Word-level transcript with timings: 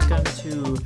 welcome 0.00 0.24
to 0.24 0.76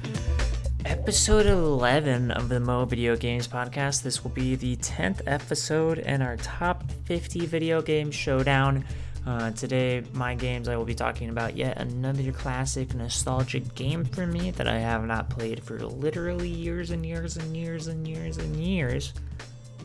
episode 0.85 1.46
11 1.46 2.30
of 2.30 2.51
the 2.51 2.61
Mo 2.61 2.85
Video 2.85 3.17
Games 3.17 3.49
Podcast. 3.49 4.03
This 4.03 4.23
will 4.23 4.33
be 4.33 4.54
the 4.54 4.77
10th 4.77 5.23
episode 5.27 5.96
in 6.00 6.21
our 6.21 6.37
top 6.37 6.84
50 7.07 7.46
video 7.46 7.80
game 7.80 8.11
showdown. 8.11 8.84
Uh, 9.27 9.50
today, 9.52 10.05
my 10.12 10.34
games, 10.34 10.68
I 10.68 10.77
will 10.77 10.84
be 10.84 10.95
talking 10.95 11.30
about 11.30 11.57
yet 11.57 11.79
another 11.79 12.32
classic 12.32 12.95
nostalgic 12.95 13.75
game 13.75 14.05
for 14.05 14.27
me 14.27 14.50
that 14.50 14.68
I 14.68 14.79
have 14.79 15.07
not 15.07 15.30
played 15.30 15.64
for 15.64 15.79
literally 15.79 16.50
years 16.50 16.90
and 16.90 17.06
years 17.06 17.38
and 17.38 17.56
years 17.56 17.86
and 17.86 18.06
years 18.06 18.36
and 18.36 18.56
years, 18.56 19.14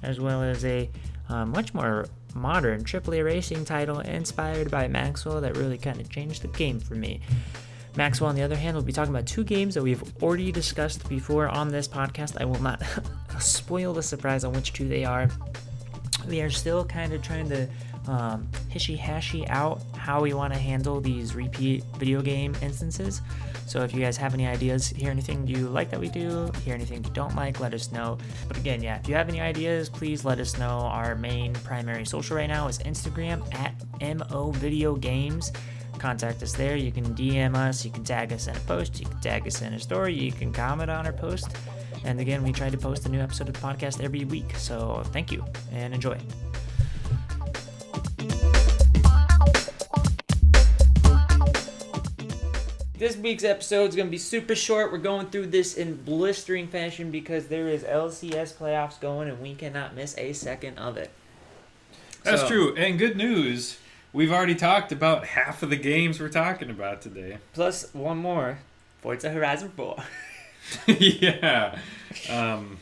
as 0.02 0.20
well 0.20 0.44
as 0.44 0.66
a 0.66 0.90
uh, 1.30 1.46
much 1.46 1.74
more 1.74 2.08
modern 2.36 2.84
AAA 2.84 3.24
racing 3.24 3.64
title 3.64 4.02
inspired 4.02 4.70
by 4.70 4.90
Maxwell 4.90 5.40
that 5.40 5.56
really 5.56 5.78
kind 5.78 6.02
of 6.02 6.10
changed 6.10 6.42
the 6.42 6.50
game 6.50 6.82
for 6.82 6.96
me. 6.96 7.22
Maxwell, 7.96 8.30
on 8.30 8.36
the 8.36 8.42
other 8.42 8.56
hand, 8.56 8.76
will 8.76 8.84
be 8.84 8.92
talking 8.92 9.14
about 9.14 9.28
two 9.28 9.44
games 9.44 9.76
that 9.76 9.84
we've 9.84 10.04
already 10.24 10.52
discussed 10.52 11.08
before 11.08 11.48
on 11.48 11.70
this 11.70 11.88
podcast. 11.88 12.42
I 12.42 12.46
will 12.46 12.62
not 12.62 12.82
spoil 13.40 13.94
the 13.94 14.04
surprise 14.04 14.44
on 14.44 14.54
which 14.54 14.74
two 14.74 14.88
they 14.88 15.06
are. 15.06 15.30
We 16.28 16.42
are 16.42 16.50
still 16.50 16.86
kind 16.86 17.14
of 17.14 17.22
trying 17.22 17.50
to 17.50 17.68
um, 18.08 18.48
hishy 18.70 19.00
hashy 19.00 19.48
out 19.50 19.82
how 19.96 20.22
we 20.22 20.34
want 20.34 20.54
to 20.54 20.60
handle 20.60 21.00
these 21.00 21.36
repeat 21.36 21.84
video 21.98 22.22
game 22.22 22.56
instances. 22.62 23.22
So 23.66 23.82
if 23.84 23.94
you 23.94 24.02
guys 24.02 24.18
have 24.18 24.34
any 24.34 24.46
ideas, 24.46 24.90
hear 24.90 25.10
anything 25.10 25.48
you 25.48 25.70
like 25.70 25.90
that 25.92 26.00
we 26.00 26.10
do, 26.10 26.52
hear 26.66 26.74
anything 26.74 27.04
you 27.04 27.10
don't 27.12 27.36
like, 27.36 27.60
let 27.60 27.74
us 27.74 27.92
know. 27.92 28.18
But 28.48 28.58
again, 28.58 28.84
yeah, 28.84 29.00
if 29.00 29.08
you 29.08 29.16
have 29.16 29.30
any 29.30 29.40
ideas, 29.40 29.90
please 29.90 30.26
let 30.26 30.40
us 30.40 30.58
know. 30.58 30.80
Our 30.80 31.16
main 31.16 31.54
primary 31.54 32.06
social 32.06 32.36
right 32.36 32.48
now 32.48 32.68
is 32.68 32.80
Instagram 32.80 33.42
at 33.56 33.74
MO 34.02 34.52
Video 34.52 34.96
Games 34.96 35.52
contact 36.00 36.42
us 36.44 36.54
there. 36.54 36.76
You 36.76 36.92
can 36.92 37.06
DM 37.16 37.56
us, 37.56 37.84
you 37.86 37.92
can 37.92 38.04
tag 38.04 38.32
us 38.34 38.48
in 38.48 38.56
a 38.56 38.60
post, 38.62 39.00
you 39.00 39.06
can 39.06 39.20
tag 39.22 39.48
us 39.48 39.62
in 39.62 39.74
a 39.74 39.80
story, 39.80 40.14
you 40.14 40.32
can 40.32 40.52
comment 40.52 40.90
on 40.90 41.06
our 41.06 41.14
post. 41.14 41.56
And 42.06 42.20
again, 42.20 42.44
we 42.44 42.52
try 42.52 42.70
to 42.70 42.78
post 42.78 43.06
a 43.06 43.10
new 43.10 43.20
episode 43.22 43.48
of 43.48 43.54
the 43.54 43.60
podcast 43.62 44.02
every 44.04 44.26
week. 44.26 44.56
So 44.58 45.04
thank 45.14 45.32
you 45.32 45.46
and 45.72 45.94
enjoy. 45.94 46.18
This 52.96 53.18
week's 53.18 53.44
episode 53.44 53.90
is 53.90 53.96
going 53.96 54.08
to 54.08 54.12
be 54.12 54.18
super 54.18 54.56
short. 54.56 54.92
We're 54.92 54.98
going 55.00 55.28
through 55.28 55.48
this 55.48 55.76
in 55.76 55.96
blistering 56.04 56.68
fashion 56.68 57.12
because 57.12 57.48
there 57.48 57.68
is 57.68 57.84
LCS 57.84 58.54
playoffs 58.54 59.00
going 59.00 59.28
and 59.30 59.42
we 59.42 59.56
cannot 59.56 59.96
miss 59.96 60.18
a 60.18 60.32
second 60.32 60.78
of 60.78 60.96
it. 60.96 61.10
That's 62.24 62.42
So- 62.42 62.48
true. 62.48 62.76
And 62.76 62.98
good 62.98 63.18
news, 63.18 63.78
we've 64.14 64.32
already 64.32 64.56
talked 64.56 64.92
about 64.92 65.26
half 65.28 65.64
of 65.64 65.70
the 65.70 65.76
games 65.76 66.20
we're 66.20 66.30
talking 66.30 66.70
about 66.70 67.02
today. 67.02 67.38
Plus 67.54 67.94
one 67.94 68.18
more 68.18 68.60
Forza 69.02 69.30
Horizon 69.30 69.72
4. 69.76 69.98
yeah. 70.88 71.78
Um, 72.30 72.78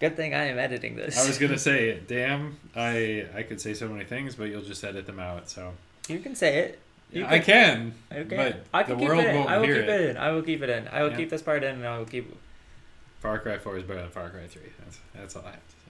Good 0.00 0.16
thing 0.16 0.34
I 0.34 0.46
am 0.46 0.58
editing 0.58 0.96
this. 0.96 1.16
I 1.22 1.26
was 1.26 1.38
gonna 1.38 1.58
say, 1.70 2.00
damn, 2.06 2.58
I 2.74 3.26
I 3.36 3.42
could 3.44 3.60
say 3.60 3.72
so 3.72 3.88
many 3.88 4.04
things, 4.04 4.34
but 4.34 4.44
you'll 4.44 4.62
just 4.62 4.82
edit 4.84 5.06
them 5.06 5.20
out. 5.20 5.48
So 5.48 5.72
You 6.08 6.18
can 6.18 6.34
say 6.34 6.58
it. 6.58 6.78
You 7.12 7.24
I 7.26 7.38
can, 7.40 7.94
Okay. 8.12 8.36
but 8.36 8.64
I 8.74 8.82
the 8.82 8.88
can 8.94 8.98
keep 8.98 9.08
world 9.08 9.22
it 9.24 9.28
in. 9.30 9.36
won't 9.36 9.48
I 9.50 9.58
will 9.58 9.66
keep 9.66 9.76
it. 9.76 10.10
in. 10.10 10.16
I 10.16 10.30
will 10.32 10.42
keep 10.42 10.62
it 10.62 10.70
in. 10.70 10.88
I 10.88 11.02
will 11.02 11.10
Yeah. 11.10 11.16
keep 11.18 11.30
this 11.30 11.42
part 11.42 11.62
in, 11.62 11.74
and 11.76 11.86
I 11.86 11.98
will 11.98 12.06
keep. 12.06 12.34
Far 13.20 13.38
Cry 13.38 13.58
Four 13.58 13.76
is 13.76 13.84
better 13.84 14.00
than 14.00 14.10
Far 14.10 14.28
Cry 14.30 14.46
Three. 14.48 14.72
That's 14.82 14.98
that's 15.14 15.36
all 15.36 15.42
I 15.46 15.50
have 15.52 15.54
to 15.68 15.72
say. 15.72 15.81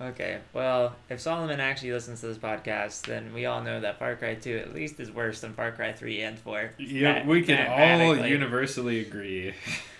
Okay. 0.00 0.40
Well, 0.52 0.96
if 1.08 1.20
Solomon 1.20 1.60
actually 1.60 1.92
listens 1.92 2.20
to 2.20 2.26
this 2.26 2.38
podcast, 2.38 3.02
then 3.02 3.32
we 3.32 3.46
all 3.46 3.62
know 3.62 3.80
that 3.80 3.98
Far 3.98 4.16
Cry 4.16 4.34
Two 4.34 4.56
at 4.58 4.74
least 4.74 4.98
is 4.98 5.10
worse 5.10 5.40
than 5.40 5.52
Far 5.54 5.70
Cry 5.72 5.92
Three 5.92 6.20
and 6.20 6.38
Four. 6.38 6.72
Yeah, 6.78 7.12
Math- 7.14 7.26
we 7.26 7.42
can 7.42 7.66
all 7.68 8.16
universally 8.26 9.00
agree 9.00 9.54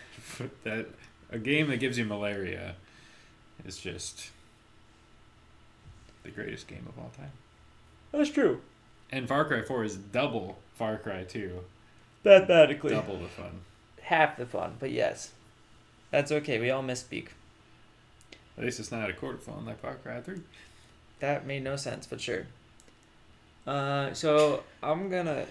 that 0.64 0.86
a 1.30 1.38
game 1.38 1.68
that 1.68 1.76
gives 1.78 1.96
you 1.96 2.04
malaria 2.04 2.74
is 3.64 3.78
just 3.78 4.30
the 6.24 6.30
greatest 6.30 6.66
game 6.66 6.86
of 6.88 6.98
all 6.98 7.10
time. 7.16 7.30
That's 8.12 8.30
true. 8.30 8.60
And 9.10 9.28
Far 9.28 9.44
Cry 9.44 9.62
4 9.62 9.84
is 9.84 9.96
double 9.96 10.58
Far 10.74 10.96
Cry 10.98 11.24
2. 11.24 11.60
Mathematically, 12.24 12.90
Double 12.90 13.18
the 13.18 13.28
fun. 13.28 13.60
half 14.02 14.36
the 14.36 14.46
fun, 14.46 14.74
but 14.80 14.90
yes, 14.90 15.32
that's 16.10 16.32
okay. 16.32 16.58
We 16.58 16.70
all 16.70 16.82
misspeak. 16.82 17.28
At 18.56 18.64
least 18.64 18.78
it's 18.78 18.92
not 18.92 19.10
a 19.10 19.12
quarter 19.12 19.38
fun 19.38 19.66
like 19.66 19.80
Far 19.80 19.94
Cry 19.96 20.20
3. 20.20 20.40
That 21.20 21.46
made 21.46 21.64
no 21.64 21.76
sense, 21.76 22.06
but 22.06 22.20
sure. 22.20 22.46
Uh, 23.66 24.12
so 24.12 24.62
I'm 24.82 25.08
gonna 25.08 25.46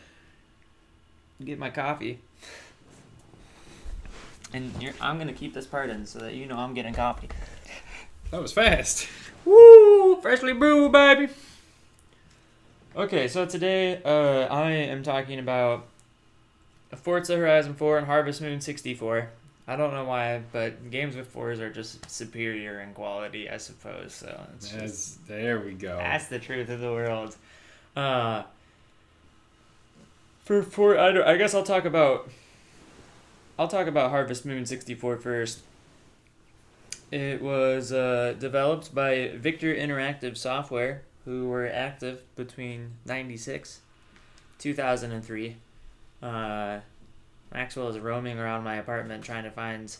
get 1.43 1.57
my 1.57 1.69
coffee, 1.69 2.19
and 4.53 4.71
you're, 4.79 4.93
I'm 5.01 5.17
gonna 5.17 5.33
keep 5.33 5.53
this 5.53 5.65
part 5.65 5.89
in 5.89 6.05
so 6.05 6.19
that 6.19 6.35
you 6.35 6.45
know 6.45 6.57
I'm 6.57 6.73
getting 6.73 6.93
coffee. 6.93 7.29
That 8.31 8.41
was 8.41 8.53
fast. 8.53 9.07
Woo! 9.45 10.21
Freshly 10.21 10.53
brewed, 10.53 10.91
baby. 10.91 11.29
Okay, 12.95 13.27
so 13.27 13.45
today 13.45 14.01
uh, 14.03 14.47
I 14.53 14.71
am 14.71 15.01
talking 15.01 15.39
about 15.39 15.87
Forza 16.95 17.35
Horizon 17.35 17.73
4 17.73 17.97
and 17.97 18.07
Harvest 18.07 18.41
Moon 18.41 18.61
64. 18.61 19.29
I 19.67 19.75
don't 19.77 19.93
know 19.93 20.03
why, 20.03 20.41
but 20.51 20.91
games 20.91 21.15
with 21.15 21.27
fours 21.27 21.59
are 21.61 21.71
just 21.71 22.09
superior 22.09 22.81
in 22.81 22.93
quality, 22.93 23.49
I 23.49 23.57
suppose. 23.57 24.13
So 24.13 24.41
it's 24.55 24.69
just, 24.71 25.27
there 25.27 25.59
we 25.61 25.71
go. 25.73 25.97
that's 25.97 26.27
the 26.27 26.39
truth 26.39 26.69
of 26.69 26.81
the 26.81 26.91
world. 26.91 27.35
Uh, 27.95 28.43
for 30.43 30.63
for 30.63 30.97
I, 30.97 31.33
I 31.33 31.37
guess 31.37 31.53
I'll 31.53 31.63
talk 31.63 31.85
about 31.85 32.29
I'll 33.57 33.67
talk 33.67 33.87
about 33.87 34.09
Harvest 34.09 34.45
Moon 34.45 34.65
64 34.65 35.17
first. 35.17 35.59
It 37.11 37.41
was 37.41 37.91
uh, 37.93 38.33
developed 38.39 38.93
by 38.93 39.31
Victor 39.35 39.73
Interactive 39.73 40.35
Software, 40.35 41.03
who 41.25 41.47
were 41.47 41.67
active 41.67 42.23
between 42.35 42.93
96 43.05 43.81
2003. 44.57 45.55
Uh, 46.21 46.79
Maxwell 47.53 47.87
is 47.89 47.99
roaming 47.99 48.39
around 48.39 48.63
my 48.63 48.75
apartment 48.75 49.23
trying 49.23 49.43
to 49.43 49.51
find 49.51 49.95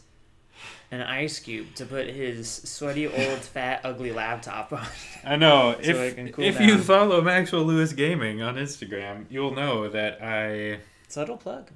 an 0.91 1.01
ice 1.01 1.39
cube 1.39 1.73
to 1.75 1.85
put 1.85 2.07
his 2.07 2.49
sweaty, 2.49 3.07
old, 3.07 3.15
fat, 3.41 3.81
ugly 3.83 4.11
laptop 4.11 4.73
on. 4.73 4.85
I 5.23 5.35
know. 5.35 5.75
So 5.83 5.91
if 5.91 6.33
cool 6.33 6.43
if 6.45 6.59
you 6.59 6.77
follow 6.77 7.21
Maxwell 7.21 7.63
Lewis 7.63 7.93
Gaming 7.93 8.41
on 8.41 8.55
Instagram, 8.55 9.25
you'll 9.29 9.53
know 9.53 9.89
that 9.89 10.19
I 10.21 10.79
Subtle 11.07 11.37
plug. 11.37 11.69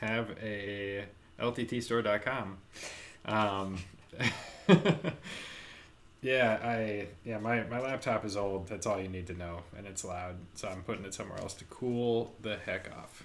have 0.00 0.30
a 0.42 1.04
lttstore.com. 1.38 2.58
Um, 3.24 3.78
yeah, 6.22 6.58
I 6.62 7.08
yeah 7.24 7.38
my, 7.38 7.64
my 7.64 7.80
laptop 7.80 8.24
is 8.24 8.36
old. 8.36 8.68
That's 8.68 8.86
all 8.86 9.00
you 9.00 9.08
need 9.08 9.26
to 9.28 9.34
know, 9.34 9.60
and 9.76 9.86
it's 9.86 10.04
loud. 10.04 10.36
So 10.54 10.68
I'm 10.68 10.82
putting 10.82 11.04
it 11.04 11.14
somewhere 11.14 11.38
else 11.38 11.54
to 11.54 11.64
cool 11.64 12.34
the 12.40 12.56
heck 12.64 12.90
off. 12.96 13.22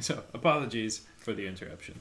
So 0.00 0.22
apologies 0.32 1.02
for 1.20 1.32
the 1.32 1.46
interruption. 1.46 2.00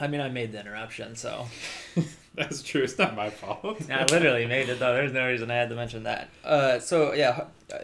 I 0.00 0.08
mean, 0.08 0.20
I 0.20 0.28
made 0.28 0.52
the 0.52 0.60
interruption, 0.60 1.14
so 1.14 1.46
That's 2.34 2.62
true. 2.62 2.82
It's 2.82 2.98
not 2.98 3.14
my 3.14 3.30
fault. 3.30 3.82
I 3.90 4.04
literally 4.04 4.46
made 4.46 4.68
it 4.68 4.78
though. 4.78 4.94
There's 4.94 5.12
no 5.12 5.26
reason 5.26 5.50
I 5.50 5.56
had 5.56 5.68
to 5.68 5.74
mention 5.74 6.04
that. 6.04 6.30
Uh, 6.44 6.78
so 6.78 7.12
yeah, 7.12 7.46
uh, 7.72 7.78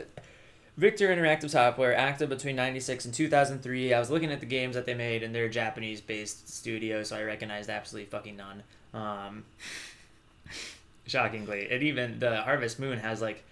Victor 0.77 1.09
Interactive 1.09 1.51
Software 1.51 1.95
active 1.95 2.29
between 2.29 2.57
'96 2.57 3.05
and 3.05 3.15
2003. 3.15 3.93
I 3.93 3.99
was 3.99 4.11
looking 4.11 4.33
at 4.33 4.41
the 4.41 4.47
games 4.47 4.75
that 4.75 4.87
they 4.87 4.95
made, 4.95 5.23
and 5.23 5.35
they're 5.35 5.47
a 5.47 5.51
Japanese-based 5.51 6.49
studio, 6.49 7.03
so 7.03 7.17
I 7.17 7.23
recognized 7.25 7.69
absolutely 7.69 8.11
fucking 8.11 8.37
none. 8.37 8.63
Um, 8.95 9.45
shockingly, 11.07 11.69
it 11.71 11.83
even 11.83 12.19
the 12.19 12.43
Harvest 12.43 12.79
Moon 12.79 12.99
has 12.99 13.21
like. 13.21 13.45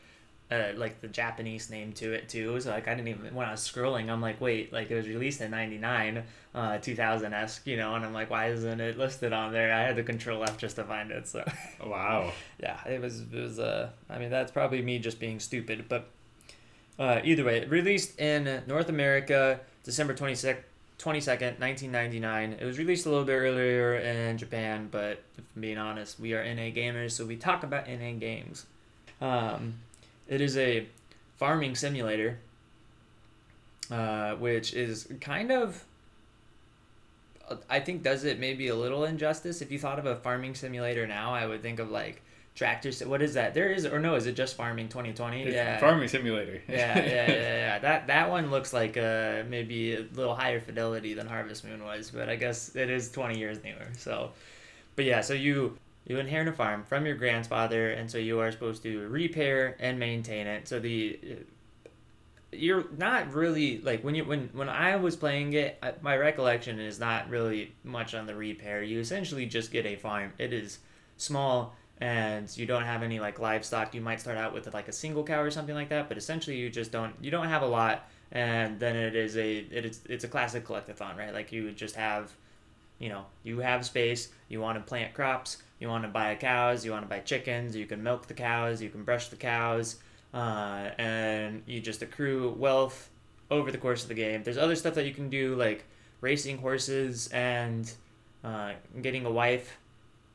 Uh, 0.49 0.69
like 0.77 1.01
the 1.01 1.09
Japanese 1.09 1.71
name 1.71 1.93
to 1.93 2.13
it 2.13 2.29
too, 2.29 2.61
so 2.61 2.71
like 2.71 2.87
I 2.87 2.95
didn't 2.95 3.09
even 3.09 3.35
when 3.35 3.49
I 3.49 3.51
was 3.51 3.61
scrolling, 3.63 4.09
I'm 4.09 4.21
like, 4.21 4.41
wait, 4.41 4.73
like 4.73 4.93
it 4.93 4.95
was 4.95 5.09
released 5.09 5.41
in 5.41 5.51
'99, 5.51 6.23
uh, 6.55 6.79
2000 6.79 7.33
esque, 7.35 7.67
you 7.67 7.77
know, 7.77 7.97
and 7.97 8.05
I'm 8.05 8.13
like, 8.13 8.31
why 8.31 8.51
isn't 8.51 8.81
it 8.81 8.97
listed 8.97 9.33
on 9.33 9.53
there? 9.53 9.73
I 9.73 9.81
had 9.83 9.97
to 9.97 10.05
control 10.05 10.45
F 10.45 10.57
just 10.57 10.77
to 10.77 10.85
find 10.85 11.11
it, 11.11 11.27
so 11.27 11.45
Wow. 11.85 12.33
yeah, 12.61 12.79
it 12.87 13.01
was 13.01 13.23
it 13.23 13.33
was 13.33 13.59
uh 13.59 13.89
I 14.09 14.19
mean 14.21 14.31
that's 14.31 14.53
probably 14.53 14.83
me 14.83 15.01
just 15.01 15.19
being 15.19 15.41
stupid, 15.41 15.87
but 15.89 16.11
uh 16.97 17.21
either 17.25 17.43
way, 17.43 17.65
released 17.65 18.21
in 18.21 18.63
North 18.69 18.89
America 18.89 19.59
December 19.83 20.15
22nd 20.15 20.59
22nd, 21.01 21.59
1999. 21.59 22.53
It 22.61 22.65
was 22.65 22.79
released 22.79 23.05
a 23.07 23.11
little 23.11 23.25
bit 23.25 23.35
earlier 23.35 23.97
in 23.97 24.39
Japan, 24.39 24.89
but 24.91 25.23
if 25.37 25.45
I'm 25.57 25.61
being 25.61 25.77
honest, 25.79 26.19
we 26.21 26.35
are 26.35 26.43
NA 26.43 26.71
gamers, 26.71 27.11
so 27.11 27.27
we 27.27 27.37
talk 27.37 27.65
about 27.65 27.87
NA 27.89 28.13
games. 28.13 28.65
Um, 29.21 29.75
it 30.29 30.41
is 30.41 30.57
a 30.57 30.87
farming 31.37 31.75
simulator, 31.75 32.39
uh, 33.91 34.35
which 34.35 34.75
is 34.75 35.09
kind 35.21 35.51
of 35.51 35.85
I 37.71 37.81
think 37.81 38.03
does 38.03 38.25
it 38.25 38.39
maybe 38.41 38.69
a 38.69 38.75
little 38.75 39.05
injustice. 39.05 39.63
If 39.63 39.71
you 39.71 39.79
thought 39.79 39.99
of 39.99 40.07
a 40.07 40.17
farming 40.17 40.55
simulator 40.55 41.07
now, 41.07 41.33
I 41.33 41.47
would 41.47 41.63
think 41.63 41.79
of 41.79 41.91
like 41.91 42.23
tractors. 42.57 43.05
What 43.05 43.23
is 43.23 43.35
that? 43.35 43.55
There 43.55 43.71
is 43.71 43.87
or 43.87 44.01
no? 44.01 44.17
Is 44.17 44.27
it 44.27 44.35
just 44.35 44.57
Farming 44.57 44.89
2020? 44.89 45.43
It's 45.45 45.55
yeah. 45.55 45.79
Farming 45.79 46.09
Simulator. 46.09 46.61
yeah, 46.69 46.99
yeah, 46.99 47.05
yeah, 47.05 47.29
yeah. 47.29 47.79
That 47.79 48.09
that 48.09 48.31
one 48.31 48.51
looks 48.51 48.73
like 48.73 48.97
uh 48.97 49.45
maybe 49.49 49.95
a 49.95 50.07
little 50.15 50.35
higher 50.35 50.61
fidelity 50.61 51.15
than 51.15 51.29
Harvest 51.29 51.65
Moon 51.65 51.85
was, 51.85 52.11
but 52.11 52.29
I 52.29 52.35
guess 52.37 52.75
it 52.75 52.91
is 52.91 53.11
twenty 53.13 53.39
years 53.39 53.63
newer. 53.63 53.89
So, 53.97 54.31
but 54.97 55.05
yeah, 55.05 55.21
so 55.21 55.35
you 55.35 55.79
you 56.07 56.19
inherit 56.19 56.49
a 56.49 56.53
farm 56.53 56.85
from 56.85 57.05
your 57.05 57.17
grandfather, 57.17 57.91
and 57.91 58.11
so 58.11 58.19
you 58.19 58.41
are 58.41 58.53
supposed 58.53 58.83
to 58.85 59.09
repair 59.09 59.77
and 59.81 59.99
maintain 59.99 60.47
it. 60.47 60.69
So 60.69 60.79
the 60.79 61.19
uh, 61.23 61.35
you're 62.53 62.85
not 62.97 63.33
really 63.35 63.79
like 63.81 64.03
when 64.05 64.15
you 64.15 64.25
when 64.25 64.49
when 64.53 64.69
I 64.69 64.97
was 64.97 65.17
playing 65.17 65.53
it, 65.53 65.83
my 66.01 66.17
recollection 66.17 66.79
is 66.79 66.99
not 66.99 67.29
really 67.29 67.75
much 67.85 68.15
on 68.15 68.27
the 68.27 68.35
repair. 68.35 68.83
You 68.83 69.01
essentially 69.01 69.47
just 69.47 69.71
get 69.71 69.85
a 69.85 69.97
farm. 69.97 70.33
It 70.39 70.53
is 70.53 70.79
small 71.17 71.75
and 71.99 72.55
you 72.57 72.67
don't 72.67 72.85
have 72.85 73.03
any 73.03 73.21
like 73.21 73.39
livestock. 73.39 73.95
You 73.95 74.01
might 74.01 74.21
start 74.21 74.37
out 74.37 74.53
with 74.53 74.73
like 74.75 74.89
a 74.89 74.93
single 74.93 75.25
cow 75.25 75.41
or 75.41 75.51
something 75.51 75.75
like 75.75 75.89
that, 75.89 76.09
but 76.09 76.19
essentially 76.19 76.57
you 76.57 76.71
just 76.71 76.93
don't 76.93 77.15
you 77.21 77.31
don't 77.31 77.49
have 77.49 77.63
a 77.63 77.67
lot. 77.67 78.09
And 78.33 78.79
then 78.79 78.97
it 78.97 79.15
is 79.15 79.37
a 79.37 79.59
it 79.59 79.85
is 79.85 80.01
it's 80.09 80.25
a 80.25 80.29
classic 80.29 80.67
collectathon, 80.67 81.17
right? 81.17 81.33
Like 81.33 81.53
you 81.53 81.73
just 81.73 81.97
have, 81.97 82.33
you 82.99 83.09
know, 83.09 83.25
you 83.45 83.61
have 83.61 83.85
space. 83.85 84.29
You 84.49 84.61
want 84.61 84.79
to 84.79 84.85
plant 84.85 85.15
crops. 85.15 85.63
You 85.79 85.89
want 85.89 86.05
to 86.05 86.09
buy 86.09 86.35
cows. 86.37 86.85
You 86.85 86.93
want 86.93 87.05
to 87.05 87.09
buy 87.09 87.21
chickens. 87.21 87.77
You 87.77 87.87
can 87.87 88.03
milk 88.03 88.27
the 88.27 88.35
cows. 88.35 88.81
You 88.81 88.89
can 88.89 89.05
brush 89.05 89.29
the 89.29 89.37
cows 89.37 89.97
uh, 90.37 90.91
and 90.99 91.63
you 91.67 91.81
just 91.81 92.03
accrue 92.03 92.51
wealth 92.59 93.11
over 93.51 93.71
the 93.71 93.79
course 93.79 94.03
of 94.03 94.09
the 94.09 94.15
game. 94.15 94.43
There's 94.43 94.59
other 94.59 94.77
stuff 94.77 94.95
that 94.95 95.07
you 95.07 95.15
can 95.15 95.31
do, 95.31 95.55
like 95.55 95.85
racing 96.21 96.59
horses 96.59 97.29
and 97.29 97.91
uh, 98.45 98.73
getting 99.01 99.25
a 99.25 99.31
wife. 99.31 99.79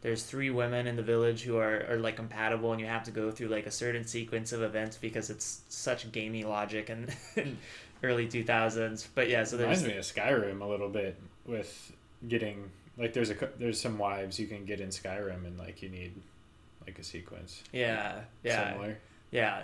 There's 0.02 0.24
three 0.24 0.50
women 0.50 0.88
in 0.88 0.96
the 0.96 1.04
village 1.04 1.44
who 1.44 1.58
are, 1.58 1.86
are 1.88 1.98
like 1.98 2.16
compatible, 2.16 2.72
and 2.72 2.82
you 2.82 2.88
have 2.88 3.04
to 3.04 3.12
go 3.12 3.30
through 3.30 3.50
like 3.50 3.68
a 3.68 3.72
certain 3.72 4.08
sequence 4.08 4.52
of 4.52 4.64
events 4.64 4.98
because 4.98 5.30
it's 5.30 5.62
such 5.70 6.12
gamey 6.12 6.44
logic 6.44 6.90
and 6.90 7.16
early 8.04 8.28
2000s. 8.28 9.08
But 9.14 9.30
yeah, 9.30 9.44
so 9.44 9.58
there's 9.58 9.84
Reminds 9.84 9.84
me 9.84 9.98
of 9.98 10.04
Skyrim 10.04 10.62
a 10.62 10.66
little 10.66 10.90
bit 10.90 11.16
with 11.46 11.92
getting 12.28 12.72
like 13.02 13.14
there's 13.14 13.30
a 13.32 13.50
there's 13.60 13.80
some 13.82 13.98
wives 13.98 14.40
you 14.40 14.48
can 14.48 14.66
get 14.66 14.80
in 14.80 14.90
Skyrim 14.90 15.46
and 15.46 15.58
like 15.58 15.82
you 15.82 15.90
need 15.90 16.14
like 16.86 16.98
a 17.00 17.04
sequence 17.04 17.64
yeah 17.72 18.22
yeah 18.44 18.72
similar. 18.72 18.98
Yeah, 19.32 19.64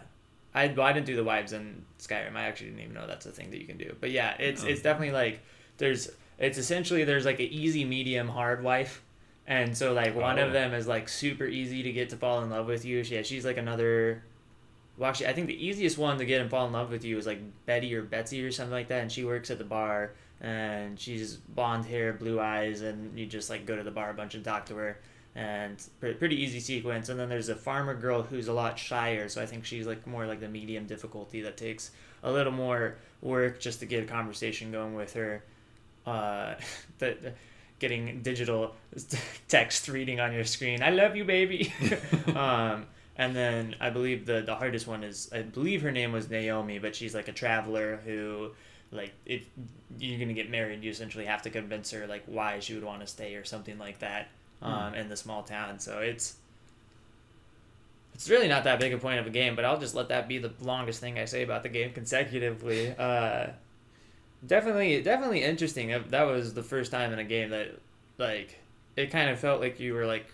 I 0.55 0.67
well, 0.67 0.85
I 0.87 0.93
didn't 0.93 1.05
do 1.07 1.15
the 1.15 1.23
wives 1.23 1.51
in 1.53 1.83
Skyrim. 1.99 2.35
I 2.35 2.43
actually 2.43 2.67
didn't 2.69 2.81
even 2.83 2.93
know 2.93 3.05
that's 3.07 3.25
a 3.25 3.31
thing 3.31 3.51
that 3.51 3.59
you 3.59 3.67
can 3.67 3.77
do. 3.77 3.95
But 3.99 4.11
yeah, 4.11 4.35
it's 4.39 4.63
Oh. 4.63 4.67
it's 4.67 4.81
definitely 4.81 5.11
like 5.13 5.41
there's 5.77 6.09
it's 6.39 6.57
essentially 6.57 7.03
there's 7.03 7.25
like 7.25 7.39
an 7.39 7.47
easy, 7.47 7.83
medium, 7.83 8.27
hard 8.29 8.63
wife, 8.63 9.01
and 9.45 9.75
so 9.77 9.93
like 9.93 10.15
one 10.15 10.39
Oh. 10.39 10.45
of 10.47 10.53
them 10.53 10.73
is 10.73 10.87
like 10.87 11.09
super 11.09 11.45
easy 11.45 11.83
to 11.83 11.91
get 11.91 12.09
to 12.11 12.15
fall 12.17 12.41
in 12.43 12.49
love 12.49 12.67
with 12.67 12.85
you. 12.85 12.99
Yeah, 12.99 13.23
she's 13.23 13.43
like 13.45 13.57
another. 13.57 14.23
Well, 14.97 15.09
actually, 15.09 15.27
I 15.27 15.33
think 15.33 15.47
the 15.47 15.65
easiest 15.65 15.97
one 15.97 16.17
to 16.17 16.25
get 16.25 16.41
and 16.41 16.49
fall 16.49 16.65
in 16.65 16.73
love 16.73 16.89
with 16.89 17.03
you 17.03 17.17
is 17.17 17.27
like 17.27 17.39
Betty 17.67 17.93
or 17.93 18.01
Betsy 18.03 18.43
or 18.43 18.51
something 18.51 18.71
like 18.71 18.87
that, 18.87 19.01
and 19.01 19.11
she 19.11 19.23
works 19.25 19.51
at 19.51 19.57
the 19.59 19.63
bar, 19.63 20.11
and 20.41 20.99
she's 20.99 21.35
blonde 21.35 21.85
hair, 21.85 22.13
blue 22.13 22.39
eyes, 22.39 22.81
and 22.81 23.17
you 23.17 23.25
just 23.25 23.49
like 23.49 23.65
go 23.65 23.75
to 23.75 23.83
the 23.83 23.91
bar 23.91 24.09
a 24.09 24.13
bunch 24.13 24.35
and 24.35 24.43
talk 24.43 24.65
to 24.67 24.75
her 24.75 24.99
and 25.35 25.81
pre- 25.99 26.13
pretty 26.13 26.35
easy 26.41 26.59
sequence. 26.59 27.09
And 27.09 27.19
then 27.19 27.29
there's 27.29 27.49
a 27.49 27.55
farmer 27.55 27.93
girl 27.95 28.23
who's 28.23 28.47
a 28.47 28.53
lot 28.53 28.77
shyer, 28.77 29.29
so 29.29 29.41
I 29.41 29.45
think 29.45 29.65
she's 29.65 29.87
like 29.87 30.05
more 30.07 30.25
like 30.25 30.39
the 30.39 30.47
medium 30.49 30.85
difficulty 30.85 31.41
that 31.41 31.57
takes 31.57 31.91
a 32.23 32.31
little 32.31 32.53
more 32.53 32.95
work 33.21 33.59
just 33.59 33.79
to 33.79 33.85
get 33.85 34.03
a 34.03 34.07
conversation 34.07 34.71
going 34.71 34.95
with 34.95 35.13
her. 35.13 35.43
Uh, 36.05 36.55
the, 36.99 37.17
the- 37.21 37.33
getting 37.79 38.21
digital 38.23 38.75
text 39.47 39.87
reading 39.87 40.19
on 40.19 40.33
your 40.33 40.43
screen. 40.43 40.81
I 40.81 40.89
love 40.89 41.15
you, 41.15 41.23
baby. 41.23 41.71
um, 42.35 42.85
and 43.15 43.35
then 43.35 43.75
I 43.79 43.89
believe 43.89 44.25
the 44.25 44.41
the 44.41 44.55
hardest 44.55 44.87
one 44.87 45.03
is 45.03 45.29
I 45.33 45.41
believe 45.41 45.81
her 45.81 45.91
name 45.91 46.11
was 46.11 46.29
Naomi, 46.29 46.79
but 46.79 46.95
she's 46.95 47.13
like 47.15 47.27
a 47.27 47.31
traveler 47.31 47.99
who 48.05 48.51
like 48.91 49.13
if 49.25 49.43
you're 49.99 50.19
gonna 50.19 50.33
get 50.33 50.49
married, 50.49 50.83
you 50.83 50.91
essentially 50.91 51.25
have 51.25 51.41
to 51.43 51.49
convince 51.49 51.91
her 51.91 52.07
like 52.07 52.23
why 52.25 52.59
she 52.59 52.73
would 52.73 52.83
want 52.83 53.01
to 53.01 53.07
stay 53.07 53.35
or 53.35 53.43
something 53.43 53.77
like 53.77 53.99
that 53.99 54.29
um, 54.61 54.93
in 54.93 55.09
the 55.09 55.17
small 55.17 55.43
town. 55.43 55.79
So 55.79 55.99
it's 55.99 56.35
it's 58.13 58.29
really 58.29 58.47
not 58.47 58.63
that 58.63 58.79
big 58.79 58.93
a 58.93 58.97
point 58.97 59.19
of 59.19 59.27
a 59.27 59.29
game, 59.29 59.55
but 59.55 59.65
I'll 59.65 59.79
just 59.79 59.93
let 59.93 60.09
that 60.09 60.27
be 60.27 60.39
the 60.39 60.51
longest 60.61 60.99
thing 60.99 61.19
I 61.19 61.25
say 61.25 61.43
about 61.43 61.63
the 61.63 61.69
game 61.69 61.93
consecutively. 61.93 62.95
Uh, 62.97 63.47
definitely, 64.45 65.01
definitely 65.01 65.43
interesting. 65.43 65.89
That 66.09 66.23
was 66.23 66.53
the 66.53 66.63
first 66.63 66.91
time 66.91 67.13
in 67.13 67.19
a 67.19 67.23
game 67.23 67.49
that 67.51 67.79
like 68.17 68.59
it 68.95 69.11
kind 69.11 69.29
of 69.29 69.39
felt 69.39 69.61
like 69.61 69.79
you 69.79 69.93
were 69.93 70.05
like 70.05 70.31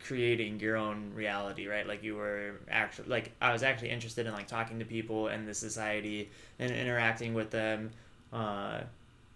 creating 0.00 0.60
your 0.60 0.76
own 0.76 1.12
reality, 1.14 1.66
right? 1.66 1.86
Like 1.86 2.02
you 2.02 2.16
were 2.16 2.60
actually 2.70 3.08
like 3.08 3.32
I 3.40 3.52
was 3.52 3.62
actually 3.62 3.90
interested 3.90 4.26
in 4.26 4.32
like 4.32 4.46
talking 4.46 4.78
to 4.80 4.84
people 4.84 5.28
and 5.28 5.46
the 5.48 5.54
society 5.54 6.30
and 6.58 6.70
interacting 6.70 7.34
with 7.34 7.50
them. 7.50 7.90
Uh, 8.32 8.80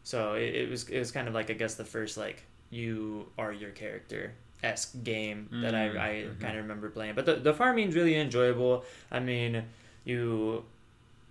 so 0.02 0.34
it, 0.34 0.54
it 0.54 0.70
was 0.70 0.88
it 0.88 0.98
was 0.98 1.10
kind 1.10 1.28
of 1.28 1.34
like 1.34 1.50
I 1.50 1.54
guess 1.54 1.74
the 1.74 1.84
first 1.84 2.16
like 2.16 2.44
you 2.70 3.28
are 3.38 3.52
your 3.52 3.70
character 3.70 4.32
esque 4.62 5.02
game 5.04 5.48
that 5.60 5.74
I, 5.74 5.88
Mm, 5.88 5.98
I 5.98 6.08
mhm. 6.08 6.40
kind 6.40 6.56
of 6.56 6.64
remember 6.64 6.90
playing. 6.90 7.14
But 7.14 7.26
the 7.26 7.36
the 7.36 7.54
farming's 7.54 7.94
really 7.94 8.16
enjoyable. 8.16 8.84
I 9.10 9.20
mean, 9.20 9.64
you 10.04 10.64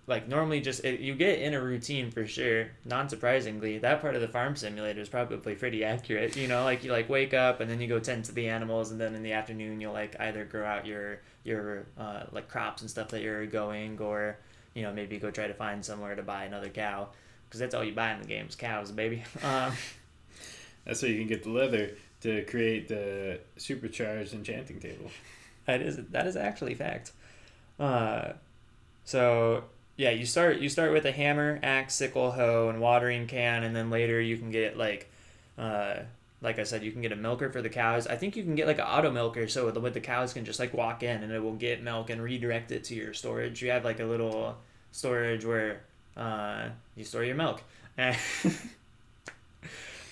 like 0.08 0.26
normally 0.26 0.60
just 0.60 0.84
it, 0.84 1.00
you 1.00 1.14
get 1.14 1.38
in 1.38 1.54
a 1.54 1.60
routine 1.60 2.10
for 2.10 2.26
sure. 2.26 2.68
Non 2.84 3.08
surprisingly, 3.08 3.78
that 3.78 4.00
part 4.00 4.14
of 4.14 4.20
the 4.20 4.28
farm 4.28 4.56
simulator 4.56 5.00
is 5.00 5.08
probably 5.08 5.54
pretty 5.54 5.84
accurate. 5.84 6.34
You 6.34 6.48
know, 6.48 6.64
like 6.64 6.82
you 6.82 6.90
like 6.90 7.08
wake 7.08 7.34
up 7.34 7.60
and 7.60 7.70
then 7.70 7.80
you 7.80 7.86
go 7.86 8.00
tend 8.00 8.24
to 8.24 8.32
the 8.32 8.48
animals, 8.48 8.90
and 8.90 9.00
then 9.00 9.14
in 9.14 9.22
the 9.22 9.32
afternoon 9.32 9.80
you'll 9.80 9.92
like 9.92 10.16
either 10.18 10.44
grow 10.44 10.64
out 10.64 10.86
your 10.86 11.20
your 11.44 11.86
uh, 11.98 12.24
like 12.32 12.48
crops 12.48 12.80
and 12.82 12.90
stuff 12.90 13.08
that 13.08 13.22
you're 13.22 13.46
going, 13.46 13.98
or 14.00 14.38
you 14.74 14.82
know 14.82 14.92
maybe 14.92 15.18
go 15.18 15.30
try 15.30 15.46
to 15.46 15.54
find 15.54 15.84
somewhere 15.84 16.16
to 16.16 16.22
buy 16.22 16.44
another 16.44 16.70
cow 16.70 17.08
because 17.48 17.60
that's 17.60 17.74
all 17.74 17.84
you 17.84 17.92
buy 17.92 18.12
in 18.12 18.20
the 18.20 18.26
game 18.26 18.46
is 18.46 18.54
cows, 18.54 18.90
baby. 18.90 19.22
Um, 19.42 19.72
That's 20.84 21.00
so 21.00 21.06
you 21.06 21.18
can 21.18 21.26
get 21.26 21.42
the 21.42 21.50
leather 21.50 21.90
to 22.22 22.44
create 22.44 22.88
the 22.88 23.40
supercharged 23.58 24.32
enchanting 24.32 24.80
table. 24.80 25.10
That 25.66 25.82
is 25.82 25.98
that 25.98 26.26
is 26.26 26.34
actually 26.34 26.74
fact. 26.74 27.12
Uh, 27.78 28.32
so 29.04 29.64
yeah, 29.98 30.10
you 30.10 30.24
start 30.26 30.58
you 30.60 30.68
start 30.68 30.92
with 30.92 31.04
a 31.06 31.12
hammer, 31.12 31.58
axe, 31.62 31.94
sickle, 31.94 32.30
hoe, 32.30 32.68
and 32.68 32.80
watering 32.80 33.26
can, 33.26 33.64
and 33.64 33.74
then 33.74 33.90
later 33.90 34.20
you 34.20 34.38
can 34.38 34.52
get 34.52 34.78
like, 34.78 35.10
uh, 35.58 35.96
like 36.40 36.60
I 36.60 36.62
said, 36.62 36.84
you 36.84 36.92
can 36.92 37.02
get 37.02 37.10
a 37.10 37.16
milker 37.16 37.50
for 37.50 37.60
the 37.60 37.68
cows. 37.68 38.06
I 38.06 38.14
think 38.14 38.36
you 38.36 38.44
can 38.44 38.54
get 38.54 38.68
like 38.68 38.78
an 38.78 38.84
auto 38.84 39.10
milker, 39.10 39.48
so 39.48 39.72
the, 39.72 39.80
the 39.90 40.00
cows 40.00 40.32
can 40.32 40.44
just 40.44 40.60
like 40.60 40.72
walk 40.72 41.02
in 41.02 41.24
and 41.24 41.32
it 41.32 41.42
will 41.42 41.56
get 41.56 41.82
milk 41.82 42.10
and 42.10 42.22
redirect 42.22 42.70
it 42.70 42.84
to 42.84 42.94
your 42.94 43.12
storage. 43.12 43.60
You 43.60 43.72
have 43.72 43.84
like 43.84 43.98
a 43.98 44.04
little 44.04 44.56
storage 44.92 45.44
where 45.44 45.80
uh, 46.16 46.68
you 46.94 47.02
store 47.02 47.24
your 47.24 47.34
milk. 47.34 47.60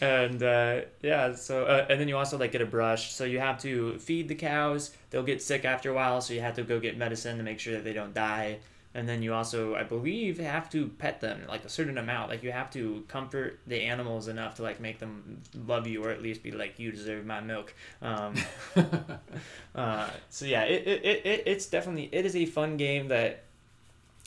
and 0.00 0.42
uh, 0.42 0.80
yeah 1.00 1.32
so 1.32 1.64
uh, 1.64 1.86
and 1.88 2.00
then 2.00 2.08
you 2.08 2.16
also 2.16 2.36
like 2.36 2.50
get 2.50 2.60
a 2.60 2.66
brush 2.66 3.12
so 3.12 3.24
you 3.24 3.38
have 3.38 3.58
to 3.60 3.96
feed 3.98 4.26
the 4.26 4.34
cows 4.34 4.90
they'll 5.10 5.22
get 5.22 5.40
sick 5.40 5.64
after 5.64 5.90
a 5.90 5.94
while 5.94 6.20
so 6.20 6.34
you 6.34 6.40
have 6.40 6.56
to 6.56 6.64
go 6.64 6.80
get 6.80 6.98
medicine 6.98 7.36
to 7.38 7.44
make 7.44 7.60
sure 7.60 7.74
that 7.74 7.84
they 7.84 7.92
don't 7.92 8.12
die 8.12 8.58
and 8.96 9.08
then 9.08 9.22
you 9.22 9.34
also 9.34 9.74
i 9.74 9.82
believe 9.82 10.38
have 10.38 10.70
to 10.70 10.88
pet 10.98 11.20
them 11.20 11.42
like 11.48 11.64
a 11.64 11.68
certain 11.68 11.98
amount. 11.98 12.30
Like 12.30 12.42
you 12.42 12.52
have 12.52 12.70
to 12.70 13.04
comfort 13.08 13.60
the 13.66 13.82
animals 13.82 14.28
enough 14.28 14.56
to 14.56 14.62
like 14.62 14.80
make 14.80 14.98
them 14.98 15.42
love 15.66 15.86
you 15.86 16.02
or 16.04 16.10
at 16.10 16.22
least 16.22 16.42
be 16.42 16.50
like 16.50 16.78
you 16.78 16.90
deserve 16.90 17.26
my 17.26 17.40
milk. 17.40 17.74
Um, 18.02 18.34
uh, 19.74 20.08
so 20.30 20.46
yeah 20.46 20.64
it, 20.64 20.86
it, 20.86 21.04
it, 21.04 21.26
it, 21.26 21.42
it's 21.46 21.66
definitely 21.66 22.08
it 22.12 22.24
is 22.24 22.34
a 22.36 22.46
fun 22.46 22.76
game 22.76 23.08
that 23.08 23.44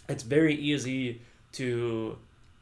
it's 0.07 0.23
very 0.23 0.55
easy 0.55 1.21
to 1.53 2.17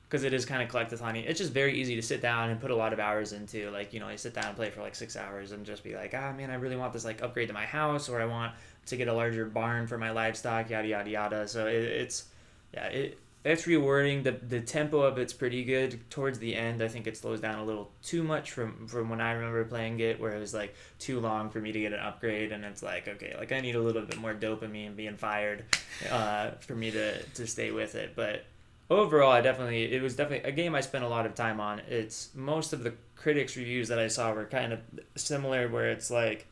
because 0.10 0.24
it 0.24 0.34
is 0.34 0.46
kind 0.46 0.64
of 0.64 0.70
collectathon 0.70 1.22
it's 1.28 1.38
just 1.38 1.52
very 1.52 1.74
easy 1.78 1.96
to 1.98 2.02
sit 2.02 2.22
down 2.22 2.50
and 2.50 2.62
put 2.62 2.72
a 2.72 2.76
lot 2.76 2.94
of 2.94 3.00
hours 3.00 3.34
into. 3.34 3.70
Like 3.72 3.94
you 3.94 4.00
know 4.00 4.10
you 4.10 4.18
sit 4.18 4.34
down 4.34 4.46
and 4.46 4.56
play 4.56 4.70
for 4.70 4.82
like 4.82 4.96
six 4.96 5.16
hours 5.18 5.52
and 5.52 5.66
just 5.66 5.84
be 5.84 5.96
like 5.96 6.14
ah 6.14 6.34
man 6.34 6.50
i 6.52 6.56
really 6.56 6.78
want 6.78 6.94
this 6.94 7.06
like 7.06 7.22
upgrade 7.22 7.50
to 7.50 7.54
my 7.54 7.66
house 7.66 8.08
or 8.10 8.22
i 8.22 8.26
want 8.26 8.54
to 8.88 8.98
get 8.98 9.08
a 9.08 9.14
larger 9.14 9.46
barn 9.46 9.88
for 9.88 9.98
my 9.98 10.12
livestock 10.12 10.70
yada 10.70 10.88
yada 10.88 11.10
yada. 11.10 11.48
So 11.48 11.68
it, 11.68 11.84
it's 11.84 12.26
yeah 12.74 12.88
it 12.88 13.20
it's 13.44 13.66
rewarding. 13.66 14.24
The 14.24 14.32
the 14.32 14.60
tempo 14.60 15.00
of 15.00 15.18
it's 15.18 15.34
pretty 15.34 15.64
good. 15.64 16.10
Towards 16.10 16.40
the 16.40 16.56
end 16.56 16.82
i 16.82 16.88
think 16.88 17.08
it 17.08 17.16
slows 17.16 17.40
down 17.40 17.60
a 17.60 17.64
little 17.64 17.92
too 18.04 18.24
much 18.24 18.52
from 18.52 18.88
from 18.88 19.10
when 19.10 19.22
i 19.22 19.32
remember 19.32 19.64
playing 19.64 20.00
it 20.00 20.20
where 20.20 20.34
it 20.34 20.40
was 20.40 20.54
like 20.54 20.76
too 21.00 21.20
long 21.20 21.50
for 21.50 21.60
me 21.60 21.72
to 21.72 21.80
get 21.80 21.94
an 21.94 22.00
upgrade. 22.00 22.52
And 22.52 22.66
it's 22.66 22.84
like 22.84 23.08
okay 23.08 23.36
like 23.38 23.52
i 23.52 23.60
need 23.60 23.76
a 23.76 23.82
little 23.82 24.02
bit 24.02 24.18
more 24.18 24.34
dopamine 24.34 24.96
being 24.96 25.16
fired 25.16 25.66
uh, 26.12 26.52
for 26.60 26.76
me 26.76 26.92
to 26.92 27.24
to 27.24 27.48
stay 27.48 27.72
with 27.72 27.96
it. 27.96 28.14
But 28.16 28.46
overall 28.90 29.32
i 29.32 29.42
definitely 29.42 29.94
it 29.94 30.02
was 30.02 30.16
definitely 30.16 30.50
a 30.50 30.54
game 30.54 30.74
i 30.74 30.80
spent 30.80 31.04
a 31.04 31.10
lot 31.10 31.26
of 31.26 31.36
time 31.36 31.60
on. 31.60 31.80
It's 31.88 32.30
most 32.36 32.74
of 32.74 32.84
the 32.84 32.94
critics 33.16 33.56
reviews 33.56 33.88
that 33.88 34.00
i 34.00 34.08
saw 34.08 34.34
were 34.34 34.46
kind 34.46 34.74
of 34.74 34.80
similar 35.16 35.68
where 35.70 35.90
it's 35.92 36.12
like 36.12 36.48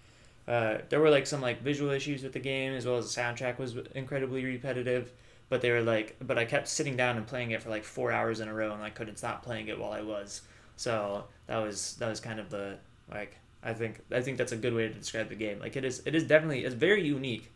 uh, 0.47 0.77
there 0.89 0.99
were 0.99 1.09
like 1.09 1.25
some 1.25 1.41
like 1.41 1.61
visual 1.61 1.91
issues 1.91 2.23
with 2.23 2.33
the 2.33 2.39
game 2.39 2.73
as 2.73 2.85
well 2.85 2.97
as 2.97 3.13
the 3.13 3.21
soundtrack 3.21 3.57
was 3.57 3.75
incredibly 3.93 4.43
repetitive 4.43 5.11
but 5.49 5.61
they 5.61 5.71
were 5.71 5.81
like 5.81 6.15
but 6.21 6.37
i 6.37 6.45
kept 6.45 6.67
sitting 6.67 6.95
down 6.95 7.17
and 7.17 7.25
playing 7.27 7.51
it 7.51 7.61
for 7.61 7.69
like 7.69 7.83
four 7.83 8.11
hours 8.11 8.39
in 8.39 8.47
a 8.47 8.53
row 8.53 8.73
and 8.73 8.83
i 8.83 8.89
couldn't 8.89 9.17
stop 9.17 9.43
playing 9.43 9.67
it 9.67 9.79
while 9.79 9.91
i 9.91 10.01
was 10.01 10.41
so 10.75 11.23
that 11.47 11.57
was 11.57 11.95
that 11.95 12.09
was 12.09 12.19
kind 12.19 12.39
of 12.39 12.49
the 12.49 12.77
like 13.11 13.37
I 13.65 13.73
think 13.73 13.99
I 14.11 14.21
think 14.21 14.37
that's 14.37 14.51
a 14.51 14.57
good 14.57 14.73
way 14.73 14.87
to 14.87 14.93
describe 14.93 15.29
the 15.29 15.35
game. 15.35 15.59
Like 15.59 15.75
it 15.75 15.83
is 15.83 16.03
it 16.05 16.13
is 16.13 16.23
definitely 16.23 16.63
it's 16.63 16.75
very 16.75 17.05
unique. 17.05 17.51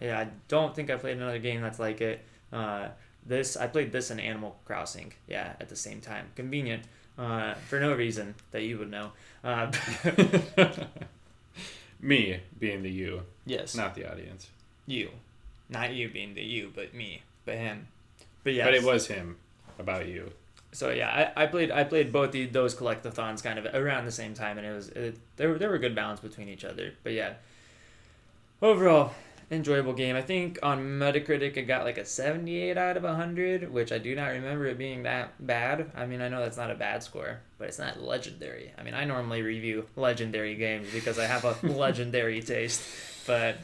Yeah, 0.00 0.20
I 0.20 0.28
don't 0.46 0.76
think 0.76 0.90
I 0.90 0.96
played 0.96 1.16
another 1.16 1.38
game 1.38 1.62
that's 1.62 1.78
like 1.78 2.00
it. 2.02 2.22
Uh, 2.52 2.88
this 3.26 3.56
I 3.56 3.66
played 3.66 3.90
this 3.90 4.10
and 4.10 4.20
Animal 4.20 4.56
Crossing. 4.66 5.14
Yeah, 5.26 5.54
at 5.58 5.70
the 5.70 5.76
same 5.76 6.02
time, 6.02 6.26
convenient 6.36 6.84
uh, 7.16 7.54
for 7.54 7.80
no 7.80 7.94
reason 7.94 8.34
that 8.50 8.62
you 8.62 8.78
would 8.78 8.90
know. 8.90 9.12
Uh, 9.42 9.72
Me 12.00 12.40
being 12.58 12.82
the 12.82 12.90
you, 12.90 13.22
yes, 13.46 13.74
not 13.74 13.94
the 13.94 14.10
audience. 14.10 14.48
you, 14.86 15.10
not 15.68 15.92
you 15.92 16.08
being 16.08 16.34
the 16.34 16.42
you, 16.42 16.70
but 16.74 16.94
me, 16.94 17.22
but 17.44 17.56
him. 17.56 17.88
But 18.44 18.54
yeah, 18.54 18.64
But 18.66 18.74
it 18.74 18.82
was 18.84 19.06
him 19.08 19.36
about 19.78 20.06
you. 20.06 20.30
so 20.72 20.90
yeah, 20.90 21.30
I, 21.36 21.42
I 21.44 21.46
played 21.46 21.70
I 21.72 21.82
played 21.84 22.12
both 22.12 22.30
the, 22.32 22.46
those 22.46 22.74
collectathons 22.74 23.42
kind 23.42 23.58
of 23.58 23.66
around 23.74 24.04
the 24.04 24.12
same 24.12 24.32
time, 24.34 24.58
and 24.58 24.66
it 24.66 24.72
was 24.74 24.88
it, 24.90 25.18
there 25.36 25.48
were- 25.50 25.58
there 25.58 25.70
were 25.70 25.78
good 25.78 25.94
balance 25.94 26.20
between 26.20 26.48
each 26.48 26.64
other. 26.64 26.92
But 27.02 27.12
yeah, 27.14 27.34
overall 28.62 29.12
enjoyable 29.50 29.92
game. 29.94 30.14
I 30.16 30.22
think 30.22 30.58
on 30.62 30.84
Metacritic 30.98 31.56
it 31.56 31.62
got 31.62 31.84
like 31.84 31.98
a 31.98 32.04
seventy 32.04 32.56
eight 32.60 32.76
out 32.76 32.96
of 32.96 33.02
hundred, 33.04 33.72
which 33.72 33.92
I 33.92 33.98
do 33.98 34.14
not 34.14 34.28
remember 34.28 34.66
it 34.66 34.78
being 34.78 35.04
that 35.04 35.34
bad. 35.44 35.90
I 35.96 36.06
mean 36.06 36.20
I 36.20 36.28
know 36.28 36.40
that's 36.40 36.56
not 36.56 36.70
a 36.70 36.74
bad 36.74 37.02
score, 37.02 37.40
but 37.58 37.68
it's 37.68 37.78
not 37.78 38.00
legendary. 38.02 38.72
I 38.78 38.82
mean 38.82 38.94
I 38.94 39.04
normally 39.04 39.42
review 39.42 39.86
legendary 39.96 40.54
games 40.56 40.88
because 40.92 41.18
I 41.18 41.24
have 41.24 41.44
a 41.44 41.56
legendary 41.66 42.40
taste, 42.42 42.82
but. 43.26 43.56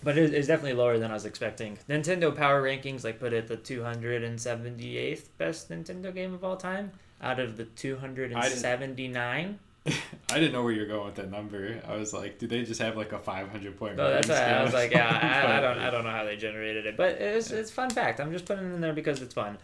But 0.00 0.16
it- 0.16 0.32
it's 0.32 0.46
definitely 0.46 0.74
lower 0.74 0.96
than 0.96 1.10
I 1.10 1.14
was 1.14 1.24
expecting. 1.24 1.76
Nintendo 1.88 2.32
Power 2.34 2.62
Rankings 2.62 3.02
like 3.02 3.18
put 3.18 3.32
it 3.32 3.48
the 3.48 3.56
278th 3.56 5.24
best 5.38 5.70
Nintendo 5.70 6.14
game 6.14 6.32
of 6.32 6.44
all 6.44 6.56
time 6.56 6.92
out 7.20 7.40
of 7.40 7.56
the 7.56 7.64
279. 7.64 9.58
I 10.30 10.34
didn't 10.34 10.52
know 10.52 10.62
where 10.62 10.72
you're 10.72 10.86
going 10.86 11.06
with 11.06 11.14
that 11.16 11.30
number. 11.30 11.80
I 11.86 11.96
was 11.96 12.12
like, 12.12 12.38
do 12.38 12.46
they 12.46 12.62
just 12.62 12.80
have 12.80 12.96
like 12.96 13.12
a 13.12 13.18
500 13.18 13.78
point? 13.78 13.96
So 13.96 14.10
that's 14.10 14.30
I 14.30 14.62
was 14.62 14.74
like, 14.74 14.92
yeah, 14.92 15.06
I, 15.46 15.58
I 15.58 15.60
don't, 15.62 15.78
I 15.78 15.90
don't 15.90 16.04
know 16.04 16.10
how 16.10 16.24
they 16.24 16.36
generated 16.36 16.86
it, 16.86 16.96
but 16.96 17.10
it's 17.20 17.50
it's 17.50 17.70
fun 17.70 17.90
fact. 17.90 18.20
I'm 18.20 18.32
just 18.32 18.46
putting 18.46 18.70
it 18.70 18.74
in 18.74 18.80
there 18.80 18.92
because 18.92 19.22
it's 19.22 19.34
fun. 19.34 19.58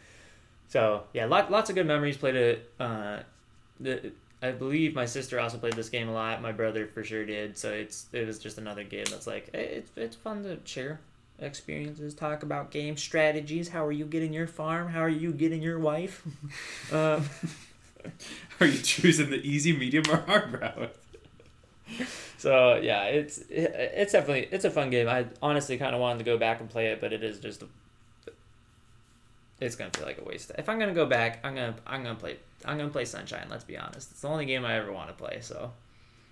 So 0.68 1.04
yeah, 1.12 1.26
lot, 1.26 1.50
lots 1.50 1.70
of 1.70 1.76
good 1.76 1.86
memories. 1.86 2.16
Played 2.16 2.36
it. 2.36 2.72
Uh, 2.80 3.20
the, 3.80 4.12
I 4.42 4.52
believe 4.52 4.94
my 4.94 5.06
sister 5.06 5.40
also 5.40 5.56
played 5.56 5.74
this 5.74 5.88
game 5.88 6.08
a 6.08 6.12
lot. 6.12 6.42
My 6.42 6.52
brother 6.52 6.86
for 6.86 7.02
sure 7.02 7.24
did. 7.24 7.56
So 7.56 7.72
it's 7.72 8.06
it 8.12 8.26
was 8.26 8.38
just 8.38 8.58
another 8.58 8.84
game 8.84 9.06
that's 9.10 9.26
like 9.26 9.50
it's 9.54 9.90
it's 9.96 10.16
fun 10.16 10.42
to 10.44 10.58
share 10.64 11.00
experiences, 11.38 12.14
talk 12.14 12.42
about 12.42 12.70
game 12.70 12.96
strategies. 12.96 13.68
How 13.68 13.86
are 13.86 13.92
you 13.92 14.04
getting 14.04 14.32
your 14.32 14.46
farm? 14.46 14.88
How 14.88 15.00
are 15.00 15.08
you 15.08 15.32
getting 15.32 15.62
your 15.62 15.78
wife? 15.78 16.22
um, 16.92 17.24
Are 18.60 18.66
you 18.66 18.78
choosing 18.78 19.30
the 19.30 19.36
easy, 19.36 19.76
medium, 19.76 20.04
or 20.10 20.16
hard 20.16 20.60
route? 20.60 20.96
So 22.38 22.76
yeah, 22.76 23.04
it's 23.04 23.38
it, 23.38 23.72
it's 23.94 24.12
definitely 24.12 24.48
it's 24.50 24.64
a 24.64 24.70
fun 24.70 24.90
game. 24.90 25.08
I 25.08 25.26
honestly 25.42 25.78
kind 25.78 25.94
of 25.94 26.00
wanted 26.00 26.18
to 26.18 26.24
go 26.24 26.36
back 26.36 26.60
and 26.60 26.68
play 26.68 26.88
it, 26.88 27.00
but 27.00 27.12
it 27.12 27.22
is 27.22 27.38
just 27.40 27.62
it's 29.60 29.76
gonna 29.76 29.90
feel 29.90 30.06
like 30.06 30.18
a 30.18 30.24
waste. 30.24 30.52
If 30.58 30.68
I'm 30.68 30.78
gonna 30.78 30.94
go 30.94 31.06
back, 31.06 31.40
I'm 31.42 31.54
gonna 31.54 31.74
I'm 31.86 32.02
gonna 32.02 32.16
play 32.16 32.36
I'm 32.64 32.76
gonna 32.76 32.90
play 32.90 33.04
Sunshine. 33.04 33.46
Let's 33.50 33.64
be 33.64 33.78
honest, 33.78 34.10
it's 34.10 34.20
the 34.20 34.28
only 34.28 34.46
game 34.46 34.64
I 34.64 34.76
ever 34.76 34.92
want 34.92 35.08
to 35.08 35.14
play. 35.14 35.38
So, 35.40 35.72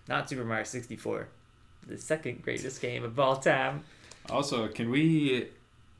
not 0.08 0.28
Super 0.28 0.44
Mario 0.44 0.64
64, 0.64 1.28
the 1.86 1.98
second 1.98 2.42
greatest 2.42 2.80
game 2.80 3.04
of 3.04 3.18
all 3.18 3.36
time. 3.36 3.84
Also, 4.28 4.68
can 4.68 4.90
we 4.90 5.48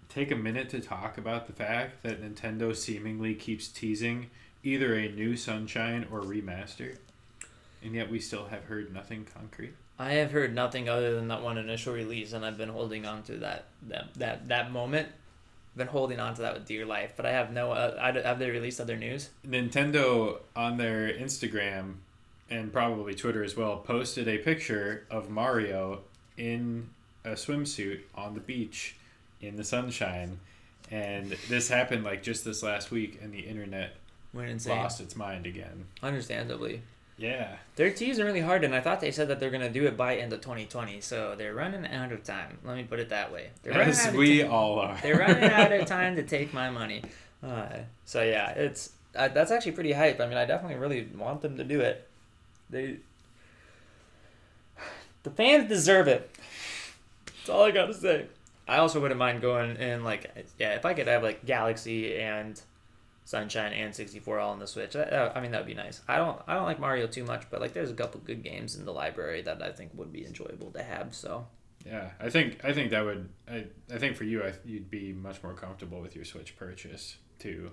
take 0.08 0.30
a 0.30 0.36
minute 0.36 0.68
to 0.70 0.80
talk 0.80 1.16
about 1.16 1.46
the 1.46 1.52
fact 1.52 2.02
that 2.02 2.22
Nintendo 2.22 2.76
seemingly 2.76 3.34
keeps 3.34 3.68
teasing 3.68 4.28
either 4.62 4.94
a 4.94 5.08
new 5.08 5.36
Sunshine 5.36 6.06
or 6.10 6.20
remaster, 6.20 6.96
and 7.82 7.94
yet 7.94 8.10
we 8.10 8.18
still 8.18 8.46
have 8.46 8.64
heard 8.64 8.92
nothing 8.92 9.26
concrete? 9.32 9.74
I 9.98 10.12
have 10.14 10.32
heard 10.32 10.54
nothing 10.54 10.88
other 10.88 11.14
than 11.14 11.28
that 11.28 11.42
one 11.42 11.58
initial 11.58 11.94
release, 11.94 12.32
and 12.32 12.44
I've 12.44 12.58
been 12.58 12.68
holding 12.68 13.06
on 13.06 13.22
to 13.24 13.36
that 13.38 13.66
that 13.88 14.14
that, 14.14 14.48
that 14.48 14.72
moment. 14.72 15.08
Been 15.74 15.86
holding 15.86 16.20
on 16.20 16.34
to 16.34 16.42
that 16.42 16.52
with 16.54 16.66
dear 16.66 16.84
life, 16.84 17.14
but 17.16 17.24
I 17.24 17.30
have 17.30 17.50
no. 17.50 17.72
Uh, 17.72 17.96
I, 17.98 18.12
have 18.26 18.38
they 18.38 18.50
released 18.50 18.80
other 18.80 18.96
news? 18.96 19.30
Nintendo 19.46 20.40
on 20.54 20.76
their 20.76 21.10
Instagram 21.12 21.94
and 22.50 22.72
probably 22.72 23.14
Twitter 23.14 23.42
as 23.42 23.56
well 23.56 23.78
posted 23.78 24.28
a 24.28 24.36
picture 24.38 25.06
of 25.10 25.30
Mario 25.30 26.00
in 26.36 26.90
a 27.24 27.30
swimsuit 27.30 28.00
on 28.14 28.34
the 28.34 28.40
beach 28.40 28.96
in 29.40 29.56
the 29.56 29.64
sunshine. 29.64 30.38
And 30.90 31.36
this 31.48 31.68
happened 31.68 32.04
like 32.04 32.22
just 32.22 32.44
this 32.44 32.62
last 32.62 32.90
week, 32.90 33.18
and 33.22 33.32
the 33.32 33.40
internet 33.40 33.96
Went 34.32 34.50
insane. 34.50 34.78
lost 34.78 35.00
its 35.00 35.14
mind 35.16 35.46
again. 35.46 35.86
Understandably. 36.02 36.82
Yeah. 37.18 37.56
They're 37.76 37.90
teasing 37.92 38.24
really 38.24 38.40
hard, 38.40 38.64
and 38.64 38.74
I 38.74 38.80
thought 38.80 39.00
they 39.00 39.10
said 39.10 39.28
that 39.28 39.38
they're 39.38 39.50
gonna 39.50 39.70
do 39.70 39.86
it 39.86 39.96
by 39.96 40.16
end 40.16 40.32
of 40.32 40.40
2020. 40.40 41.00
So 41.00 41.34
they're 41.36 41.54
running 41.54 41.86
out 41.86 42.10
of 42.12 42.24
time. 42.24 42.58
Let 42.64 42.76
me 42.76 42.84
put 42.84 42.98
it 42.98 43.10
that 43.10 43.32
way. 43.32 43.50
They're 43.62 43.72
running 43.72 43.88
As 43.90 44.00
out 44.06 44.08
of 44.10 44.14
we 44.14 44.42
time. 44.42 44.50
all 44.50 44.78
are. 44.80 44.98
They're 45.02 45.18
running 45.18 45.44
out 45.50 45.70
of 45.72 45.86
time 45.86 46.16
to 46.16 46.22
take 46.22 46.52
my 46.54 46.70
money. 46.70 47.02
Uh, 47.42 47.68
so 48.04 48.22
yeah, 48.22 48.50
it's 48.50 48.90
uh, 49.14 49.28
that's 49.28 49.50
actually 49.50 49.72
pretty 49.72 49.92
hype. 49.92 50.20
I 50.20 50.26
mean, 50.26 50.38
I 50.38 50.44
definitely 50.46 50.78
really 50.78 51.06
want 51.16 51.42
them 51.42 51.56
to 51.58 51.64
do 51.64 51.80
it. 51.80 52.08
They, 52.70 52.96
the 55.22 55.30
fans 55.30 55.68
deserve 55.68 56.08
it. 56.08 56.30
That's 57.26 57.50
all 57.50 57.64
I 57.64 57.70
gotta 57.70 57.94
say. 57.94 58.26
I 58.66 58.78
also 58.78 59.00
wouldn't 59.00 59.18
mind 59.18 59.42
going 59.42 59.76
in 59.76 60.02
like 60.04 60.30
yeah, 60.58 60.74
if 60.74 60.86
I 60.86 60.94
could 60.94 61.08
have 61.08 61.22
like 61.22 61.44
Galaxy 61.44 62.16
and 62.16 62.60
Sunshine 63.32 63.72
and 63.72 63.94
64 63.94 64.40
all 64.40 64.52
on 64.52 64.58
the 64.58 64.66
Switch. 64.66 64.92
That, 64.92 65.08
that- 65.10 65.34
I 65.34 65.40
mean, 65.40 65.52
that 65.52 65.60
would 65.62 65.66
be 65.66 65.72
nice. 65.74 66.02
I 66.06 66.16
don't 66.18 66.38
I 66.46 66.54
don't 66.54 66.66
like 66.66 66.78
Mario 66.78 67.06
too 67.06 67.24
much, 67.24 67.44
but 67.50 67.62
like 67.62 67.72
there's 67.72 67.90
a 67.90 67.94
couple 67.94 68.20
good 68.20 68.42
games 68.42 68.76
in 68.76 68.84
the 68.84 68.92
library 68.92 69.40
that 69.42 69.62
I 69.62 69.72
think 69.72 69.92
would 69.94 70.12
be 70.12 70.26
enjoyable 70.26 70.70
to 70.72 70.82
have. 70.82 71.14
So 71.14 71.46
Yeah, 71.86 72.10
I 72.20 72.28
think 72.28 72.62
I 72.62 72.74
think 72.74 72.90
that 72.90 73.02
would 73.06 73.30
I, 73.50 73.64
I 73.90 73.96
think 73.96 74.16
for 74.16 74.24
you 74.24 74.42
I, 74.44 74.52
you'd 74.66 74.90
be 74.90 75.14
much 75.14 75.42
more 75.42 75.54
comfortable 75.54 76.00
with 76.02 76.14
your 76.14 76.26
Switch 76.26 76.54
purchase 76.56 77.16
too, 77.38 77.70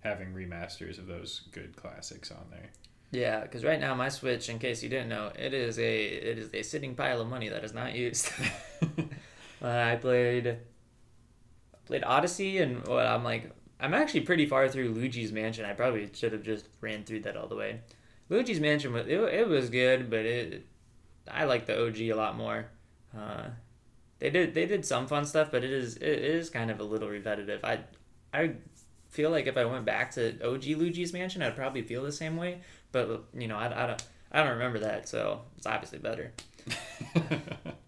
having 0.00 0.28
remasters 0.32 0.98
of 0.98 1.06
those 1.08 1.42
good 1.50 1.74
classics 1.74 2.30
on 2.30 2.46
there. 2.52 2.70
Yeah, 3.10 3.40
because 3.40 3.64
right 3.64 3.80
now 3.80 3.94
my 3.96 4.10
Switch, 4.10 4.48
in 4.48 4.60
case 4.60 4.80
you 4.84 4.88
didn't 4.88 5.08
know, 5.08 5.32
it 5.36 5.52
is 5.54 5.76
a 5.80 6.04
it 6.30 6.38
is 6.38 6.54
a 6.54 6.62
sitting 6.62 6.94
pile 6.94 7.20
of 7.20 7.26
money 7.28 7.48
that 7.48 7.64
is 7.64 7.74
not 7.74 7.94
used. 7.94 8.30
uh, 9.60 9.66
I 9.66 9.96
played 9.96 10.58
played 11.86 12.04
Odyssey, 12.04 12.58
and 12.58 12.86
what 12.86 13.06
I'm 13.06 13.24
like, 13.24 13.50
I'm 13.80 13.94
actually 13.94 14.20
pretty 14.20 14.46
far 14.46 14.68
through 14.68 14.90
Luigi's 14.90 15.32
Mansion. 15.32 15.64
I 15.64 15.72
probably 15.72 16.08
should 16.12 16.32
have 16.32 16.42
just 16.42 16.68
ran 16.80 17.04
through 17.04 17.20
that 17.20 17.36
all 17.36 17.48
the 17.48 17.56
way. 17.56 17.80
Luigi's 18.28 18.60
Mansion 18.60 18.92
was 18.92 19.06
it, 19.06 19.18
it 19.18 19.48
was 19.48 19.70
good, 19.70 20.10
but 20.10 20.20
it 20.20 20.66
I 21.30 21.44
like 21.44 21.66
the 21.66 21.86
OG 21.86 22.00
a 22.00 22.14
lot 22.14 22.36
more. 22.36 22.66
Uh, 23.16 23.48
they 24.18 24.30
did 24.30 24.54
they 24.54 24.66
did 24.66 24.84
some 24.84 25.06
fun 25.06 25.26
stuff, 25.26 25.50
but 25.50 25.64
it 25.64 25.70
is 25.70 25.96
it 25.96 26.18
is 26.18 26.50
kind 26.50 26.70
of 26.70 26.80
a 26.80 26.84
little 26.84 27.08
repetitive. 27.08 27.64
I 27.64 27.80
I 28.32 28.52
feel 29.10 29.30
like 29.30 29.46
if 29.46 29.56
I 29.56 29.64
went 29.64 29.84
back 29.84 30.12
to 30.12 30.40
OG 30.46 30.64
Luigi's 30.64 31.12
Mansion, 31.12 31.42
I'd 31.42 31.56
probably 31.56 31.82
feel 31.82 32.02
the 32.02 32.12
same 32.12 32.36
way. 32.36 32.60
But 32.92 33.24
you 33.34 33.48
know, 33.48 33.56
I, 33.56 33.84
I 33.84 33.86
don't 33.86 34.04
I 34.32 34.42
don't 34.42 34.52
remember 34.52 34.80
that, 34.80 35.08
so 35.08 35.42
it's 35.56 35.66
obviously 35.66 35.98
better. 35.98 36.32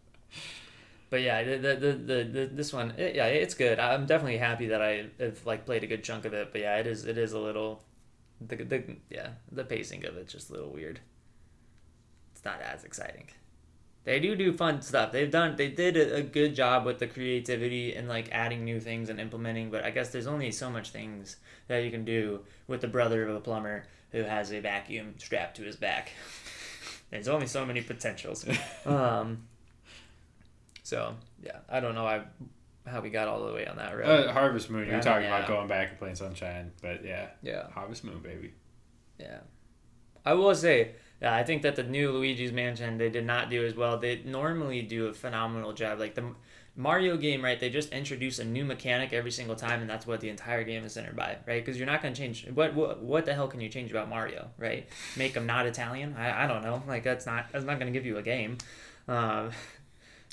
But 1.08 1.22
yeah, 1.22 1.42
the 1.44 1.56
the, 1.58 1.92
the, 1.92 2.24
the, 2.24 2.50
this 2.52 2.72
one, 2.72 2.92
it, 2.96 3.14
yeah, 3.14 3.26
it's 3.26 3.54
good. 3.54 3.78
I'm 3.78 4.06
definitely 4.06 4.38
happy 4.38 4.68
that 4.68 4.82
I 4.82 5.06
have 5.20 5.44
like 5.46 5.64
played 5.64 5.84
a 5.84 5.86
good 5.86 6.02
chunk 6.02 6.24
of 6.24 6.34
it. 6.34 6.50
But 6.52 6.62
yeah, 6.62 6.76
it 6.76 6.86
is 6.86 7.04
it 7.04 7.16
is 7.16 7.32
a 7.32 7.38
little, 7.38 7.82
the, 8.40 8.56
the 8.56 8.96
yeah 9.10 9.30
the 9.52 9.64
pacing 9.64 10.04
of 10.04 10.16
it's 10.16 10.32
just 10.32 10.50
a 10.50 10.52
little 10.52 10.70
weird. 10.70 11.00
It's 12.34 12.44
not 12.44 12.60
as 12.60 12.84
exciting. 12.84 13.28
They 14.04 14.20
do 14.20 14.36
do 14.36 14.52
fun 14.52 14.82
stuff. 14.82 15.12
They've 15.12 15.30
done 15.30 15.56
they 15.56 15.68
did 15.68 15.96
a, 15.96 16.16
a 16.16 16.22
good 16.22 16.54
job 16.54 16.84
with 16.84 16.98
the 16.98 17.06
creativity 17.06 17.94
and 17.94 18.08
like 18.08 18.28
adding 18.32 18.64
new 18.64 18.80
things 18.80 19.08
and 19.08 19.20
implementing. 19.20 19.70
But 19.70 19.84
I 19.84 19.90
guess 19.90 20.10
there's 20.10 20.26
only 20.26 20.50
so 20.50 20.70
much 20.70 20.90
things 20.90 21.36
that 21.68 21.78
you 21.78 21.90
can 21.90 22.04
do 22.04 22.40
with 22.66 22.80
the 22.80 22.88
brother 22.88 23.28
of 23.28 23.34
a 23.34 23.40
plumber 23.40 23.84
who 24.12 24.22
has 24.22 24.52
a 24.52 24.60
vacuum 24.60 25.14
strapped 25.18 25.56
to 25.56 25.62
his 25.62 25.76
back. 25.76 26.10
There's 27.10 27.28
only 27.28 27.46
so 27.46 27.64
many 27.64 27.82
potentials. 27.82 28.44
Um, 28.86 29.46
so 30.86 31.16
yeah, 31.42 31.58
I 31.68 31.80
don't 31.80 31.96
know 31.96 32.06
I, 32.06 32.22
how 32.86 33.00
we 33.00 33.10
got 33.10 33.26
all 33.26 33.44
the 33.44 33.52
way 33.52 33.66
on 33.66 33.76
that 33.76 33.96
road. 33.96 34.28
Uh, 34.28 34.32
Harvest 34.32 34.70
Moon, 34.70 34.86
you're 34.86 35.00
talking 35.00 35.24
yeah. 35.24 35.36
about 35.36 35.48
going 35.48 35.66
back 35.66 35.90
and 35.90 35.98
playing 35.98 36.14
Sunshine, 36.14 36.70
but 36.80 37.04
yeah, 37.04 37.26
yeah, 37.42 37.68
Harvest 37.72 38.04
Moon, 38.04 38.20
baby. 38.20 38.54
yeah. 39.18 39.38
I 40.24 40.34
will 40.34 40.54
say, 40.54 40.92
yeah, 41.20 41.34
I 41.34 41.42
think 41.42 41.62
that 41.62 41.74
the 41.74 41.82
new 41.82 42.12
Luigi's 42.12 42.52
Mansion 42.52 42.98
they 42.98 43.10
did 43.10 43.26
not 43.26 43.50
do 43.50 43.66
as 43.66 43.74
well. 43.74 43.98
They 43.98 44.22
normally 44.24 44.80
do 44.82 45.08
a 45.08 45.12
phenomenal 45.12 45.72
job. 45.72 45.98
Like 45.98 46.14
the 46.14 46.34
Mario 46.76 47.16
game, 47.16 47.42
right? 47.42 47.58
They 47.58 47.68
just 47.68 47.92
introduce 47.92 48.38
a 48.38 48.44
new 48.44 48.64
mechanic 48.64 49.12
every 49.12 49.32
single 49.32 49.56
time, 49.56 49.80
and 49.80 49.90
that's 49.90 50.06
what 50.06 50.20
the 50.20 50.28
entire 50.28 50.62
game 50.62 50.84
is 50.84 50.92
centered 50.92 51.16
by, 51.16 51.38
right? 51.48 51.64
Because 51.64 51.78
you're 51.78 51.86
not 51.86 52.00
going 52.00 52.14
to 52.14 52.20
change. 52.20 52.46
What, 52.54 52.74
what 52.74 53.02
what 53.02 53.24
the 53.24 53.34
hell 53.34 53.48
can 53.48 53.60
you 53.60 53.68
change 53.68 53.90
about 53.90 54.08
Mario, 54.08 54.50
right? 54.56 54.88
Make 55.16 55.34
him 55.34 55.46
not 55.46 55.66
Italian? 55.66 56.14
I, 56.16 56.44
I 56.44 56.46
don't 56.46 56.62
know. 56.62 56.80
Like 56.86 57.02
that's 57.02 57.26
not 57.26 57.46
that's 57.50 57.64
not 57.64 57.80
going 57.80 57.92
to 57.92 57.98
give 57.98 58.06
you 58.06 58.18
a 58.18 58.22
game. 58.22 58.58
Um, 59.08 59.50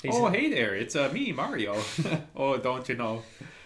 he's- 0.04 0.14
Oh, 0.16 0.26
hey 0.28 0.48
there, 0.50 0.74
it's 0.74 0.94
uh, 0.96 1.10
me, 1.12 1.32
Mario. 1.32 1.76
oh, 2.36 2.56
don't 2.58 2.88
you 2.88 2.94
know? 2.94 3.22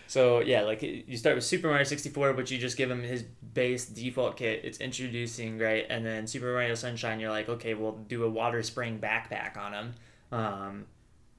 So 0.06 0.40
yeah, 0.40 0.62
like 0.62 0.80
you 0.82 1.16
start 1.18 1.34
with 1.36 1.44
Super 1.44 1.68
Mario 1.68 1.84
64, 1.84 2.32
but 2.32 2.50
you 2.50 2.56
just 2.56 2.78
give 2.78 2.90
him 2.90 3.02
his 3.02 3.22
base 3.22 3.84
default 3.84 4.38
kit. 4.38 4.62
It's 4.64 4.78
introducing 4.78 5.58
right, 5.58 5.84
and 5.90 6.04
then 6.06 6.26
Super 6.26 6.50
Mario 6.52 6.74
Sunshine, 6.74 7.20
you're 7.20 7.30
like, 7.30 7.50
okay, 7.50 7.74
we'll 7.74 7.92
do 7.92 8.24
a 8.24 8.30
water 8.30 8.62
spraying 8.62 9.00
backpack 9.00 9.58
on 9.58 9.74
him. 9.74 9.94
Um, 10.32 10.86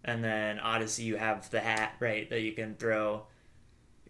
and 0.05 0.23
then 0.23 0.59
Odyssey, 0.59 1.03
you 1.03 1.15
have 1.17 1.49
the 1.49 1.59
hat 1.59 1.93
right 1.99 2.29
that 2.29 2.41
you 2.41 2.51
can 2.51 2.75
throw. 2.75 3.23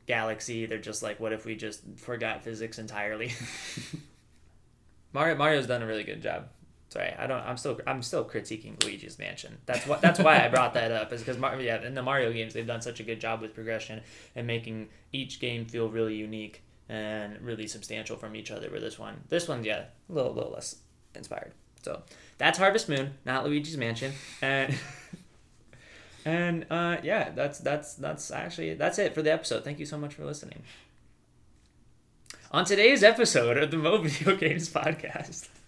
Galaxy, 0.07 0.65
they're 0.65 0.77
just 0.79 1.03
like, 1.03 1.19
what 1.19 1.31
if 1.33 1.45
we 1.45 1.55
just 1.55 1.81
forgot 1.95 2.43
physics 2.43 2.79
entirely? 2.79 3.31
Mario 5.13 5.35
Mario's 5.35 5.67
done 5.67 5.81
a 5.81 5.85
really 5.87 6.03
good 6.03 6.21
job. 6.21 6.49
Sorry, 6.89 7.13
I 7.19 7.27
don't. 7.27 7.41
I'm 7.41 7.55
still 7.55 7.79
I'm 7.85 8.01
still 8.01 8.25
critiquing 8.25 8.83
Luigi's 8.83 9.19
Mansion. 9.19 9.59
That's 9.67 9.85
what 9.85 10.01
that's 10.01 10.19
why 10.19 10.43
I 10.43 10.47
brought 10.49 10.73
that 10.73 10.91
up 10.91 11.13
is 11.13 11.21
because 11.21 11.37
yeah, 11.61 11.85
in 11.85 11.93
the 11.93 12.01
Mario 12.01 12.33
games 12.33 12.55
they've 12.55 12.65
done 12.65 12.81
such 12.81 12.99
a 12.99 13.03
good 13.03 13.21
job 13.21 13.41
with 13.41 13.53
progression 13.53 14.01
and 14.35 14.47
making 14.47 14.89
each 15.13 15.39
game 15.39 15.65
feel 15.65 15.87
really 15.87 16.15
unique 16.15 16.63
and 16.89 17.39
really 17.41 17.67
substantial 17.67 18.17
from 18.17 18.35
each 18.35 18.49
other. 18.49 18.71
With 18.71 18.81
this 18.81 18.97
one, 18.97 19.21
this 19.29 19.47
one's 19.47 19.67
yeah 19.67 19.85
a 20.09 20.13
little 20.13 20.33
little 20.33 20.51
less 20.51 20.77
inspired. 21.13 21.51
So 21.83 22.01
that's 22.39 22.57
Harvest 22.57 22.89
Moon, 22.89 23.13
not 23.23 23.45
Luigi's 23.45 23.77
Mansion, 23.77 24.13
and 24.41 24.73
and 26.25 26.65
uh, 26.71 26.97
yeah, 27.03 27.29
that's 27.29 27.59
that's 27.59 27.93
that's 27.93 28.31
actually 28.31 28.73
that's 28.73 28.97
it 28.97 29.13
for 29.13 29.21
the 29.21 29.31
episode. 29.31 29.63
Thank 29.63 29.77
you 29.77 29.85
so 29.85 29.99
much 29.99 30.15
for 30.15 30.25
listening. 30.25 30.63
On 32.51 32.65
today's 32.65 33.03
episode 33.03 33.57
of 33.57 33.69
the 33.69 33.77
Mo 33.77 33.99
Video 34.01 34.35
Games 34.35 34.69
Podcast. 34.69 35.49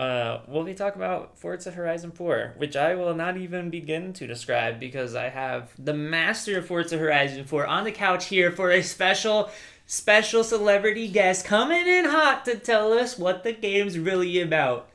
Uh, 0.00 0.40
we'll 0.48 0.64
be 0.64 0.72
talking 0.72 0.98
about 0.98 1.38
Forza 1.38 1.70
Horizon 1.70 2.10
4, 2.10 2.54
which 2.56 2.74
I 2.74 2.94
will 2.94 3.12
not 3.12 3.36
even 3.36 3.68
begin 3.68 4.14
to 4.14 4.26
describe 4.26 4.80
because 4.80 5.14
I 5.14 5.28
have 5.28 5.74
the 5.78 5.92
master 5.92 6.56
of 6.56 6.66
Forza 6.66 6.96
Horizon 6.96 7.44
4 7.44 7.66
on 7.66 7.84
the 7.84 7.92
couch 7.92 8.28
here 8.28 8.50
for 8.50 8.70
a 8.70 8.80
special, 8.82 9.50
special 9.84 10.42
celebrity 10.42 11.06
guest 11.06 11.44
coming 11.44 11.86
in 11.86 12.06
hot 12.06 12.46
to 12.46 12.56
tell 12.56 12.94
us 12.94 13.18
what 13.18 13.44
the 13.44 13.52
game's 13.52 13.98
really 13.98 14.40
about. 14.40 14.88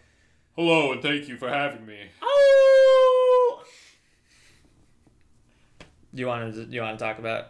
Hello, 0.55 0.93
and 0.93 1.03
thank 1.03 1.27
you 1.27 1.37
for 1.37 1.49
having 1.49 1.85
me. 1.85 1.99
Oh! 2.23 3.63
Do 6.15 6.19
you 6.19 6.25
want 6.25 6.51
to? 6.51 6.65
Do 6.65 6.75
you 6.75 6.81
want 6.81 6.97
to 6.97 7.05
talk 7.05 7.19
about? 7.19 7.49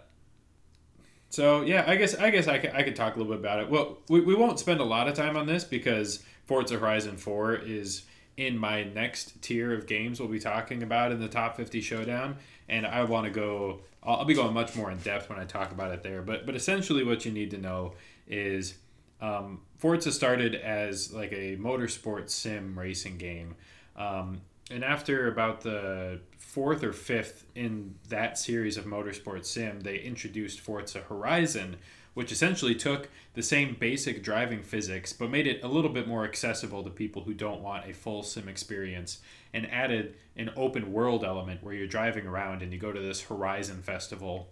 So 1.30 1.62
yeah, 1.62 1.86
I 1.88 1.96
guess 1.96 2.16
I 2.16 2.32
guess 2.32 2.48
I 2.48 2.58
could, 2.58 2.72
I 2.72 2.84
could 2.84 2.96
talk 2.98 3.16
a 3.16 3.20
little 3.20 3.32
bit 3.32 3.40
about 3.40 3.60
it. 3.60 3.70
Well, 3.70 4.00
we, 4.10 4.20
we 4.20 4.36
won't 4.36 4.60
spend 4.60 4.82
a 4.82 4.84
lot 4.84 5.08
of 5.08 5.14
time 5.14 5.38
on 5.38 5.46
this 5.46 5.64
because 5.64 6.24
Forza 6.46 6.78
Horizon 6.78 7.18
4 7.18 7.56
is 7.56 8.04
in 8.38 8.58
my 8.58 8.84
next 8.84 9.42
tier 9.42 9.74
of 9.74 9.88
games 9.88 10.20
we'll 10.20 10.30
be 10.30 10.40
talking 10.40 10.84
about 10.84 11.12
in 11.12 11.20
the 11.20 11.28
top 11.28 11.56
50 11.56 11.82
showdown 11.82 12.36
and 12.68 12.86
i 12.86 13.04
want 13.04 13.26
to 13.26 13.32
go 13.32 13.80
I'll, 14.04 14.26
be 14.26 14.34
going 14.34 14.54
much 14.54 14.76
more 14.76 14.92
in 14.92 14.98
depth 15.00 15.30
when 15.30 15.40
i 15.40 15.46
talk 15.46 15.72
about 15.72 15.92
it 15.92 16.04
there 16.04 16.22
but 16.22 16.46
but 16.46 16.56
essentially 16.56 17.04
what 17.04 17.26
you 17.26 17.32
need 17.32 17.52
to 17.52 17.58
know 17.58 17.94
is 18.28 18.76
um, 19.22 19.62
forza 19.78 20.12
started 20.12 20.56
as 20.56 21.14
like 21.14 21.32
a 21.32 21.56
motorsport 21.58 22.30
sim 22.30 22.78
racing 22.78 23.18
game 23.18 23.56
um, 23.96 24.42
and 24.70 24.84
after 24.84 25.30
about 25.30 25.62
the 25.62 26.20
fourth 26.38 26.84
or 26.84 26.92
fifth 26.92 27.46
in 27.56 27.96
that 28.10 28.38
series 28.38 28.76
of 28.76 28.86
motorsport 28.86 29.46
sim 29.46 29.80
they 29.80 29.98
introduced 30.00 30.60
forza 30.60 31.00
horizon 31.00 31.78
which 32.16 32.32
essentially 32.32 32.74
took 32.74 33.10
the 33.36 33.44
same 33.44 33.78
basic 33.80 34.24
driving 34.24 34.64
physics 34.64 35.14
but 35.14 35.30
made 35.30 35.46
it 35.46 35.64
a 35.64 35.68
little 35.68 35.92
bit 35.92 36.08
more 36.08 36.26
accessible 36.26 36.84
to 36.84 36.90
people 36.90 37.22
who 37.22 37.34
don't 37.34 37.62
want 37.62 37.88
a 37.88 37.94
full 37.94 38.24
sim 38.24 38.50
experience 38.50 39.20
and 39.54 39.72
added 39.72 40.16
an 40.36 40.52
open 40.58 40.92
world 40.92 41.24
element 41.24 41.64
where 41.64 41.74
you're 41.74 41.88
driving 41.88 42.28
around 42.28 42.62
and 42.62 42.74
you 42.74 42.78
go 42.78 42.92
to 42.92 43.00
this 43.00 43.22
Horizon 43.22 43.82
Festival, 43.82 44.50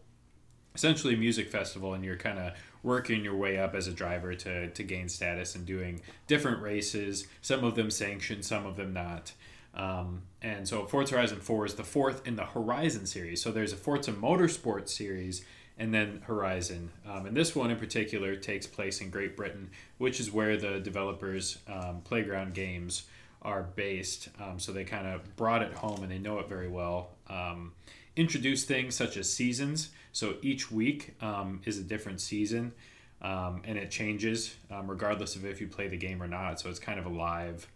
essentially 0.74 1.14
a 1.14 1.18
music 1.18 1.50
festival, 1.50 1.94
and 1.94 2.06
you're 2.06 2.16
kind 2.16 2.40
of 2.40 2.54
working 2.84 3.24
your 3.24 3.36
way 3.36 3.58
up 3.58 3.76
as 3.76 3.88
a 3.88 3.92
driver 3.92 4.34
to, 4.34 4.70
to 4.70 4.84
gain 4.84 5.10
status 5.10 5.56
and 5.56 5.66
doing 5.66 6.02
different 6.28 6.62
races, 6.62 7.28
some 7.42 7.66
of 7.66 7.76
them 7.76 7.92
sanctioned, 7.92 8.46
some 8.46 8.66
of 8.66 8.78
them 8.78 8.94
not. 8.94 9.34
Um, 9.74 10.22
and 10.42 10.68
so 10.68 10.86
Forza 10.86 11.16
Horizon 11.16 11.40
4 11.40 11.66
is 11.66 11.74
the 11.74 11.84
fourth 11.84 12.26
in 12.26 12.38
the 12.38 12.46
Horizon 12.46 13.06
series. 13.06 13.42
So 13.42 13.52
there's 13.52 13.74
a 13.74 13.78
Forza 13.78 14.14
Motorsport 14.14 14.88
series 14.88 15.44
and 15.78 15.94
then 15.94 16.22
Horizon. 16.26 16.92
Um, 17.08 17.26
and 17.26 17.36
this 17.36 17.56
one 17.56 17.72
in 17.72 17.78
particular 17.78 18.36
takes 18.36 18.68
place 18.68 19.02
in 19.02 19.10
Great 19.10 19.36
Britain, 19.36 19.70
which 19.98 20.20
is 20.20 20.32
where 20.32 20.58
the 20.58 20.80
developers' 20.80 21.58
um, 21.68 22.02
Playground 22.04 22.54
Games 22.54 23.04
are 23.42 23.64
based. 23.64 24.30
Um, 24.40 24.60
so 24.60 24.72
they 24.72 24.84
kind 24.84 25.08
of 25.08 25.36
brought 25.36 25.62
it 25.62 25.74
home 25.74 26.02
and 26.04 26.12
they 26.12 26.20
know 26.20 26.40
it 26.40 26.48
very 26.48 26.70
well. 26.70 27.10
Um, 27.30 27.74
introduce 28.16 28.64
things 28.64 28.96
such 28.96 29.18
as 29.18 29.32
seasons. 29.32 29.90
So 30.12 30.36
each 30.42 30.72
week 30.72 31.16
um, 31.22 31.62
is 31.66 31.80
a 31.80 31.84
different 31.84 32.22
season. 32.22 32.74
Um, 33.22 33.62
and 33.64 33.78
it 33.78 33.90
changes 33.90 34.58
regardless 34.70 35.38
of 35.38 35.46
if 35.46 35.62
you 35.62 35.68
play 35.68 35.88
the 35.88 35.96
game 35.96 36.22
or 36.22 36.28
not. 36.28 36.60
So 36.60 36.70
it's 36.70 36.80
kind 36.80 37.00
of 37.00 37.06
a 37.06 37.10
live 37.10 37.68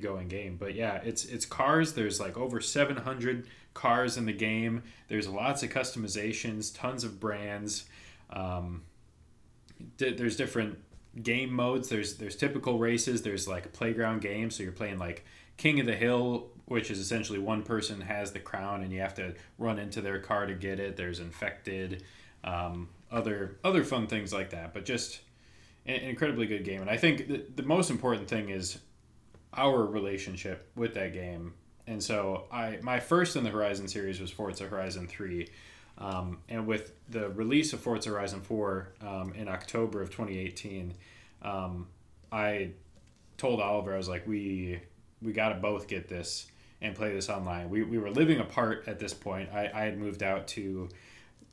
going 0.00 0.28
game. 0.28 0.56
But 0.56 0.74
yeah, 0.74 1.00
it's 1.04 1.24
it's 1.24 1.46
cars. 1.46 1.92
There's 1.92 2.20
like 2.20 2.36
over 2.36 2.60
700 2.60 3.46
cars 3.74 4.16
in 4.16 4.24
the 4.24 4.32
game. 4.32 4.82
There's 5.08 5.28
lots 5.28 5.62
of 5.62 5.70
customizations, 5.70 6.76
tons 6.76 7.04
of 7.04 7.20
brands. 7.20 7.84
Um, 8.30 8.82
there's 9.98 10.36
different 10.36 10.78
game 11.22 11.52
modes. 11.52 11.88
There's 11.88 12.14
there's 12.14 12.36
typical 12.36 12.78
races. 12.78 13.22
There's 13.22 13.46
like 13.46 13.72
playground 13.72 14.20
games. 14.22 14.56
So 14.56 14.62
you're 14.62 14.72
playing 14.72 14.98
like 14.98 15.24
King 15.56 15.80
of 15.80 15.86
the 15.86 15.94
Hill, 15.94 16.48
which 16.66 16.90
is 16.90 16.98
essentially 16.98 17.38
one 17.38 17.62
person 17.62 18.00
has 18.00 18.32
the 18.32 18.40
crown 18.40 18.82
and 18.82 18.92
you 18.92 19.00
have 19.00 19.14
to 19.14 19.34
run 19.58 19.78
into 19.78 20.00
their 20.00 20.18
car 20.18 20.46
to 20.46 20.54
get 20.54 20.80
it. 20.80 20.96
There's 20.96 21.20
infected, 21.20 22.04
um, 22.42 22.88
other 23.10 23.58
other 23.64 23.84
fun 23.84 24.06
things 24.06 24.32
like 24.32 24.50
that. 24.50 24.74
But 24.74 24.84
just 24.84 25.20
an, 25.86 25.96
incredibly 25.96 26.46
good 26.46 26.64
game. 26.64 26.80
And 26.80 26.90
I 26.90 26.96
think 26.96 27.28
the, 27.28 27.44
the 27.54 27.62
most 27.62 27.90
important 27.90 28.28
thing 28.28 28.48
is 28.48 28.78
our 29.52 29.84
relationship 29.84 30.70
with 30.74 30.94
that 30.94 31.12
game. 31.12 31.54
And 31.86 32.02
so 32.02 32.44
I 32.50 32.78
my 32.82 33.00
first 33.00 33.36
in 33.36 33.44
the 33.44 33.50
Horizon 33.50 33.88
series 33.88 34.20
was 34.20 34.30
Forza 34.30 34.66
Horizon 34.66 35.06
3. 35.06 35.48
Um, 35.96 36.38
and 36.48 36.66
with 36.66 36.92
the 37.08 37.28
release 37.30 37.72
of 37.72 37.80
Forza 37.80 38.10
Horizon 38.10 38.40
4 38.40 38.88
um, 39.00 39.32
in 39.34 39.46
October 39.46 40.02
of 40.02 40.10
2018, 40.10 40.92
um, 41.42 41.86
I 42.32 42.70
told 43.36 43.60
Oliver, 43.60 43.94
I 43.94 43.96
was 43.96 44.08
like, 44.08 44.26
we 44.26 44.80
we 45.22 45.32
got 45.32 45.50
to 45.50 45.54
both 45.56 45.88
get 45.88 46.08
this 46.08 46.46
and 46.80 46.94
play 46.94 47.12
this 47.12 47.30
online. 47.30 47.70
We, 47.70 47.82
we 47.82 47.98
were 47.98 48.10
living 48.10 48.40
apart 48.40 48.84
at 48.86 48.98
this 48.98 49.14
point. 49.14 49.48
I, 49.52 49.70
I 49.74 49.84
had 49.84 49.98
moved 49.98 50.22
out 50.22 50.46
to, 50.48 50.88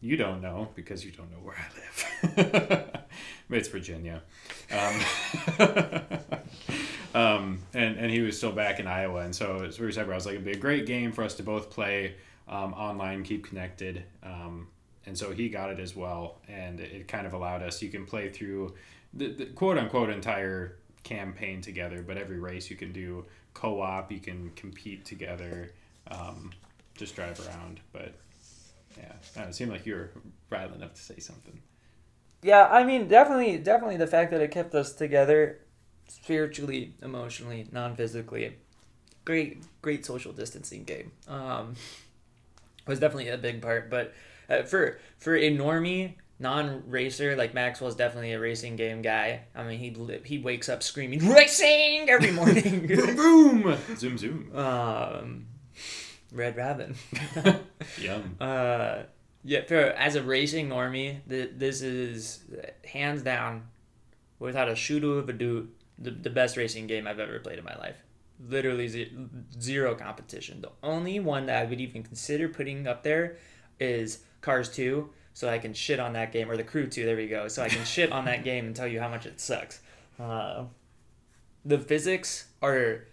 you 0.02 0.18
don't 0.18 0.42
know 0.42 0.68
because 0.76 1.06
you 1.06 1.12
don't 1.12 1.32
know 1.32 1.38
where 1.38 1.56
I 1.56 2.28
live. 2.28 2.92
it's 3.50 3.70
Virginia. 3.70 4.24
Um, 7.14 7.60
and 7.74 7.98
and 7.98 8.10
he 8.10 8.22
was 8.22 8.38
still 8.38 8.52
back 8.52 8.80
in 8.80 8.88
Iowa, 8.88 9.22
and 9.22 9.36
so 9.36 9.64
as 9.66 9.80
we 9.80 9.92
said, 9.92 10.10
I 10.10 10.16
was 10.16 10.26
like, 10.26 10.36
it'd 10.36 10.46
be 10.46 10.52
a 10.52 10.58
great 10.58 10.86
game 10.86 11.12
for 11.12 11.24
us 11.24 11.36
to 11.36 11.44
both 11.44 11.70
play 11.70 12.16
um, 12.48 12.74
online, 12.74 13.24
keep 13.24 13.48
connected. 13.48 14.04
Um, 14.24 14.68
and 15.06 15.18
so 15.18 15.32
he 15.32 15.50
got 15.50 15.72
it 15.72 15.80
as 15.80 15.96
well, 15.96 16.38
and 16.48 16.80
it, 16.80 17.08
kind 17.08 17.26
of 17.26 17.34
allowed 17.34 17.64
us. 17.64 17.82
You 17.82 17.90
can 17.90 18.06
play 18.06 18.30
through 18.30 18.76
the, 19.14 19.28
the 19.30 19.46
quote 19.48 19.78
unquote 19.78 20.10
entire 20.10 20.78
campaign 21.04 21.62
together, 21.62 22.04
but 22.06 22.18
every 22.18 22.40
race 22.40 22.70
you 22.70 22.76
can 22.76 22.92
do 22.92 23.26
co-op. 23.54 24.12
You 24.12 24.20
can 24.20 24.52
compete 24.56 25.04
together, 25.04 25.72
um, 26.10 26.52
just 26.96 27.16
drive 27.16 27.40
around. 27.48 27.80
But 27.92 28.14
yeah, 28.98 29.44
it 29.44 29.56
seemed 29.56 29.72
like 29.72 29.86
you 29.86 29.96
were 29.96 30.12
rattled 30.50 30.78
enough 30.78 30.94
to 30.94 31.02
say 31.02 31.18
something. 31.18 31.60
Yeah, 32.44 32.68
I 32.68 32.84
mean, 32.84 33.08
definitely, 33.08 33.58
definitely 33.58 33.98
the 33.98 34.08
fact 34.08 34.32
that 34.32 34.42
it 34.42 34.52
kept 34.52 34.74
us 34.76 34.94
together 34.94 35.60
spiritually, 36.16 36.94
emotionally, 37.02 37.68
non 37.72 37.96
physically. 37.96 38.56
Great, 39.26 39.64
great 39.82 40.06
social 40.06 40.34
distancing 40.34 40.84
game. 40.84 41.12
Um, 41.28 41.76
was 42.88 43.00
definitely 43.00 43.30
a 43.30 43.38
big 43.38 43.62
part, 43.62 43.90
but 43.90 44.14
uh, 44.50 44.64
for 44.64 45.00
for 45.18 45.36
a 45.36 45.56
normie 45.56 46.16
non 46.40 46.84
racer 46.88 47.36
like 47.36 47.54
Maxwell's 47.54 47.96
definitely 47.96 48.34
a 48.34 48.40
racing 48.40 48.76
game 48.76 49.02
guy. 49.02 49.42
I 49.56 49.64
mean, 49.64 49.80
he 49.80 49.96
he 50.26 50.40
wakes 50.40 50.70
up 50.70 50.84
screaming 50.84 51.28
racing 51.30 52.10
every 52.10 52.32
morning. 52.32 52.88
boom 53.16 53.62
boom, 53.62 53.78
zoom 53.96 54.18
zoom. 54.18 54.56
Um, 54.56 55.46
Red 56.32 56.56
Rabbit. 56.56 56.96
Yum. 58.00 58.36
Uh, 58.40 59.04
yeah, 59.44 59.62
for 59.66 59.76
as 59.76 60.16
a 60.16 60.24
racing 60.24 60.70
normie, 60.70 61.20
the, 61.28 61.50
this 61.56 61.82
is 61.82 62.44
hands 62.86 63.22
down, 63.22 63.68
without 64.40 64.70
a 64.70 64.76
shooter 64.76 65.20
of 65.20 65.30
a 65.30 65.34
dude, 65.34 65.70
the, 66.02 66.12
the 66.12 66.30
best 66.30 66.58
racing 66.58 66.88
game 66.88 67.08
I've 67.08 67.20
ever 67.20 67.40
played 67.40 67.60
in 67.60 67.66
my 67.66 67.78
life. 67.78 67.96
Literally 68.50 69.12
zero 69.60 69.96
competition. 69.96 70.62
The 70.62 70.72
only 70.82 71.20
one 71.20 71.46
that 71.46 71.62
I 71.62 71.66
would 71.70 71.80
even 71.80 72.04
consider 72.04 72.50
putting 72.50 72.88
up 72.88 73.04
there 73.04 73.38
is 73.80 74.24
Cars 74.42 74.70
2, 74.70 75.10
so 75.34 75.48
I 75.48 75.60
can 75.60 75.74
shit 75.74 76.00
on 76.00 76.14
that 76.14 76.32
game, 76.32 76.50
or 76.50 76.58
The 76.58 76.64
Crew 76.64 76.88
2, 76.88 77.06
there 77.06 77.16
we 77.16 77.28
go. 77.28 77.48
So 77.48 77.62
I 77.62 77.70
can 77.70 77.86
shit 77.86 78.12
on 78.12 78.26
that 78.26 78.44
game 78.46 78.66
and 78.66 78.76
tell 78.76 78.88
you 78.88 79.00
how 79.00 79.10
much 79.10 79.26
it 79.26 79.40
sucks. 79.40 79.82
Uh, 80.20 80.66
the 81.64 81.78
physics 81.78 82.48
are 82.62 83.06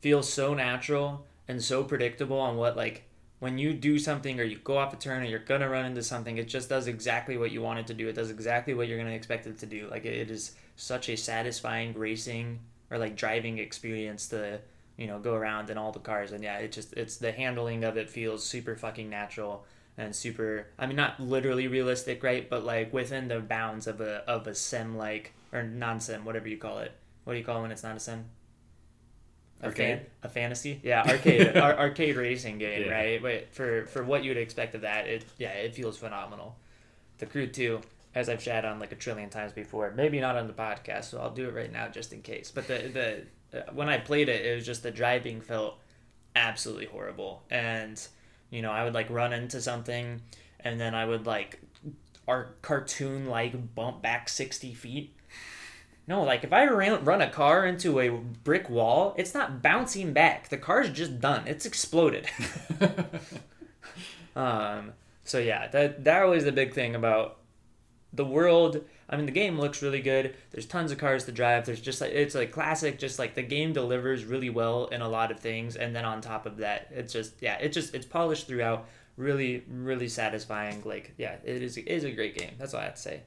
feel 0.00 0.22
so 0.22 0.52
natural 0.52 1.24
and 1.48 1.62
so 1.62 1.82
predictable 1.82 2.38
on 2.38 2.56
what 2.56 2.76
like 2.76 3.04
when 3.38 3.56
you 3.56 3.72
do 3.72 3.98
something 3.98 4.38
or 4.38 4.42
you 4.42 4.58
go 4.58 4.76
off 4.76 4.92
a 4.92 4.96
turn 4.96 5.22
or 5.22 5.26
you're 5.26 5.38
gonna 5.38 5.68
run 5.68 5.84
into 5.84 6.02
something, 6.02 6.36
it 6.38 6.48
just 6.48 6.68
does 6.68 6.86
exactly 6.86 7.36
what 7.36 7.50
you 7.50 7.62
want 7.62 7.78
it 7.78 7.86
to 7.86 7.94
do. 7.94 8.08
It 8.08 8.14
does 8.14 8.30
exactly 8.30 8.74
what 8.74 8.88
you're 8.88 8.98
gonna 8.98 9.10
expect 9.10 9.46
it 9.46 9.58
to 9.58 9.66
do. 9.66 9.88
Like 9.90 10.04
it 10.04 10.30
is 10.30 10.54
such 10.76 11.08
a 11.08 11.16
satisfying 11.16 11.92
racing 11.94 12.60
or 12.90 12.98
like 12.98 13.16
driving 13.16 13.58
experience 13.58 14.28
to 14.28 14.60
you 14.96 15.06
know 15.06 15.18
go 15.18 15.34
around 15.34 15.70
in 15.70 15.78
all 15.78 15.92
the 15.92 15.98
cars. 16.00 16.32
And 16.32 16.42
yeah 16.44 16.58
it 16.58 16.72
just 16.72 16.92
it's 16.94 17.16
the 17.16 17.32
handling 17.32 17.84
of 17.84 17.96
it 17.96 18.08
feels 18.10 18.44
super 18.44 18.76
fucking 18.76 19.08
natural 19.10 19.64
and 19.96 20.14
super 20.14 20.66
i 20.76 20.86
mean 20.86 20.96
not 20.96 21.20
literally 21.20 21.68
realistic 21.68 22.22
right? 22.22 22.48
But 22.50 22.64
like 22.64 22.92
within 22.92 23.28
the 23.28 23.40
bounds 23.40 23.86
of 23.86 24.00
a 24.00 24.28
of 24.28 24.46
a 24.46 24.54
sim 24.54 24.96
like 24.96 25.32
or 25.52 25.62
non-sim 25.62 26.24
whatever 26.24 26.48
you 26.48 26.56
call 26.58 26.78
it. 26.80 26.92
What 27.24 27.34
do 27.34 27.38
you 27.38 27.44
call 27.44 27.58
it 27.58 27.62
when 27.62 27.70
it's 27.72 27.82
not 27.84 27.96
a 27.96 28.00
sim? 28.00 28.24
A 29.62 29.66
Arcade? 29.66 29.98
fan, 30.00 30.06
a 30.24 30.28
fantasy? 30.28 30.80
Yeah 30.82 31.02
arcade 31.08 31.56
ar- 31.56 31.78
arcade 31.78 32.16
racing 32.16 32.58
game 32.58 32.82
Yeah. 32.86 32.92
right? 32.92 33.22
But 33.22 33.54
for 33.54 33.86
for 33.86 34.02
what 34.04 34.24
you'd 34.24 34.36
expect 34.36 34.74
of 34.74 34.82
that 34.82 35.06
it 35.06 35.24
yeah 35.38 35.50
it 35.52 35.74
feels 35.74 35.96
phenomenal. 35.96 36.56
The 37.18 37.26
crew 37.26 37.46
2 37.46 37.80
as 38.14 38.28
i've 38.28 38.42
shat 38.42 38.64
on 38.64 38.78
like 38.78 38.92
a 38.92 38.96
trillion 38.96 39.28
times 39.28 39.52
before 39.52 39.92
maybe 39.96 40.20
not 40.20 40.36
on 40.36 40.46
the 40.46 40.52
podcast 40.52 41.04
so 41.04 41.20
i'll 41.20 41.30
do 41.30 41.48
it 41.48 41.54
right 41.54 41.72
now 41.72 41.88
just 41.88 42.12
in 42.12 42.22
case. 42.22 42.50
But 42.54 42.68
the 42.68 43.24
the 43.52 43.58
uh, 43.60 43.72
when 43.72 43.88
i 43.88 43.98
played 43.98 44.28
it 44.28 44.44
it 44.44 44.54
was 44.54 44.66
just 44.66 44.82
the 44.82 44.90
driving 44.90 45.40
felt 45.40 45.78
absolutely 46.36 46.86
horrible. 46.86 47.42
And 47.50 48.00
you 48.50 48.62
know 48.62 48.70
i 48.70 48.84
would 48.84 48.94
like 48.94 49.10
run 49.10 49.32
into 49.32 49.60
something 49.60 50.20
and 50.60 50.80
then 50.80 50.94
i 50.94 51.04
would 51.04 51.26
like 51.26 51.60
our 52.26 52.54
cartoon 52.62 53.26
like 53.26 53.74
bump 53.74 54.02
back 54.02 54.28
60 54.28 54.72
feet. 54.74 55.16
No 56.06 56.22
like 56.22 56.44
if 56.44 56.52
i 56.52 56.64
ran, 56.66 57.04
run 57.04 57.20
a 57.22 57.30
car 57.30 57.66
into 57.66 57.98
a 58.00 58.10
brick 58.10 58.68
wall 58.70 59.14
it's 59.16 59.34
not 59.34 59.62
bouncing 59.62 60.12
back. 60.12 60.48
The 60.48 60.58
car's 60.58 60.90
just 60.90 61.20
done. 61.20 61.46
It's 61.46 61.66
exploded. 61.66 62.28
Um 64.36 64.94
so 65.22 65.38
yeah 65.38 65.68
that 65.68 66.02
that 66.04 66.24
was 66.24 66.44
the 66.44 66.50
big 66.50 66.74
thing 66.74 66.96
about 66.96 67.38
the 68.14 68.24
world 68.24 68.84
i 69.08 69.16
mean 69.16 69.26
the 69.26 69.32
game 69.32 69.58
looks 69.58 69.82
really 69.82 70.00
good. 70.00 70.34
There's 70.50 70.66
tons 70.66 70.92
of 70.92 70.98
cars 70.98 71.24
to 71.24 71.32
drive. 71.32 71.66
There's 71.66 71.80
just 71.80 72.00
like 72.00 72.12
it's 72.12 72.34
like 72.34 72.52
classic 72.52 72.98
just 72.98 73.18
like 73.18 73.34
the 73.34 73.42
game 73.42 73.72
delivers 73.72 74.24
really 74.24 74.50
well 74.50 74.86
in 74.86 75.02
a 75.02 75.08
lot 75.08 75.30
of 75.30 75.40
things. 75.40 75.76
And 75.76 75.94
then 75.94 76.04
on 76.04 76.20
top 76.20 76.46
of 76.46 76.58
that 76.58 76.88
it's 76.90 77.12
just 77.12 77.34
yeah 77.40 77.58
it 77.58 77.72
just 77.72 77.94
it's 77.94 78.06
polished 78.06 78.46
throughout. 78.46 78.86
Really 79.16 79.64
really 79.68 80.08
satisfying. 80.08 80.82
Like 80.84 81.14
yeah 81.18 81.36
it 81.44 81.62
is 81.62 81.76
it 81.76 81.88
is 81.88 82.04
a 82.04 82.10
great 82.10 82.36
game. 82.38 82.52
That's 82.58 82.74
all 82.74 82.80
i 82.80 82.84
have 82.84 82.94
to 82.94 83.00
say. 83.00 83.22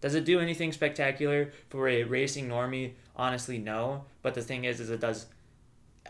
Does 0.00 0.14
it 0.14 0.24
do 0.24 0.40
anything 0.40 0.72
spectacular 0.72 1.52
for 1.68 1.88
a 1.88 2.02
racing 2.02 2.48
normie? 2.48 2.94
Honestly 3.14 3.58
no. 3.58 4.04
But 4.22 4.34
the 4.34 4.42
thing 4.42 4.64
is 4.64 4.80
is 4.80 4.90
it 4.90 5.00
does 5.00 5.26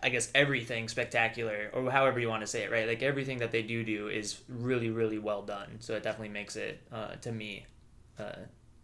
I 0.03 0.09
guess 0.09 0.31
everything 0.35 0.89
spectacular, 0.89 1.71
or 1.73 1.89
however 1.91 2.19
you 2.19 2.29
want 2.29 2.41
to 2.41 2.47
say 2.47 2.65
it, 2.65 2.73
right? 2.73 2.89
Like 2.89 3.03
everything 3.03 3.39
that 3.39 3.53
they 3.53 3.63
do 3.63 3.85
do 3.85 4.09
is 4.09 4.41
really, 4.49 4.91
really 4.91 5.19
well 5.19 5.43
done. 5.43 5.77
So 5.79 5.95
it 5.95 6.03
definitely 6.03 6.31
makes 6.31 6.57
it, 6.57 6.81
uh, 6.91 7.15
to 7.21 7.31
me, 7.31 7.67
uh, 8.19 8.33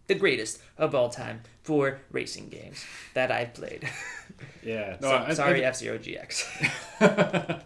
the 0.07 0.15
greatest 0.15 0.61
of 0.79 0.95
all 0.95 1.09
time 1.11 1.43
for 1.63 2.01
racing 2.11 2.49
games 2.49 2.85
that 3.15 3.31
I've 3.31 3.55
played. 3.55 3.89
yeah. 4.63 4.97
So- 5.01 5.11
I- 5.29 5.35
sorry, 5.35 5.65
F 5.65 5.77
Zero 5.77 5.99
GX. 5.99 6.45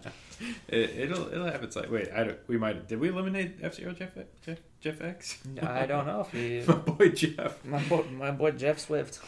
it, 0.68 0.90
it'll 0.98 1.28
it'll 1.32 1.46
have 1.46 1.62
its 1.62 1.76
like. 1.76 1.90
Wait, 1.90 2.08
I 2.14 2.24
don't, 2.24 2.38
we 2.48 2.56
might 2.58 2.88
did 2.88 2.98
we 3.00 3.08
eliminate 3.10 3.58
F 3.62 3.74
Zero 3.74 3.92
Jeff 3.92 4.10
Jeff 4.44 4.58
Jeff 4.80 5.00
X? 5.00 5.38
I 5.62 5.86
don't 5.86 6.06
know 6.06 6.20
if 6.26 6.34
you, 6.34 6.64
My 6.66 6.74
boy 6.74 7.08
Jeff. 7.10 7.64
my 7.64 7.82
boy, 7.84 8.02
my 8.10 8.30
boy 8.32 8.50
Jeff 8.52 8.78
Swift. 8.80 9.20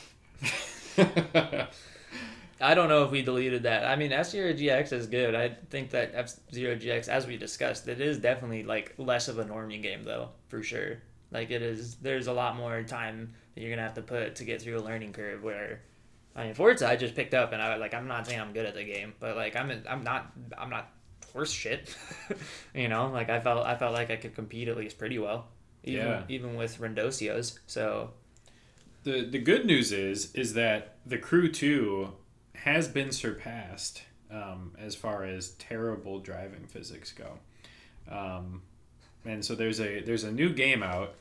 I 2.61 2.75
don't 2.75 2.89
know 2.89 3.05
if 3.05 3.11
we 3.11 3.21
deleted 3.23 3.65
that. 3.65 3.85
I 3.85 3.97
mean, 3.97 4.13
F 4.13 4.27
Zero 4.31 4.53
GX 4.53 4.93
is 4.93 5.07
good. 5.07 5.35
I 5.35 5.51
think 5.71 5.91
that 5.91 6.13
F 6.15 6.33
Zero 6.53 6.77
GX, 6.77 7.09
as 7.09 7.27
we 7.27 7.37
discussed, 7.37 7.87
it 7.89 8.01
is 8.01 8.19
definitely 8.19 8.63
like 8.63 8.95
less 8.97 9.29
of 9.29 9.39
a 9.39 9.45
normie 9.45 9.83
game 9.83 10.05
though, 10.05 10.31
for 10.49 10.63
sure. 10.63 10.99
Like 11.35 11.51
it 11.51 11.61
is. 11.61 11.97
There's 11.97 12.29
a 12.29 12.33
lot 12.33 12.57
more 12.57 12.83
time 12.85 13.35
that 13.55 13.61
you're 13.61 13.71
gonna 13.71 13.83
have 13.83 13.95
to 13.95 14.03
put 14.03 14.37
to 14.37 14.45
get 14.45 14.63
through 14.63 14.79
a 14.79 14.81
learning 14.81 15.13
curve. 15.13 15.43
Where, 15.43 15.81
I 16.35 16.45
mean, 16.45 16.55
Forza 16.55 16.89
I 16.89 16.97
just 16.97 17.15
picked 17.15 17.35
up, 17.35 17.53
and 17.53 17.61
I 17.61 17.77
like 17.77 17.93
I'm 17.93 18.09
not 18.09 18.27
saying 18.27 18.41
I'm 18.41 18.53
good 18.53 18.65
at 18.67 18.75
the 18.75 18.85
game, 18.85 19.13
but 19.21 19.37
like 19.37 19.57
I'm 19.57 19.71
I'm 19.89 20.05
not 20.05 20.33
I'm 20.57 20.71
not 20.71 20.91
horse 21.33 21.51
shit. 21.51 21.95
you 22.75 22.89
know, 22.89 23.11
like 23.11 23.29
I 23.29 23.41
felt 23.41 23.67
I 23.67 23.77
felt 23.77 23.93
like 23.93 24.11
I 24.11 24.17
could 24.17 24.35
compete 24.35 24.69
at 24.69 24.77
least 24.77 24.97
pretty 24.97 25.19
well. 25.19 25.49
Even, 25.83 26.07
Yeah. 26.07 26.23
even 26.29 26.55
with 26.55 26.79
Rendosios. 26.79 27.59
So 27.67 28.13
the 29.03 29.23
the 29.29 29.39
good 29.41 29.67
news 29.67 29.93
is 29.93 30.33
is 30.35 30.55
that 30.55 30.97
the 31.05 31.19
Crew 31.19 31.51
Two 31.51 32.13
has 32.55 32.89
been 32.89 33.11
surpassed 33.13 34.03
um, 34.31 34.73
as 34.79 34.95
far 34.95 35.25
as 35.25 35.51
terrible 35.51 36.21
driving 36.21 36.67
physics 36.67 37.13
go, 37.13 37.39
um, 38.11 38.63
and 39.25 39.45
so 39.45 39.55
there's 39.55 39.81
a 39.81 40.01
there's 40.01 40.25
a 40.25 40.33
new 40.33 40.49
game 40.51 40.83
out, 40.83 41.15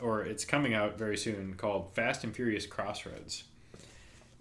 or 0.00 0.22
it's 0.22 0.44
coming 0.44 0.74
out 0.74 0.98
very 0.98 1.16
soon 1.16 1.54
called 1.54 1.92
Fast 1.94 2.24
and 2.24 2.34
Furious 2.34 2.66
Crossroads, 2.66 3.44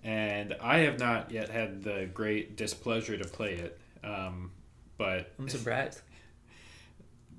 and 0.04 0.56
I 0.62 0.80
have 0.80 1.00
not 1.00 1.32
yet 1.32 1.50
had 1.50 1.84
the 1.84 2.10
great 2.14 2.56
displeasure 2.56 3.18
to 3.18 3.28
play 3.28 3.54
it, 3.56 3.80
um, 4.04 4.52
but 4.98 5.32
I'm 5.40 5.50
surprised. 5.50 6.02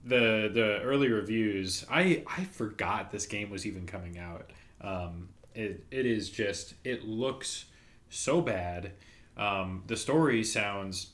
the 0.07 0.49
the 0.55 0.81
early 0.83 1.09
reviews 1.09 1.85
i 1.91 2.23
i 2.29 2.45
forgot 2.45 3.11
this 3.11 3.27
game 3.27 3.51
was 3.51 3.67
even 3.67 3.87
coming 3.87 4.19
out. 4.19 4.53
Um 4.81 5.29
it 5.55 5.85
it 5.91 6.07
is 6.07 6.31
just 6.31 6.75
it 6.85 7.05
looks 7.05 7.65
so 8.09 8.41
bad. 8.41 8.93
Um 9.37 9.83
the 9.87 9.97
story 9.97 10.45
sounds 10.45 11.09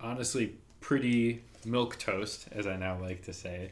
honestly 0.00 0.56
pretty 0.80 1.44
milk 1.64 1.96
toast 1.96 2.48
as 2.50 2.66
i 2.66 2.74
now 2.76 2.98
like 3.00 3.22
to 3.22 3.32
say 3.32 3.70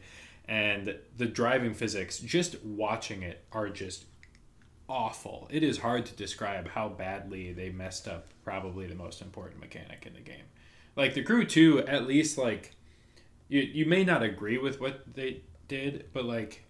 and 0.51 0.97
the 1.17 1.27
driving 1.27 1.73
physics 1.73 2.19
just 2.19 2.63
watching 2.63 3.23
it 3.23 3.45
are 3.53 3.69
just 3.71 4.05
awful 4.89 5.47
it 5.51 5.63
is 5.63 5.79
hard 5.79 6.05
to 6.05 6.15
describe 6.17 6.69
how 6.69 6.89
badly 6.89 7.53
they 7.53 7.71
messed 7.71 8.09
up 8.09 8.27
probably 8.45 8.87
the 8.87 8.95
most 8.95 9.23
important 9.23 9.61
mechanic 9.61 10.05
in 10.05 10.13
the 10.15 10.21
game 10.21 10.45
like 10.97 11.15
the 11.15 11.23
crew 11.23 11.45
2 11.47 11.81
at 11.87 12.07
least 12.07 12.37
like 12.37 12.73
you 13.49 13.61
you 13.61 13.85
may 13.87 14.05
not 14.05 14.23
agree 14.23 14.59
with 14.59 14.81
what 14.81 15.03
they 15.15 15.43
did, 15.69 16.07
but 16.13 16.25
like 16.25 16.65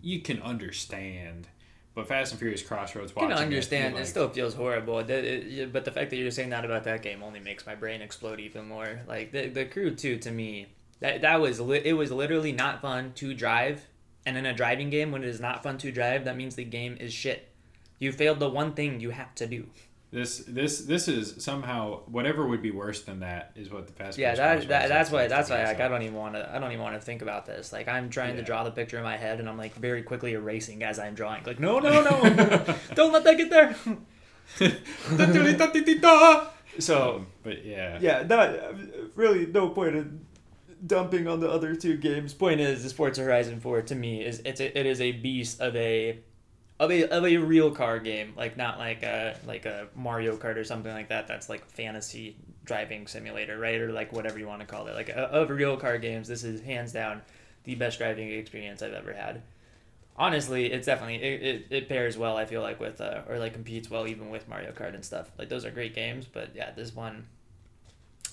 you 0.00 0.20
can 0.20 0.40
understand. 0.42 1.48
But 1.94 2.06
Fast 2.06 2.30
and 2.32 2.38
Furious 2.38 2.62
Crossroads, 2.62 3.10
I 3.16 3.20
can 3.20 3.28
watching 3.30 3.44
understand. 3.44 3.94
it, 3.94 3.96
It, 3.96 4.00
like, 4.00 4.06
still 4.06 4.28
feels 4.28 4.54
horrible. 4.54 5.00
It- 5.00 5.72
but 5.72 5.84
the 5.84 5.90
fact 5.90 6.10
that 6.10 6.16
you're 6.16 6.30
saying 6.30 6.50
that 6.50 6.64
about 6.64 6.84
that 6.84 7.02
game 7.02 7.22
only 7.24 7.40
makes 7.40 7.66
my 7.66 7.74
brain 7.74 8.00
explode 8.00 8.38
even 8.38 8.66
more. 8.68 9.00
Like 9.08 9.32
the 9.32 9.48
the 9.48 9.64
crew 9.64 9.94
two 9.94 10.18
to 10.18 10.30
me, 10.30 10.66
that 11.00 11.22
that 11.22 11.40
was 11.40 11.60
li- 11.60 11.82
it 11.84 11.94
was 11.94 12.10
literally 12.10 12.52
not 12.52 12.80
fun 12.82 13.12
to 13.16 13.34
drive. 13.34 13.86
And 14.26 14.36
in 14.36 14.44
a 14.44 14.52
driving 14.52 14.90
game, 14.90 15.10
when 15.10 15.22
it 15.22 15.28
is 15.28 15.40
not 15.40 15.62
fun 15.62 15.78
to 15.78 15.90
drive, 15.92 16.24
that 16.26 16.36
means 16.36 16.54
the 16.54 16.64
game 16.64 16.96
is 17.00 17.12
shit. 17.12 17.48
You 17.98 18.12
failed 18.12 18.40
the 18.40 18.48
one 18.50 18.74
thing 18.74 19.00
you 19.00 19.10
have 19.10 19.34
to 19.36 19.46
do. 19.46 19.66
this 20.10 20.38
this 20.46 20.80
this 20.82 21.08
is 21.08 21.42
somehow 21.42 22.00
whatever 22.06 22.46
would 22.46 22.62
be 22.62 22.70
worse 22.70 23.02
than 23.02 23.20
that 23.20 23.52
is 23.56 23.70
what 23.70 23.86
the 23.86 23.92
Fast. 23.92 24.18
Yeah, 24.18 24.34
Furious 24.34 24.64
that, 24.64 24.68
that 24.68 24.88
that's 24.88 25.08
is. 25.08 25.12
why 25.12 25.28
that's 25.28 25.50
why 25.50 25.58
the 25.58 25.64
like, 25.64 25.80
I 25.80 25.88
don't 25.88 26.02
even 26.02 26.14
want 26.14 26.34
to 26.34 26.48
I 26.54 26.58
don't 26.58 26.72
even 26.72 26.82
want 26.82 26.94
to 26.96 27.00
think 27.00 27.22
about 27.22 27.46
this. 27.46 27.72
Like 27.72 27.88
I'm 27.88 28.10
trying 28.10 28.36
to 28.36 28.42
draw 28.42 28.64
the 28.64 28.70
picture 28.70 28.98
in 28.98 29.04
my 29.04 29.16
head, 29.16 29.40
and 29.40 29.48
I'm 29.48 29.56
like 29.58 29.74
very 29.74 30.02
quickly 30.02 30.32
erasing 30.32 30.82
as 30.82 30.98
I'm 30.98 31.14
drawing. 31.14 31.44
Like 31.44 31.58
no 31.60 31.78
no 31.78 32.02
no, 32.02 32.10
don't 32.94 33.12
let 33.12 33.24
that 33.24 33.36
get 33.36 33.50
there. 33.50 33.76
So 36.78 37.26
but 37.42 37.64
yeah, 37.64 37.98
yeah, 38.00 38.22
that 38.24 38.74
really 39.14 39.46
no 39.46 39.70
point 39.70 39.96
in 39.96 40.20
dumping 40.86 41.26
on 41.26 41.40
the 41.40 41.50
other 41.50 41.74
two 41.74 41.96
games. 41.96 42.34
Point 42.34 42.60
is, 42.60 42.84
the 42.84 42.90
Forza 42.90 43.22
Horizon 43.22 43.60
Four 43.60 43.82
to 43.82 43.94
me 43.94 44.24
is 44.24 44.40
it's 44.44 44.60
a, 44.60 44.78
it 44.78 44.86
is 44.86 45.00
a 45.00 45.12
beast 45.12 45.60
of 45.60 45.74
a 45.76 46.18
of 46.80 46.90
a 46.90 47.08
of 47.08 47.24
a 47.24 47.36
real 47.38 47.70
car 47.70 47.98
game, 47.98 48.32
like 48.36 48.56
not 48.56 48.78
like 48.78 49.02
a 49.02 49.36
like 49.46 49.66
a 49.66 49.88
Mario 49.94 50.36
Kart 50.36 50.56
or 50.56 50.64
something 50.64 50.92
like 50.92 51.08
that. 51.08 51.26
That's 51.26 51.48
like 51.48 51.66
fantasy 51.66 52.36
driving 52.64 53.06
simulator, 53.06 53.58
right? 53.58 53.80
Or 53.80 53.92
like 53.92 54.12
whatever 54.12 54.38
you 54.38 54.46
want 54.46 54.60
to 54.60 54.66
call 54.66 54.86
it. 54.86 54.94
Like 54.94 55.10
of 55.14 55.50
real 55.50 55.76
car 55.76 55.98
games, 55.98 56.28
this 56.28 56.44
is 56.44 56.60
hands 56.60 56.92
down 56.92 57.22
the 57.64 57.74
best 57.74 57.98
driving 57.98 58.30
experience 58.30 58.82
I've 58.82 58.92
ever 58.92 59.12
had. 59.12 59.42
Honestly, 60.16 60.72
it's 60.72 60.86
definitely 60.86 61.16
it, 61.16 61.42
it, 61.42 61.66
it 61.70 61.88
pairs 61.88 62.16
well. 62.16 62.36
I 62.36 62.44
feel 62.44 62.62
like 62.62 62.80
with 62.80 63.00
uh, 63.00 63.22
or 63.28 63.38
like 63.38 63.54
competes 63.54 63.90
well 63.90 64.06
even 64.06 64.30
with 64.30 64.48
Mario 64.48 64.72
Kart 64.72 64.94
and 64.94 65.04
stuff. 65.04 65.30
Like 65.38 65.48
those 65.48 65.64
are 65.64 65.70
great 65.70 65.94
games, 65.94 66.26
but 66.26 66.50
yeah, 66.54 66.70
this 66.72 66.94
one 66.94 67.26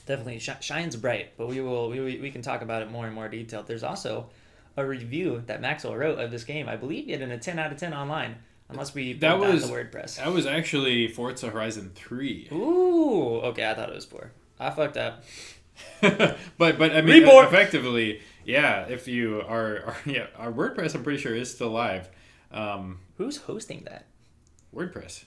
definitely 0.05 0.39
sh- 0.39 0.49
shines 0.61 0.95
bright. 0.95 1.37
But 1.37 1.47
we 1.47 1.61
will 1.61 1.89
we, 1.89 1.99
we 2.19 2.31
can 2.31 2.41
talk 2.41 2.61
about 2.61 2.81
it 2.81 2.91
more 2.91 3.05
and 3.05 3.13
more 3.15 3.27
detail. 3.29 3.63
There's 3.63 3.83
also 3.83 4.29
a 4.77 4.85
review 4.85 5.43
that 5.47 5.61
Maxwell 5.61 5.95
wrote 5.95 6.19
of 6.19 6.31
this 6.31 6.43
game. 6.43 6.67
I 6.67 6.75
believe 6.75 7.09
it 7.09 7.21
in 7.21 7.31
a 7.31 7.37
10 7.37 7.57
out 7.59 7.71
of 7.71 7.77
10 7.77 7.93
online, 7.93 8.35
unless 8.69 8.93
we 8.93 9.13
That 9.13 9.39
was- 9.39 9.69
the 9.69 9.73
WordPress. 9.73 10.17
that 10.17 10.31
was 10.33 10.45
actually 10.45 11.07
Forza 11.07 11.49
Horizon 11.49 11.91
Three. 11.95 12.47
Ooh, 12.51 13.37
okay, 13.45 13.69
I 13.69 13.73
thought 13.73 13.89
it 13.89 13.95
was 13.95 14.05
four. 14.05 14.31
I 14.59 14.69
fucked 14.69 14.97
up. 14.97 15.23
but 16.01 16.37
but 16.57 16.91
I 16.95 17.01
mean 17.01 17.23
Report! 17.23 17.47
effectively, 17.47 18.21
yeah. 18.45 18.85
If 18.87 19.07
you 19.07 19.41
are, 19.41 19.77
are 19.85 19.97
yeah, 20.05 20.27
our 20.37 20.51
WordPress, 20.51 20.95
I'm 20.95 21.03
pretty 21.03 21.19
sure 21.21 21.35
is 21.35 21.51
still 21.53 21.69
live. 21.69 22.09
Um, 22.51 22.99
Who's 23.17 23.37
hosting 23.37 23.83
that? 23.85 24.05
WordPress, 24.73 25.23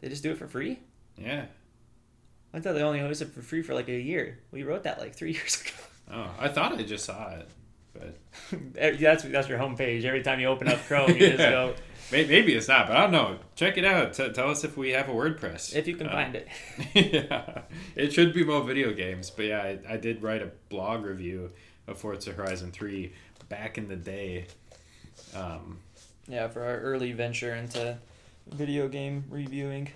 They 0.00 0.08
just 0.08 0.22
do 0.22 0.30
it 0.30 0.38
for 0.38 0.46
free? 0.48 0.80
yeah. 1.16 1.46
I 2.54 2.60
thought 2.60 2.74
they 2.74 2.82
only 2.82 2.98
hosted 3.00 3.30
for 3.32 3.40
free 3.42 3.62
for 3.62 3.74
like 3.74 3.88
a 3.88 3.98
year. 3.98 4.38
We 4.50 4.62
wrote 4.62 4.82
that 4.84 4.98
like 5.00 5.14
three 5.14 5.32
years 5.38 5.60
ago. 5.62 5.70
Oh, 6.12 6.30
I 6.38 6.48
thought 6.48 6.72
I 6.78 6.82
just 6.82 7.04
saw 7.04 7.30
it, 7.30 7.48
but 7.94 8.16
that's 9.00 9.22
that's 9.24 9.48
your 9.48 9.58
homepage. 9.58 10.04
Every 10.04 10.22
time 10.22 10.40
you 10.40 10.46
open 10.48 10.68
up 10.68 10.78
Chrome, 10.86 11.10
you 11.10 11.18
just 11.18 11.38
go 11.38 11.74
may- 12.10 12.26
maybe 12.26 12.54
it's 12.54 12.68
not. 12.68 12.88
But 12.88 12.96
I 12.96 13.00
don't 13.02 13.12
know. 13.12 13.38
Check 13.54 13.78
it 13.78 13.84
out. 13.84 14.12
T- 14.12 14.28
tell 14.32 14.50
us 14.50 14.64
if 14.64 14.76
we 14.76 14.90
have 14.90 15.08
a 15.08 15.12
WordPress. 15.12 15.74
if 15.74 15.86
you 15.88 15.96
can 15.96 16.08
Uh, 16.08 16.12
find 16.12 16.34
it. 16.36 16.48
yeah, 16.94 17.62
it 17.96 18.12
should 18.12 18.34
be 18.34 18.44
more 18.44 18.62
video 18.62 18.92
games. 18.92 19.30
But 19.30 19.46
yeah, 19.46 19.62
I, 19.62 19.78
I 19.94 19.96
did 19.96 20.22
write 20.22 20.42
a 20.42 20.50
blog 20.68 21.04
review 21.04 21.50
of 21.86 21.98
Forza 21.98 22.32
Horizon 22.32 22.70
Three 22.72 23.12
back 23.48 23.78
in 23.78 23.88
the 23.88 23.96
day. 23.96 24.46
Um, 25.34 25.78
Yeah, 26.28 26.48
for 26.48 26.62
our 26.64 26.78
early 26.80 27.12
venture 27.12 27.54
into 27.54 27.96
video 28.48 28.88
game 28.88 29.24
reviewing. 29.30 29.88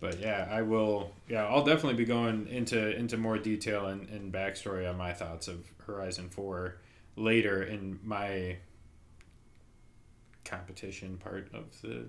But 0.00 0.20
yeah, 0.20 0.48
I 0.50 0.62
will. 0.62 1.12
Yeah, 1.28 1.46
I'll 1.46 1.64
definitely 1.64 1.94
be 1.94 2.04
going 2.04 2.48
into 2.48 2.94
into 2.96 3.16
more 3.16 3.38
detail 3.38 3.86
and, 3.86 4.08
and 4.08 4.32
backstory 4.32 4.88
on 4.88 4.96
my 4.96 5.12
thoughts 5.12 5.48
of 5.48 5.66
Horizon 5.86 6.28
Four 6.28 6.76
later 7.16 7.62
in 7.62 7.98
my 8.04 8.56
competition 10.44 11.18
part 11.18 11.48
of 11.54 11.64
the. 11.82 12.06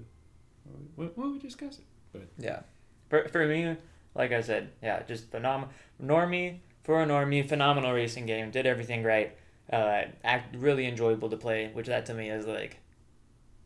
What, 0.96 1.18
what 1.18 1.32
we 1.32 1.40
discussed 1.40 1.80
it. 2.14 2.30
Yeah. 2.38 2.62
For, 3.10 3.28
for 3.30 3.46
me, 3.48 3.78
like 4.16 4.32
I 4.32 4.42
said, 4.42 4.72
yeah, 4.82 5.04
just 5.04 5.32
phenomenal. 5.32 5.74
Normie, 6.04 6.60
for 6.84 7.02
a 7.02 7.06
normie, 7.06 7.48
phenomenal 7.48 7.94
racing 7.94 8.26
game. 8.26 8.52
Did 8.52 8.66
everything 8.66 9.04
right. 9.04 9.36
Uh, 9.72 10.04
act 10.24 10.56
really 10.56 10.86
enjoyable 10.86 11.30
to 11.30 11.38
play, 11.38 11.70
which 11.74 11.88
that 11.88 12.06
to 12.08 12.14
me 12.14 12.30
is 12.30 12.46
like, 12.46 12.78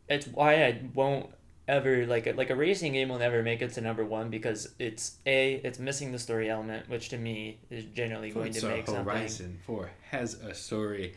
it's 0.08 0.26
why 0.26 0.64
I 0.64 0.80
won't 0.94 1.30
ever 1.72 2.06
like 2.06 2.26
a, 2.26 2.32
like 2.32 2.50
a 2.50 2.54
racing 2.54 2.92
game 2.92 3.08
will 3.08 3.18
never 3.18 3.42
make 3.42 3.62
it 3.62 3.72
to 3.72 3.80
number 3.80 4.04
one 4.04 4.28
because 4.28 4.68
it's 4.78 5.16
a 5.26 5.54
it's 5.64 5.78
missing 5.78 6.12
the 6.12 6.18
story 6.18 6.50
element, 6.50 6.88
which 6.88 7.08
to 7.08 7.18
me 7.18 7.58
is 7.70 7.84
generally 7.86 8.30
going 8.30 8.52
to 8.52 8.68
make 8.68 8.86
something. 8.86 9.04
Horizon 9.04 9.58
Four 9.66 9.90
has 10.10 10.34
a 10.34 10.54
story. 10.54 11.14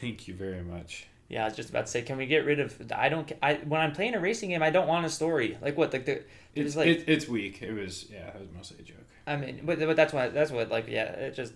Thank 0.00 0.26
you 0.26 0.34
very 0.34 0.62
much. 0.62 1.06
Yeah, 1.28 1.42
I 1.42 1.44
was 1.48 1.56
just 1.56 1.70
about 1.70 1.86
to 1.86 1.92
say, 1.92 2.02
can 2.02 2.16
we 2.16 2.26
get 2.26 2.44
rid 2.44 2.58
of? 2.58 2.74
I 2.92 3.08
don't. 3.08 3.30
I 3.42 3.54
when 3.54 3.80
I'm 3.80 3.92
playing 3.92 4.14
a 4.14 4.20
racing 4.20 4.50
game, 4.50 4.62
I 4.62 4.70
don't 4.70 4.88
want 4.88 5.06
a 5.06 5.10
story. 5.10 5.58
Like 5.60 5.76
what? 5.76 5.92
Like 5.92 6.06
the 6.06 6.12
It's 6.12 6.26
it's 6.54 6.76
like 6.76 6.88
it, 6.88 7.04
it's 7.06 7.28
weak. 7.28 7.62
It 7.62 7.72
was 7.72 8.06
yeah. 8.10 8.28
It 8.28 8.40
was 8.40 8.48
mostly 8.56 8.78
a 8.80 8.82
joke. 8.82 8.96
I 9.26 9.36
mean, 9.36 9.60
but, 9.64 9.78
but 9.78 9.96
that's 9.96 10.12
why 10.12 10.28
that's 10.28 10.50
what 10.50 10.70
like 10.70 10.88
yeah, 10.88 11.04
it 11.04 11.34
just 11.34 11.52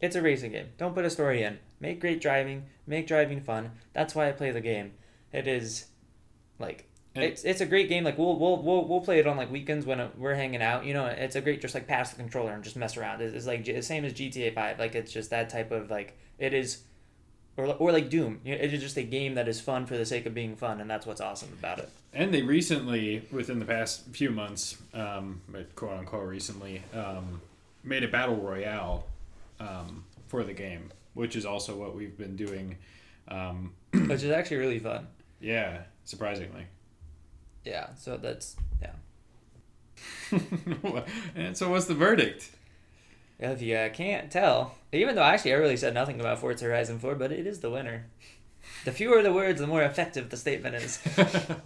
it's 0.00 0.14
a 0.14 0.22
racing 0.22 0.52
game. 0.52 0.68
Don't 0.76 0.94
put 0.94 1.04
a 1.04 1.10
story 1.10 1.42
in. 1.42 1.58
Make 1.80 2.00
great 2.00 2.20
driving. 2.20 2.66
Make 2.86 3.06
driving 3.06 3.40
fun. 3.40 3.72
That's 3.94 4.14
why 4.14 4.28
I 4.28 4.32
play 4.32 4.50
the 4.52 4.60
game. 4.60 4.92
It 5.32 5.48
is 5.48 5.86
like 6.58 6.87
And- 7.18 7.32
it's 7.32 7.44
it's 7.44 7.60
a 7.60 7.66
great 7.66 7.88
game. 7.88 8.04
Like 8.04 8.16
we'll 8.18 8.38
we'll 8.38 8.62
we'll, 8.62 8.86
we'll 8.86 9.00
play 9.00 9.18
it 9.18 9.26
on 9.26 9.36
like 9.36 9.50
weekends 9.50 9.84
when 9.86 10.08
we're 10.16 10.34
hanging 10.34 10.62
out. 10.62 10.84
You 10.84 10.94
know, 10.94 11.06
it's 11.06 11.36
a 11.36 11.40
great 11.40 11.60
just 11.60 11.74
like 11.74 11.86
pass 11.86 12.10
the 12.10 12.16
controller 12.16 12.52
and 12.52 12.62
just 12.64 12.76
mess 12.76 12.96
around. 12.96 13.20
It's, 13.20 13.34
it's 13.34 13.46
like 13.46 13.64
the 13.64 13.82
same 13.82 14.04
as 14.04 14.12
GTA 14.14 14.54
Five. 14.54 14.78
Like 14.78 14.94
it's 14.94 15.12
just 15.12 15.30
that 15.30 15.50
type 15.50 15.70
of 15.70 15.90
like 15.90 16.16
it 16.38 16.54
is. 16.54 16.82
Or, 17.56 17.66
or 17.66 17.90
like 17.90 18.08
Doom, 18.08 18.40
it 18.44 18.72
is 18.72 18.80
just 18.80 18.96
a 18.96 19.02
game 19.02 19.34
that 19.34 19.48
is 19.48 19.60
fun 19.60 19.84
for 19.84 19.96
the 19.96 20.06
sake 20.06 20.26
of 20.26 20.32
being 20.32 20.54
fun, 20.54 20.80
and 20.80 20.88
that's 20.88 21.06
what's 21.06 21.20
awesome 21.20 21.48
about 21.58 21.80
it. 21.80 21.88
And 22.14 22.32
they 22.32 22.42
recently, 22.42 23.26
within 23.32 23.58
the 23.58 23.64
past 23.64 24.04
few 24.12 24.30
months, 24.30 24.76
um, 24.94 25.40
quote 25.74 25.98
unquote 25.98 26.28
recently, 26.28 26.82
um, 26.94 27.40
made 27.82 28.04
a 28.04 28.08
battle 28.08 28.36
royale 28.36 29.06
um, 29.58 30.04
for 30.28 30.44
the 30.44 30.52
game, 30.52 30.90
which 31.14 31.34
is 31.34 31.44
also 31.44 31.74
what 31.74 31.96
we've 31.96 32.16
been 32.16 32.36
doing. 32.36 32.76
Um, 33.26 33.72
Which 33.90 34.22
is 34.22 34.30
actually 34.30 34.58
really 34.58 34.78
fun. 34.78 35.08
yeah, 35.40 35.78
surprisingly. 36.04 36.64
Yeah, 37.68 37.88
so 37.98 38.16
that's 38.16 38.56
yeah. 38.80 38.92
and 41.36 41.54
so, 41.54 41.70
what's 41.70 41.84
the 41.84 41.94
verdict? 41.94 42.50
If 43.38 43.60
you 43.60 43.76
uh, 43.76 43.90
can't 43.90 44.30
tell, 44.30 44.74
even 44.90 45.14
though 45.14 45.22
actually 45.22 45.52
I 45.52 45.56
really 45.56 45.76
said 45.76 45.92
nothing 45.92 46.18
about 46.18 46.38
Forza 46.38 46.64
Horizon 46.64 46.98
4, 46.98 47.14
but 47.14 47.30
it 47.30 47.46
is 47.46 47.60
the 47.60 47.70
winner. 47.70 48.06
The 48.84 48.92
fewer 48.92 49.22
the 49.22 49.32
words, 49.32 49.60
the 49.60 49.66
more 49.66 49.82
effective 49.82 50.30
the 50.30 50.36
statement 50.36 50.74
is. 50.76 50.98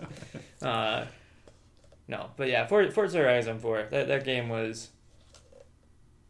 Uh, 0.60 1.06
no, 2.06 2.30
but 2.36 2.48
yeah, 2.48 2.68
For- 2.68 2.88
Forza 2.92 3.18
Horizon 3.18 3.58
4, 3.58 3.88
that, 3.90 4.06
that 4.06 4.24
game 4.24 4.48
was. 4.48 4.90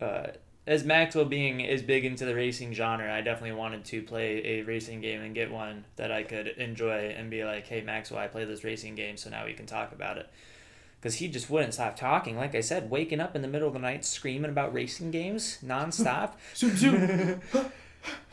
Uh, 0.01 0.29
as 0.67 0.85
Maxwell 0.85 1.25
being 1.25 1.67
as 1.67 1.83
big 1.83 2.05
into 2.05 2.25
the 2.25 2.35
racing 2.35 2.73
genre, 2.73 3.13
I 3.13 3.21
definitely 3.21 3.57
wanted 3.57 3.85
to 3.87 4.03
play 4.03 4.45
a 4.45 4.63
racing 4.63 5.01
game 5.01 5.21
and 5.21 5.35
get 5.35 5.51
one 5.51 5.85
that 5.97 6.13
I 6.13 6.23
could 6.23 6.49
enjoy 6.49 7.15
and 7.17 7.31
be 7.31 7.45
like, 7.45 7.67
hey, 7.67 7.81
Maxwell, 7.81 8.21
I 8.21 8.29
play 8.29 8.45
this 8.45 8.63
racing 8.63 8.95
game, 8.95 9.17
so 9.17 9.29
now 9.29 9.45
we 9.45 9.55
can 9.55 9.67
talk 9.67 9.93
about 9.93 10.19
it. 10.19 10.29
Because 11.01 11.17
he 11.17 11.27
just 11.27 11.51
wouldn't 11.51 11.75
stop 11.75 11.97
talking. 11.97 12.37
Like 12.37 12.55
I 12.55 12.61
said, 12.61 12.91
waking 12.91 13.19
up 13.19 13.35
in 13.35 13.43
the 13.43 13.49
middle 13.49 13.67
of 13.67 13.75
the 13.75 13.81
night 13.81 14.05
screaming 14.05 14.51
about 14.51 14.73
racing 14.73 15.11
games 15.11 15.59
nonstop. 15.65 16.35
zoom, 16.55 16.77
zoom. 16.77 17.41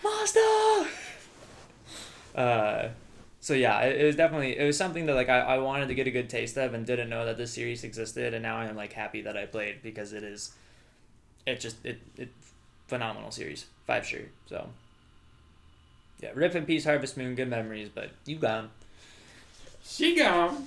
Mazda! 0.03 0.87
Uh, 2.35 2.89
so 3.39 3.55
yeah, 3.55 3.79
it, 3.81 4.01
it 4.01 4.05
was 4.05 4.15
definitely 4.15 4.57
it 4.57 4.65
was 4.65 4.77
something 4.77 5.07
that 5.07 5.15
like 5.15 5.29
I, 5.29 5.39
I 5.39 5.57
wanted 5.57 5.87
to 5.87 5.95
get 5.95 6.05
a 6.05 6.11
good 6.11 6.29
taste 6.29 6.57
of 6.57 6.75
and 6.75 6.85
didn't 6.85 7.09
know 7.09 7.25
that 7.25 7.37
this 7.37 7.53
series 7.53 7.83
existed 7.83 8.35
and 8.35 8.43
now 8.43 8.57
I'm 8.57 8.75
like 8.75 8.93
happy 8.93 9.21
that 9.21 9.35
I 9.35 9.45
played 9.45 9.81
because 9.81 10.13
it 10.13 10.23
is 10.23 10.53
it 11.45 11.59
just 11.59 11.83
it, 11.85 11.99
it 12.17 12.29
phenomenal 12.87 13.31
series. 13.31 13.65
Five 13.85 14.05
sure. 14.05 14.21
So 14.47 14.69
yeah, 16.21 16.31
rip 16.33 16.55
in 16.55 16.65
peace 16.65 16.85
Harvest 16.85 17.17
Moon, 17.17 17.35
good 17.35 17.49
memories, 17.49 17.89
but 17.93 18.11
you 18.25 18.37
gone. 18.37 18.69
She 19.83 20.15
gone. 20.15 20.65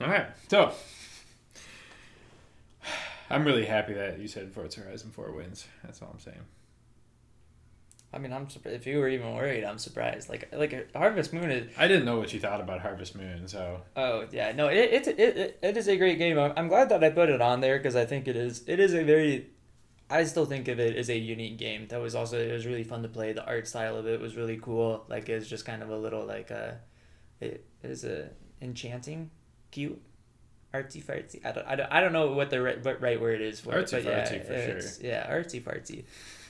All 0.00 0.08
right, 0.08 0.26
so 0.48 0.72
I'm 3.30 3.44
really 3.44 3.64
happy 3.64 3.94
that 3.94 4.18
you 4.18 4.28
said 4.28 4.52
Forza 4.52 4.80
Horizon 4.80 5.10
Four 5.10 5.30
wins. 5.30 5.66
That's 5.82 6.02
all 6.02 6.10
I'm 6.12 6.20
saying. 6.20 6.42
I 8.16 8.18
mean, 8.18 8.32
I'm 8.32 8.48
surprised 8.48 8.76
if 8.76 8.86
you 8.86 8.98
were 8.98 9.08
even 9.08 9.34
worried. 9.34 9.62
I'm 9.62 9.76
surprised. 9.76 10.30
Like, 10.30 10.48
like 10.50 10.90
Harvest 10.96 11.34
Moon 11.34 11.50
is. 11.50 11.70
I 11.76 11.86
didn't 11.86 12.06
know 12.06 12.18
what 12.18 12.32
you 12.32 12.40
thought 12.40 12.62
about 12.62 12.80
Harvest 12.80 13.14
Moon, 13.14 13.46
so 13.46 13.82
Oh 13.94 14.24
yeah, 14.32 14.52
no, 14.52 14.68
it 14.68 14.88
it's 14.90 15.06
it, 15.06 15.18
it, 15.18 15.58
it 15.62 15.76
is 15.76 15.86
a 15.86 15.98
great 15.98 16.16
game. 16.16 16.38
I'm, 16.38 16.54
I'm 16.56 16.68
glad 16.68 16.88
that 16.88 17.04
I 17.04 17.10
put 17.10 17.28
it 17.28 17.42
on 17.42 17.60
there 17.60 17.76
because 17.76 17.94
I 17.94 18.06
think 18.06 18.26
it 18.26 18.34
is 18.34 18.64
it 18.66 18.80
is 18.80 18.94
a 18.94 19.04
very, 19.04 19.50
I 20.08 20.24
still 20.24 20.46
think 20.46 20.66
of 20.68 20.80
it 20.80 20.96
as 20.96 21.10
a 21.10 21.18
unique 21.18 21.58
game. 21.58 21.88
That 21.88 22.00
was 22.00 22.14
also 22.14 22.38
it 22.38 22.50
was 22.50 22.64
really 22.64 22.84
fun 22.84 23.02
to 23.02 23.08
play. 23.08 23.34
The 23.34 23.44
art 23.44 23.68
style 23.68 23.96
of 23.98 24.06
it 24.06 24.18
was 24.18 24.34
really 24.34 24.56
cool. 24.56 25.04
Like 25.08 25.28
it's 25.28 25.46
just 25.46 25.66
kind 25.66 25.82
of 25.82 25.90
a 25.90 25.96
little 25.98 26.24
like 26.24 26.50
a, 26.50 26.78
it 27.42 27.66
is 27.82 28.04
a 28.04 28.30
enchanting, 28.62 29.30
cute, 29.70 30.00
artsy 30.72 31.04
fartsy. 31.04 31.44
I 31.44 31.52
don't 31.52 31.66
I 31.66 31.76
don't, 31.76 31.92
I 31.92 32.00
don't 32.00 32.14
know 32.14 32.32
what 32.32 32.48
the 32.48 32.62
right 32.62 32.82
what 32.82 33.02
right 33.02 33.20
word 33.20 33.42
is 33.42 33.60
for 33.60 33.76
it, 33.76 33.84
Artsy 33.84 33.90
but 33.90 34.04
yeah, 34.04 34.24
fartsy 34.24 34.46
for 34.46 34.52
it's, 34.54 35.00
yeah, 35.02 35.30
artsy 35.30 35.62
fartsy. 35.62 36.04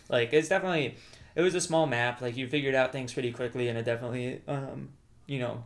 Like 0.09 0.33
it's 0.33 0.49
definitely 0.49 0.95
it 1.37 1.43
was 1.43 1.55
a 1.55 1.61
small 1.61 1.87
map. 1.87 2.21
Like 2.21 2.37
you 2.37 2.49
figured 2.49 2.75
out 2.75 2.91
things 2.91 3.13
pretty 3.13 3.31
quickly, 3.31 3.69
and 3.69 3.79
it 3.79 3.85
definitely 3.85 4.43
um 4.49 4.89
you 5.27 5.39
know 5.39 5.63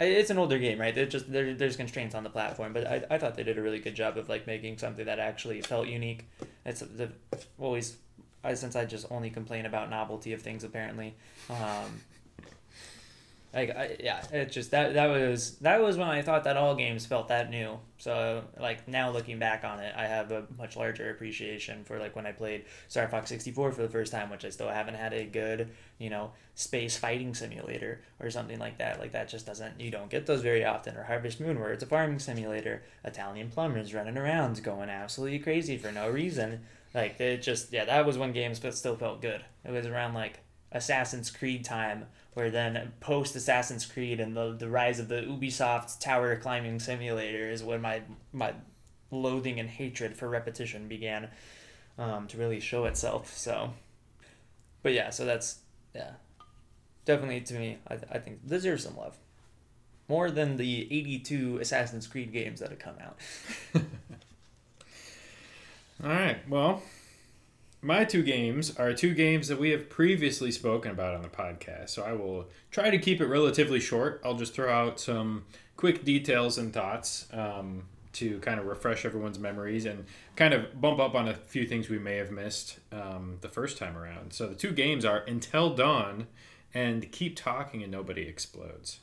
it's 0.00 0.30
an 0.30 0.38
older 0.38 0.58
game, 0.58 0.80
right? 0.80 0.94
There's 0.94 1.12
just 1.12 1.30
there, 1.30 1.54
there's 1.54 1.76
constraints 1.76 2.14
on 2.14 2.24
the 2.24 2.30
platform, 2.30 2.72
but 2.72 2.86
I, 2.86 3.04
I 3.10 3.18
thought 3.18 3.36
they 3.36 3.44
did 3.44 3.58
a 3.58 3.62
really 3.62 3.78
good 3.78 3.94
job 3.94 4.16
of 4.16 4.28
like 4.28 4.46
making 4.46 4.78
something 4.78 5.06
that 5.06 5.18
actually 5.18 5.60
felt 5.62 5.86
unique. 5.86 6.28
It's 6.64 6.80
the 6.80 7.12
always 7.58 7.98
I, 8.44 8.54
since 8.54 8.74
I 8.74 8.84
just 8.84 9.06
only 9.10 9.30
complain 9.30 9.66
about 9.66 9.90
novelty 9.90 10.32
of 10.32 10.42
things 10.42 10.64
apparently. 10.64 11.14
Um, 11.48 12.00
like 13.54 13.70
I, 13.76 13.96
yeah, 14.00 14.24
it 14.32 14.50
just 14.50 14.70
that 14.70 14.94
that 14.94 15.08
was 15.08 15.56
that 15.58 15.82
was 15.82 15.98
when 15.98 16.08
I 16.08 16.22
thought 16.22 16.44
that 16.44 16.56
all 16.56 16.74
games 16.74 17.04
felt 17.04 17.28
that 17.28 17.50
new. 17.50 17.78
So 17.98 18.44
like 18.58 18.88
now 18.88 19.10
looking 19.10 19.38
back 19.38 19.62
on 19.62 19.78
it, 19.78 19.94
I 19.96 20.06
have 20.06 20.32
a 20.32 20.46
much 20.56 20.74
larger 20.74 21.10
appreciation 21.10 21.84
for 21.84 21.98
like 21.98 22.16
when 22.16 22.24
I 22.24 22.32
played 22.32 22.64
Star 22.88 23.06
Fox 23.08 23.28
64 23.28 23.72
for 23.72 23.82
the 23.82 23.90
first 23.90 24.10
time, 24.10 24.30
which 24.30 24.46
I 24.46 24.48
still 24.48 24.70
haven't 24.70 24.94
had 24.94 25.12
a 25.12 25.26
good, 25.26 25.68
you 25.98 26.08
know, 26.08 26.32
space 26.54 26.96
fighting 26.96 27.34
simulator 27.34 28.00
or 28.20 28.30
something 28.30 28.58
like 28.58 28.78
that. 28.78 28.98
Like 28.98 29.12
that 29.12 29.28
just 29.28 29.44
doesn't 29.44 29.78
you 29.78 29.90
don't 29.90 30.10
get 30.10 30.24
those 30.24 30.40
very 30.40 30.64
often. 30.64 30.96
Or 30.96 31.02
Harvest 31.02 31.38
Moon 31.38 31.60
where 31.60 31.72
it's 31.72 31.84
a 31.84 31.86
farming 31.86 32.20
simulator, 32.20 32.82
Italian 33.04 33.50
plumbers 33.50 33.92
running 33.92 34.16
around 34.16 34.62
going 34.62 34.88
absolutely 34.88 35.40
crazy 35.40 35.76
for 35.76 35.92
no 35.92 36.08
reason. 36.08 36.60
Like 36.94 37.20
it 37.20 37.42
just 37.42 37.70
yeah, 37.70 37.84
that 37.84 38.06
was 38.06 38.16
when 38.16 38.32
games 38.32 38.60
but 38.60 38.74
still 38.74 38.96
felt 38.96 39.20
good. 39.20 39.44
It 39.62 39.72
was 39.72 39.84
around 39.84 40.14
like 40.14 40.40
Assassin's 40.74 41.30
Creed 41.30 41.64
time 41.64 42.06
where 42.34 42.50
then 42.50 42.92
post 43.00 43.36
Assassin's 43.36 43.84
Creed 43.84 44.18
and 44.18 44.36
the, 44.36 44.52
the 44.52 44.68
rise 44.68 44.98
of 44.98 45.08
the 45.08 45.22
Ubisoft 45.22 46.00
tower 46.00 46.34
climbing 46.36 46.78
simulator 46.80 47.50
is 47.50 47.62
when 47.62 47.80
my 47.80 48.02
my 48.32 48.54
loathing 49.10 49.60
and 49.60 49.68
hatred 49.68 50.16
for 50.16 50.28
repetition 50.28 50.88
began 50.88 51.28
um, 51.98 52.26
to 52.28 52.38
really 52.38 52.60
show 52.60 52.86
itself. 52.86 53.36
So, 53.36 53.74
but 54.82 54.94
yeah, 54.94 55.10
so 55.10 55.26
that's 55.26 55.58
yeah, 55.94 56.12
definitely 57.04 57.42
to 57.42 57.54
me, 57.54 57.78
I, 57.88 57.98
I 58.12 58.18
think 58.18 58.48
deserves 58.48 58.84
some 58.84 58.96
love 58.96 59.16
more 60.08 60.30
than 60.30 60.56
the 60.56 60.82
eighty 60.90 61.18
two 61.18 61.58
Assassin's 61.58 62.06
Creed 62.06 62.32
games 62.32 62.60
that 62.60 62.70
have 62.70 62.78
come 62.78 62.96
out. 63.00 63.18
All 66.02 66.10
right. 66.10 66.38
Well, 66.48 66.82
my 67.82 68.04
two 68.04 68.22
games 68.22 68.76
are 68.76 68.92
two 68.92 69.12
games 69.12 69.48
that 69.48 69.58
we 69.58 69.70
have 69.70 69.90
previously 69.90 70.52
spoken 70.52 70.92
about 70.92 71.14
on 71.14 71.22
the 71.22 71.28
podcast. 71.28 71.90
So 71.90 72.02
I 72.02 72.12
will 72.12 72.48
try 72.70 72.90
to 72.90 72.98
keep 72.98 73.20
it 73.20 73.26
relatively 73.26 73.80
short. 73.80 74.20
I'll 74.24 74.34
just 74.34 74.54
throw 74.54 74.72
out 74.72 75.00
some 75.00 75.44
quick 75.76 76.04
details 76.04 76.58
and 76.58 76.72
thoughts. 76.72 77.26
Um, 77.32 77.84
to 78.12 78.38
kind 78.40 78.60
of 78.60 78.66
refresh 78.66 79.04
everyone's 79.04 79.38
memories 79.38 79.86
and 79.86 80.04
kind 80.36 80.54
of 80.54 80.80
bump 80.80 81.00
up 81.00 81.14
on 81.14 81.28
a 81.28 81.34
few 81.34 81.66
things 81.66 81.88
we 81.88 81.98
may 81.98 82.16
have 82.16 82.30
missed 82.30 82.78
um, 82.92 83.38
the 83.40 83.48
first 83.48 83.78
time 83.78 83.96
around. 83.96 84.32
So 84.32 84.46
the 84.46 84.54
two 84.54 84.72
games 84.72 85.04
are 85.04 85.18
Until 85.20 85.74
Dawn 85.74 86.26
and 86.74 87.10
Keep 87.10 87.36
Talking 87.36 87.82
and 87.82 87.90
Nobody 87.90 88.22
Explodes. 88.22 89.00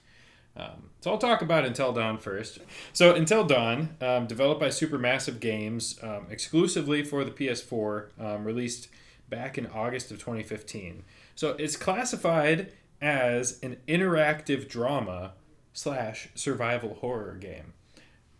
Um, 0.60 0.89
so 1.00 1.12
I'll 1.12 1.17
talk 1.17 1.41
about 1.41 1.65
Until 1.65 1.93
Dawn 1.93 2.17
first. 2.17 2.60
So 2.91 3.15
Until 3.15 3.45
Dawn, 3.45 3.95
um, 4.02 4.28
developed 4.28 4.60
by 4.60 4.67
Supermassive 4.67 5.39
Games, 5.39 5.98
um, 6.04 6.28
exclusively 6.30 7.04
for 7.04 7.24
the 7.24 7.32
PS4, 7.32 8.10
um, 8.19 8.43
released 8.43 8.89
back 9.30 9.58
in 9.58 9.67
August 9.67 10.12
of 10.12 10.19
2015. 10.19 11.04
So 11.36 11.52
it's 11.58 11.78
classified 11.78 12.74
as 13.02 13.60
an 13.63 13.78
interactive 13.88 14.67
drama 14.67 15.34
slash 15.72 16.28
survival 16.36 16.95
horror 16.95 17.36
game, 17.36 17.74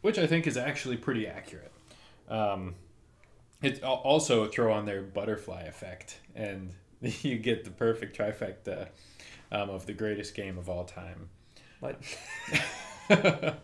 which 0.02 0.18
I 0.18 0.28
think 0.28 0.46
is 0.46 0.58
actually 0.58 0.98
pretty 0.98 1.26
accurate. 1.26 1.72
Um, 2.28 2.76
it 3.62 3.82
also 3.84 4.48
throw 4.48 4.74
on 4.74 4.86
their 4.86 5.02
butterfly 5.02 5.62
effect, 5.64 6.20
and 6.36 6.72
you 7.02 7.38
get 7.38 7.64
the 7.64 7.72
perfect 7.72 8.18
trifecta 8.18 8.90
um, 9.52 9.70
of 9.70 9.86
the 9.86 9.94
greatest 9.94 10.36
game 10.36 10.58
of 10.58 10.68
all 10.70 10.84
time. 10.84 11.30
What? 11.80 12.02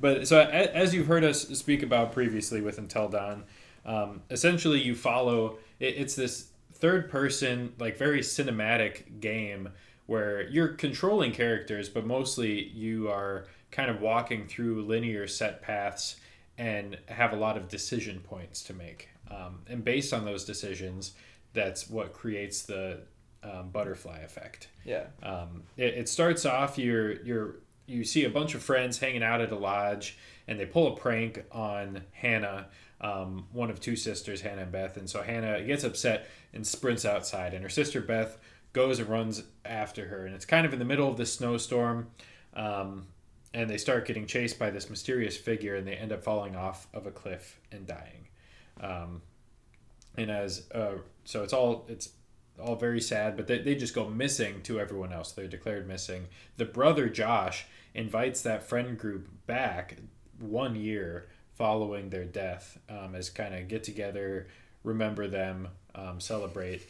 but 0.00 0.28
so 0.28 0.40
as 0.40 0.94
you've 0.94 1.06
heard 1.06 1.24
us 1.24 1.48
speak 1.48 1.82
about 1.82 2.12
previously 2.12 2.60
with 2.60 2.78
Until 2.78 3.08
Dawn, 3.08 3.44
um, 3.84 4.22
essentially 4.30 4.80
you 4.80 4.94
follow. 4.94 5.58
It, 5.80 5.96
it's 5.96 6.14
this 6.14 6.48
third 6.72 7.10
person, 7.10 7.72
like 7.78 7.96
very 7.96 8.20
cinematic 8.20 9.20
game 9.20 9.70
where 10.06 10.42
you're 10.48 10.68
controlling 10.68 11.32
characters, 11.32 11.88
but 11.88 12.06
mostly 12.06 12.68
you 12.68 13.08
are 13.08 13.46
kind 13.70 13.90
of 13.90 14.00
walking 14.00 14.46
through 14.46 14.82
linear 14.82 15.26
set 15.26 15.62
paths 15.62 16.16
and 16.58 16.98
have 17.06 17.32
a 17.32 17.36
lot 17.36 17.56
of 17.56 17.68
decision 17.68 18.20
points 18.20 18.62
to 18.62 18.72
make. 18.72 19.08
Um, 19.30 19.60
and 19.68 19.82
based 19.82 20.12
on 20.12 20.24
those 20.24 20.44
decisions, 20.44 21.12
that's 21.54 21.88
what 21.88 22.12
creates 22.12 22.62
the 22.62 23.00
um, 23.44 23.68
butterfly 23.70 24.18
effect. 24.20 24.68
Yeah. 24.84 25.04
Um, 25.22 25.64
it, 25.76 25.94
it 25.94 26.08
starts 26.08 26.46
off 26.46 26.78
you're 26.78 27.22
you're 27.22 27.56
you 27.86 28.04
see 28.04 28.24
a 28.24 28.30
bunch 28.30 28.54
of 28.54 28.62
friends 28.62 28.98
hanging 28.98 29.22
out 29.22 29.40
at 29.40 29.52
a 29.52 29.56
lodge, 29.56 30.16
and 30.48 30.58
they 30.58 30.66
pull 30.66 30.92
a 30.92 30.96
prank 30.96 31.44
on 31.52 32.02
Hannah, 32.12 32.68
um, 33.00 33.46
one 33.52 33.70
of 33.70 33.80
two 33.80 33.96
sisters, 33.96 34.40
Hannah 34.40 34.62
and 34.62 34.72
Beth. 34.72 34.96
And 34.96 35.08
so 35.08 35.22
Hannah 35.22 35.62
gets 35.62 35.84
upset 35.84 36.28
and 36.52 36.66
sprints 36.66 37.04
outside, 37.04 37.52
and 37.52 37.62
her 37.62 37.68
sister 37.68 38.00
Beth 38.00 38.38
goes 38.72 38.98
and 38.98 39.08
runs 39.08 39.42
after 39.64 40.06
her. 40.06 40.24
And 40.24 40.34
it's 40.34 40.46
kind 40.46 40.66
of 40.66 40.72
in 40.72 40.78
the 40.78 40.84
middle 40.84 41.08
of 41.08 41.16
the 41.16 41.26
snowstorm. 41.26 42.08
Um, 42.54 43.06
and 43.52 43.70
they 43.70 43.78
start 43.78 44.06
getting 44.06 44.26
chased 44.26 44.58
by 44.58 44.70
this 44.70 44.90
mysterious 44.90 45.36
figure, 45.36 45.76
and 45.76 45.86
they 45.86 45.94
end 45.94 46.10
up 46.10 46.24
falling 46.24 46.56
off 46.56 46.88
of 46.92 47.06
a 47.06 47.10
cliff 47.10 47.60
and 47.70 47.86
dying. 47.86 48.28
Um, 48.80 49.22
and 50.16 50.30
as 50.30 50.66
uh, 50.74 50.94
so, 51.24 51.42
it's 51.44 51.52
all 51.52 51.84
it's 51.88 52.10
all 52.62 52.76
very 52.76 53.00
sad, 53.00 53.36
but 53.36 53.46
they, 53.46 53.58
they 53.58 53.74
just 53.74 53.94
go 53.94 54.08
missing 54.08 54.62
to 54.62 54.80
everyone 54.80 55.12
else. 55.12 55.32
They're 55.32 55.46
declared 55.46 55.88
missing. 55.88 56.28
The 56.56 56.64
brother 56.64 57.08
Josh 57.08 57.66
invites 57.94 58.42
that 58.42 58.62
friend 58.62 58.98
group 58.98 59.28
back 59.46 59.96
one 60.38 60.76
year 60.76 61.28
following 61.54 62.10
their 62.10 62.24
death 62.24 62.78
um, 62.88 63.14
as 63.14 63.30
kind 63.30 63.54
of 63.54 63.68
get 63.68 63.84
together, 63.84 64.48
remember 64.82 65.28
them, 65.28 65.68
um, 65.94 66.20
celebrate. 66.20 66.88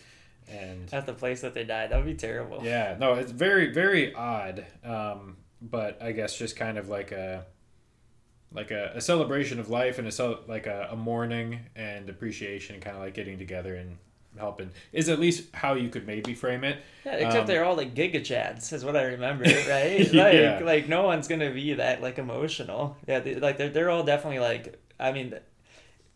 And 0.49 0.93
at 0.93 1.07
the 1.07 1.13
place 1.13 1.41
that 1.41 1.55
they 1.55 1.65
died, 1.65 1.91
that 1.91 1.97
would 1.97 2.07
be 2.07 2.15
terrible. 2.15 2.61
Yeah, 2.63 2.97
no, 2.99 3.15
it's 3.15 3.33
very 3.33 3.73
very 3.73 4.15
odd, 4.15 4.67
um, 4.85 5.39
but 5.63 6.03
I 6.03 6.13
guess 6.13 6.37
just 6.37 6.57
kind 6.57 6.77
of 6.77 6.89
like 6.89 7.13
a 7.13 7.47
like 8.53 8.71
a, 8.71 8.93
a 8.95 9.01
celebration 9.01 9.59
of 9.59 9.71
life 9.71 9.99
and 9.99 10.07
a 10.07 10.39
like 10.47 10.67
a, 10.67 10.89
a 10.91 10.97
mourning 10.97 11.61
and 11.75 12.11
appreciation, 12.11 12.81
kind 12.81 12.97
of 12.97 13.03
like 13.03 13.15
getting 13.15 13.39
together 13.39 13.75
and 13.75 13.97
helping 14.39 14.71
is 14.93 15.09
at 15.09 15.19
least 15.19 15.55
how 15.55 15.75
you 15.75 15.89
could 15.89 16.07
maybe 16.07 16.35
frame 16.35 16.65
it. 16.65 16.79
Yeah, 17.05 17.15
except 17.15 17.43
um, 17.43 17.47
they're 17.47 17.65
all 17.65 17.77
like 17.77 17.95
giga 17.95 18.21
chads, 18.21 18.73
is 18.73 18.85
what 18.85 18.97
I 18.97 19.05
remember, 19.05 19.45
right? 19.69 20.01
like, 20.13 20.35
yeah. 20.35 20.61
like 20.65 20.89
no 20.89 21.05
one's 21.05 21.29
gonna 21.29 21.51
be 21.51 21.75
that 21.75 22.03
like 22.03 22.19
emotional. 22.19 22.97
Yeah, 23.07 23.21
they, 23.21 23.37
like 23.37 23.59
they're 23.59 23.71
they're 23.71 23.91
all 23.91 24.05
definitely 24.05 24.41
like. 24.41 24.81
I 24.99 25.11
mean, 25.11 25.35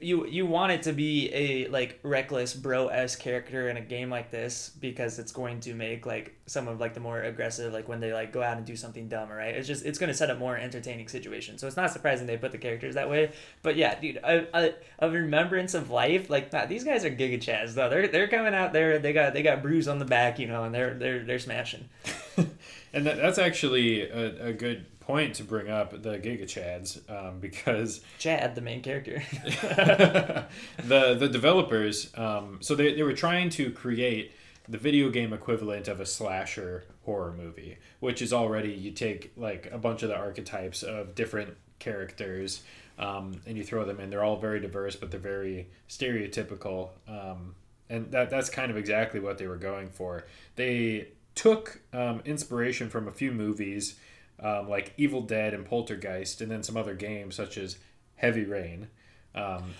you 0.00 0.26
you 0.26 0.46
want 0.46 0.70
it 0.70 0.82
to 0.84 0.92
be 0.92 1.28
a 1.32 1.68
like 1.68 1.98
reckless 2.04 2.54
bro 2.54 2.86
s 2.86 3.16
character 3.16 3.68
in 3.68 3.76
a 3.76 3.80
game 3.80 4.08
like 4.08 4.30
this 4.30 4.70
because 4.80 5.18
it's 5.18 5.32
going 5.32 5.58
to 5.58 5.74
make 5.74 6.06
like 6.06 6.36
some 6.46 6.68
of 6.68 6.78
like 6.78 6.94
the 6.94 7.00
more 7.00 7.22
aggressive 7.22 7.72
like 7.72 7.88
when 7.88 7.98
they 7.98 8.12
like 8.12 8.32
go 8.32 8.40
out 8.40 8.56
and 8.56 8.64
do 8.64 8.76
something 8.76 9.08
dumb 9.08 9.28
right? 9.28 9.56
It's 9.56 9.66
just 9.66 9.84
it's 9.84 9.98
going 9.98 10.08
to 10.08 10.14
set 10.14 10.30
up 10.30 10.38
more 10.38 10.56
entertaining 10.56 11.08
situations. 11.08 11.60
So 11.60 11.66
it's 11.66 11.76
not 11.76 11.90
surprising 11.90 12.28
they 12.28 12.36
put 12.36 12.52
the 12.52 12.58
characters 12.58 12.94
that 12.94 13.10
way. 13.10 13.32
But 13.62 13.74
yeah 13.74 13.98
dude 13.98 14.18
a, 14.18 14.46
a, 14.56 14.74
a 15.00 15.10
remembrance 15.10 15.74
of 15.74 15.90
life 15.90 16.30
like 16.30 16.52
nah, 16.52 16.66
these 16.66 16.84
guys 16.84 17.04
are 17.04 17.10
giga 17.10 17.40
chaz 17.40 17.74
though. 17.74 17.88
They're 17.88 18.06
they're 18.06 18.28
coming 18.28 18.54
out 18.54 18.72
there 18.72 19.00
they 19.00 19.12
got 19.12 19.34
they 19.34 19.42
got 19.42 19.62
bruise 19.62 19.88
on 19.88 19.98
the 19.98 20.04
back 20.04 20.38
you 20.38 20.46
know 20.46 20.62
and 20.62 20.74
they're 20.74 20.94
they're 20.94 21.24
they're 21.24 21.38
smashing. 21.40 21.88
And 22.92 23.06
that, 23.06 23.16
that's 23.16 23.38
actually 23.38 24.02
a, 24.08 24.46
a 24.46 24.52
good 24.52 24.86
point 25.08 25.34
to 25.36 25.42
bring 25.42 25.70
up 25.70 26.02
the 26.02 26.18
Giga 26.18 26.44
Chads 26.44 27.00
um, 27.10 27.40
because 27.40 28.02
Chad, 28.18 28.54
the 28.54 28.60
main 28.60 28.82
character, 28.82 29.22
the 30.84 31.14
the 31.14 31.28
developers, 31.28 32.12
um, 32.16 32.58
so 32.60 32.74
they, 32.74 32.94
they 32.94 33.02
were 33.02 33.14
trying 33.14 33.48
to 33.50 33.70
create 33.72 34.32
the 34.68 34.76
video 34.76 35.08
game 35.08 35.32
equivalent 35.32 35.88
of 35.88 35.98
a 35.98 36.04
slasher 36.04 36.84
horror 37.06 37.32
movie, 37.32 37.78
which 38.00 38.20
is 38.20 38.34
already 38.34 38.70
you 38.70 38.90
take 38.90 39.32
like 39.34 39.70
a 39.72 39.78
bunch 39.78 40.02
of 40.02 40.10
the 40.10 40.14
archetypes 40.14 40.82
of 40.82 41.14
different 41.14 41.56
characters 41.78 42.62
um, 42.98 43.40
and 43.46 43.56
you 43.56 43.64
throw 43.64 43.86
them 43.86 44.00
in. 44.00 44.10
They're 44.10 44.24
all 44.24 44.36
very 44.36 44.60
diverse, 44.60 44.94
but 44.94 45.10
they're 45.10 45.18
very 45.18 45.68
stereotypical. 45.88 46.90
Um, 47.08 47.54
and 47.88 48.10
that 48.10 48.28
that's 48.28 48.50
kind 48.50 48.70
of 48.70 48.76
exactly 48.76 49.20
what 49.20 49.38
they 49.38 49.46
were 49.46 49.56
going 49.56 49.88
for. 49.88 50.26
They 50.56 51.08
took 51.34 51.80
um, 51.94 52.20
inspiration 52.26 52.90
from 52.90 53.08
a 53.08 53.12
few 53.12 53.32
movies 53.32 53.94
um, 54.40 54.68
like 54.68 54.92
Evil 54.96 55.22
Dead 55.22 55.54
and 55.54 55.64
Poltergeist, 55.64 56.40
and 56.40 56.50
then 56.50 56.62
some 56.62 56.76
other 56.76 56.94
games 56.94 57.34
such 57.34 57.58
as 57.58 57.78
Heavy 58.16 58.44
Rain. 58.44 58.88
Um, 59.34 59.74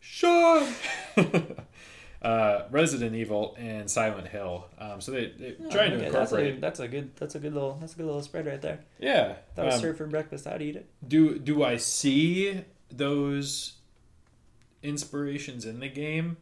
Sean! 0.00 0.72
uh, 2.22 2.62
Resident 2.70 3.14
Evil 3.14 3.54
and 3.58 3.90
Silent 3.90 4.28
Hill. 4.28 4.66
Um, 4.78 5.00
so 5.00 5.12
they 5.12 5.32
they 5.38 5.56
oh, 5.64 5.70
trying 5.70 5.92
okay. 5.92 6.00
to 6.00 6.06
incorporate. 6.06 6.60
That's 6.60 6.80
a, 6.80 6.82
that's 6.82 6.88
a, 6.88 6.88
good 6.88 7.16
that's 7.16 7.34
a 7.34 7.38
good 7.38 7.54
little 7.54 7.76
that's 7.80 7.94
a 7.94 7.96
good 7.96 8.06
little 8.06 8.22
spread 8.22 8.46
right 8.46 8.60
there. 8.60 8.80
Yeah, 8.98 9.36
that 9.54 9.64
was 9.64 9.74
um, 9.74 9.80
served 9.80 9.98
for 9.98 10.06
breakfast. 10.06 10.46
I'd 10.46 10.62
eat 10.62 10.76
it. 10.76 10.88
Do 11.06 11.38
do 11.38 11.62
I 11.62 11.76
see 11.76 12.62
those 12.90 13.74
inspirations 14.82 15.64
in 15.64 15.80
the 15.80 15.88
game? 15.88 16.36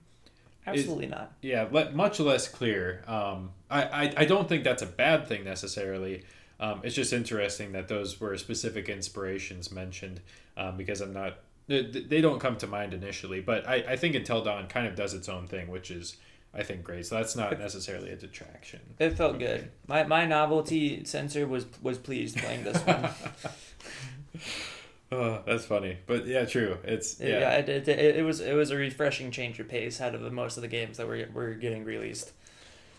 Absolutely 0.66 1.06
not. 1.06 1.32
Yeah, 1.42 1.68
much 1.92 2.18
less 2.18 2.48
clear. 2.48 3.04
Um, 3.06 3.50
I, 3.70 3.82
I 3.82 4.14
I 4.18 4.24
don't 4.24 4.48
think 4.48 4.64
that's 4.64 4.82
a 4.82 4.86
bad 4.86 5.28
thing 5.28 5.44
necessarily. 5.44 6.24
Um, 6.58 6.80
it's 6.84 6.94
just 6.94 7.12
interesting 7.12 7.72
that 7.72 7.88
those 7.88 8.20
were 8.20 8.36
specific 8.38 8.88
inspirations 8.88 9.70
mentioned 9.70 10.20
um, 10.56 10.76
because 10.76 11.00
I'm 11.00 11.12
not 11.12 11.38
they, 11.66 11.82
they 11.82 12.20
don't 12.20 12.38
come 12.38 12.56
to 12.58 12.66
mind 12.66 12.94
initially, 12.94 13.40
but 13.40 13.68
I, 13.68 13.74
I 13.88 13.96
think 13.96 14.14
Until 14.14 14.42
Dawn 14.42 14.68
kind 14.68 14.86
of 14.86 14.94
does 14.94 15.14
its 15.14 15.28
own 15.28 15.48
thing, 15.48 15.68
which 15.68 15.90
is 15.90 16.16
I 16.54 16.62
think 16.62 16.84
great. 16.84 17.06
So 17.06 17.16
that's 17.16 17.36
not 17.36 17.58
necessarily 17.58 18.10
a 18.10 18.16
detraction. 18.16 18.80
It 18.98 19.10
felt 19.10 19.38
good. 19.38 19.70
My 19.86 20.04
my 20.04 20.26
novelty 20.26 21.04
sensor 21.04 21.46
was 21.46 21.66
was 21.82 21.98
pleased 21.98 22.38
playing 22.38 22.64
this 22.64 22.78
one. 22.82 23.10
oh, 25.12 25.42
that's 25.46 25.64
funny, 25.64 25.98
but 26.06 26.26
yeah, 26.26 26.44
true. 26.44 26.78
It's 26.84 27.20
yeah. 27.20 27.40
yeah 27.40 27.50
it, 27.56 27.68
it, 27.68 27.88
it, 27.88 28.16
it 28.16 28.22
was 28.24 28.40
it 28.40 28.54
was 28.54 28.70
a 28.70 28.76
refreshing 28.76 29.30
change 29.30 29.60
of 29.60 29.68
pace 29.68 30.00
out 30.00 30.14
of 30.14 30.22
the, 30.22 30.30
most 30.30 30.56
of 30.56 30.62
the 30.62 30.68
games 30.68 30.96
that 30.96 31.06
were 31.06 31.26
were 31.32 31.54
getting 31.54 31.84
released. 31.84 32.32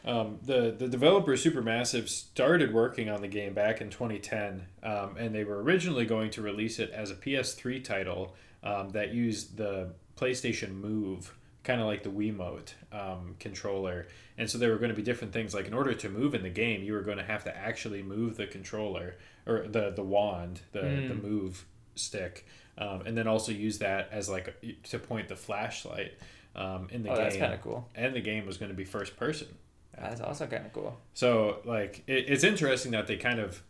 Um, 0.08 0.40
the 0.42 0.74
the 0.78 0.88
developer 0.88 1.34
Supermassive 1.34 2.08
started 2.08 2.74
working 2.74 3.10
on 3.10 3.22
the 3.22 3.28
game 3.28 3.54
back 3.54 3.82
in 3.82 3.90
2010, 3.90 4.66
um, 4.82 5.18
and 5.18 5.36
they 5.36 5.44
were 5.44 5.62
originally 5.62 6.06
going 6.06 6.32
to 6.32 6.42
release 6.42 6.80
it 6.80 6.92
as 6.92 7.12
a 7.12 7.16
PS3 7.16 7.84
title 7.84 8.34
um, 8.64 8.90
that 8.92 9.14
used 9.14 9.58
the 9.58 9.90
PlayStation 10.16 10.72
Move, 10.76 11.38
kind 11.64 11.82
of 11.82 11.88
like 11.88 12.04
the 12.04 12.10
Wiimote 12.10 12.74
um, 12.94 13.36
controller. 13.40 14.08
And 14.38 14.50
so 14.50 14.58
there 14.58 14.72
were 14.72 14.78
going 14.78 14.92
to 14.92 14.96
be 14.96 15.02
different 15.02 15.34
things. 15.34 15.54
Like 15.54 15.68
in 15.68 15.74
order 15.74 15.94
to 15.94 16.10
move 16.10 16.34
in 16.34 16.42
the 16.42 16.50
game, 16.50 16.84
you 16.84 16.94
were 16.94 17.02
going 17.02 17.18
to 17.18 17.26
have 17.26 17.44
to 17.44 17.56
actually 17.56 18.02
move 18.02 18.38
the 18.38 18.48
controller 18.48 19.18
or 19.46 19.68
the 19.68 19.92
the 19.92 20.04
wand, 20.04 20.62
the 20.72 20.84
mm. 20.84 21.08
the 21.10 21.16
move 21.16 21.66
stick, 21.96 22.46
um, 22.78 23.02
and 23.06 23.18
then 23.18 23.28
also 23.28 23.52
use 23.52 23.80
that 23.80 24.08
as 24.14 24.30
like 24.30 24.56
a, 24.64 24.72
to 24.88 25.00
point 25.00 25.28
the 25.28 25.36
flashlight 25.36 26.14
um, 26.56 26.88
in 26.92 27.04
the 27.04 27.10
oh, 27.10 27.16
game. 27.16 27.24
That's 27.24 27.38
kind 27.38 27.54
of 27.54 27.62
cool. 27.62 27.90
And 27.94 28.16
the 28.16 28.22
game 28.22 28.46
was 28.46 28.58
going 28.58 28.72
to 28.72 28.78
be 28.78 28.86
first 28.86 29.18
person. 29.18 29.48
That's 29.98 30.22
also 30.22 30.46
kind 30.48 30.66
of 30.66 30.74
cool. 30.74 30.98
So 31.14 31.60
like 31.66 32.04
it, 32.08 32.26
it's 32.30 32.44
interesting 32.44 32.92
that 32.92 33.08
they 33.08 33.18
kind 33.18 33.40
of 33.40 33.64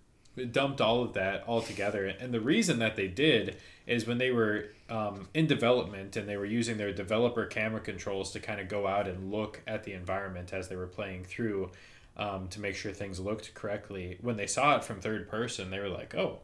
dumped 0.52 0.82
all 0.82 1.02
of 1.02 1.14
that 1.14 1.44
all 1.48 1.62
together, 1.62 2.06
and 2.06 2.34
the 2.34 2.42
reason 2.42 2.80
that 2.80 2.96
they 2.96 3.08
did 3.08 3.58
is 3.86 4.06
when 4.06 4.18
they 4.18 4.32
were 4.32 4.66
um, 4.90 5.30
in 5.34 5.48
development 5.48 6.16
and 6.18 6.28
they 6.28 6.38
were 6.38 6.46
using 6.46 6.78
their 6.78 6.92
developer 6.92 7.46
camera 7.46 7.80
controls 7.80 8.32
to 8.32 8.40
kind 8.40 8.60
of 8.60 8.68
go 8.68 8.86
out 8.86 9.08
and 9.08 9.32
look 9.32 9.62
at 9.66 9.84
the 9.84 9.94
environment 9.94 10.54
as 10.54 10.68
they 10.68 10.76
were 10.76 10.88
playing 10.88 11.24
through 11.24 11.72
um, 12.18 12.50
to 12.50 12.60
make 12.60 12.76
sure 12.76 12.92
things 12.92 13.20
looked 13.20 13.54
correctly. 13.54 14.18
When 14.22 14.36
they 14.36 14.48
saw 14.48 14.76
it 14.76 14.84
from 14.84 15.00
third 15.00 15.30
person, 15.30 15.70
they 15.70 15.80
were 15.80 15.90
like, 15.90 16.14
"Oh, 16.16 16.40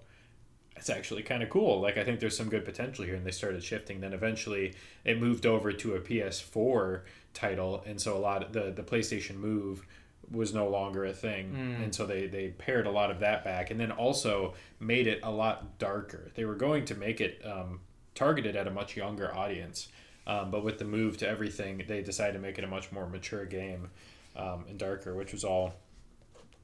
it's 0.75 0.89
actually 0.89 1.23
kind 1.23 1.43
of 1.43 1.49
cool. 1.49 1.79
Like 1.79 1.97
I 1.97 2.03
think 2.03 2.19
there's 2.19 2.37
some 2.37 2.49
good 2.49 2.65
potential 2.65 3.05
here, 3.05 3.15
and 3.15 3.25
they 3.25 3.31
started 3.31 3.63
shifting. 3.63 3.99
Then 4.01 4.13
eventually 4.13 4.73
it 5.03 5.19
moved 5.19 5.45
over 5.45 5.71
to 5.71 5.95
a 5.95 5.99
PS4 5.99 7.01
title, 7.33 7.83
and 7.85 7.99
so 7.99 8.15
a 8.15 8.19
lot 8.19 8.43
of 8.43 8.53
the 8.53 8.71
the 8.71 8.83
PlayStation 8.83 9.35
Move 9.35 9.85
was 10.31 10.53
no 10.53 10.67
longer 10.69 11.05
a 11.05 11.13
thing, 11.13 11.51
Mm. 11.53 11.83
and 11.83 11.95
so 11.95 12.05
they 12.05 12.27
they 12.27 12.49
pared 12.49 12.87
a 12.87 12.91
lot 12.91 13.11
of 13.11 13.19
that 13.19 13.43
back, 13.43 13.71
and 13.71 13.79
then 13.79 13.91
also 13.91 14.53
made 14.79 15.05
it 15.07 15.19
a 15.23 15.31
lot 15.31 15.77
darker. 15.79 16.31
They 16.35 16.45
were 16.45 16.55
going 16.55 16.85
to 16.85 16.95
make 16.95 17.19
it 17.21 17.41
um, 17.45 17.81
targeted 18.15 18.55
at 18.55 18.67
a 18.67 18.71
much 18.71 18.95
younger 18.95 19.35
audience, 19.35 19.89
um, 20.25 20.49
but 20.51 20.63
with 20.63 20.77
the 20.79 20.85
move 20.85 21.17
to 21.17 21.27
everything, 21.27 21.83
they 21.87 22.01
decided 22.01 22.33
to 22.33 22.39
make 22.39 22.57
it 22.57 22.63
a 22.63 22.67
much 22.67 22.91
more 22.91 23.07
mature 23.07 23.45
game 23.45 23.89
um, 24.35 24.65
and 24.69 24.79
darker, 24.79 25.13
which 25.13 25.33
was 25.33 25.43
all 25.43 25.73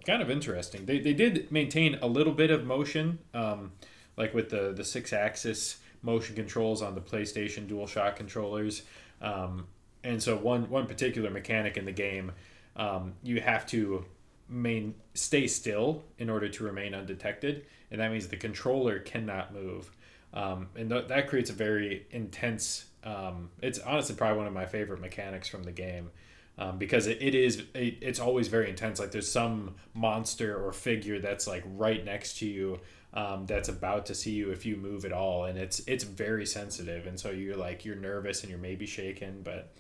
kind 0.06 0.22
of 0.22 0.30
interesting. 0.32 0.86
They, 0.86 1.00
they 1.00 1.14
did 1.14 1.52
maintain 1.52 2.00
a 2.02 2.08
little 2.08 2.34
bit 2.34 2.52
of 2.52 2.64
motion, 2.66 3.20
um, 3.34 3.74
like 4.16 4.34
with 4.34 4.50
the, 4.50 4.72
the 4.74 4.84
Sixaxis 4.84 5.76
motion 6.02 6.36
controls 6.36 6.82
on 6.82 6.96
the 6.96 7.02
PlayStation 7.02 7.68
DualShock 7.68 8.16
controllers. 8.16 8.84
Um, 9.22 9.68
and 10.04 10.22
so 10.22 10.38
one 10.38 10.70
one 10.70 10.88
particular 10.88 11.30
mechanic 11.30 11.78
in 11.78 11.86
the 11.86 11.92
game, 11.92 12.32
um, 12.76 13.14
you 13.24 13.42
have 13.42 13.66
to 13.68 14.06
main 14.48 14.96
stay 15.14 15.48
still 15.48 16.04
in 16.18 16.30
order 16.30 16.50
to 16.50 16.64
remain 16.64 16.94
undetected, 16.94 17.66
and 17.92 18.02
that 18.02 18.12
means 18.12 18.28
the 18.28 18.38
controller 18.38 19.00
cannot 19.00 19.54
move. 19.54 19.92
Um, 20.34 20.68
and 20.76 20.90
th- 20.90 21.08
that 21.08 21.28
creates 21.28 21.50
a 21.50 21.54
very 21.54 22.06
intense. 22.12 22.86
Um, 23.04 23.50
it's 23.62 23.80
honestly 23.80 24.16
probably 24.16 24.38
one 24.38 24.48
of 24.48 24.54
my 24.54 24.66
favorite 24.66 25.00
mechanics 25.00 25.48
from 25.48 25.64
the 25.64 25.72
game 25.72 26.12
um, 26.60 26.78
because 26.78 27.08
it, 27.08 27.22
it 27.22 27.34
is 27.34 27.64
it, 27.74 27.98
it's 28.02 28.20
always 28.20 28.50
very 28.50 28.70
intense. 28.70 29.00
Like 29.00 29.12
there's 29.12 29.32
some 29.32 29.76
monster 29.94 30.64
or 30.64 30.74
figure 30.74 31.20
that's 31.20 31.48
like 31.48 31.64
right 31.66 32.04
next 32.04 32.38
to 32.40 32.46
you 32.46 32.80
um, 33.14 33.46
that's 33.48 33.70
about 33.70 34.06
to 34.08 34.16
see 34.16 34.32
you 34.32 34.52
if 34.52 34.66
you 34.66 34.76
move 34.76 35.06
at 35.06 35.14
all, 35.14 35.46
and 35.46 35.58
it's 35.58 35.80
it's 35.88 36.04
very 36.04 36.46
sensitive, 36.46 37.08
and 37.08 37.20
so 37.20 37.32
you're 37.32 37.56
like 37.56 37.86
you're 37.86 37.96
nervous 37.96 38.42
and 38.42 38.50
you're 38.50 38.60
maybe 38.60 38.86
shaken, 38.86 39.42
but 39.42 39.72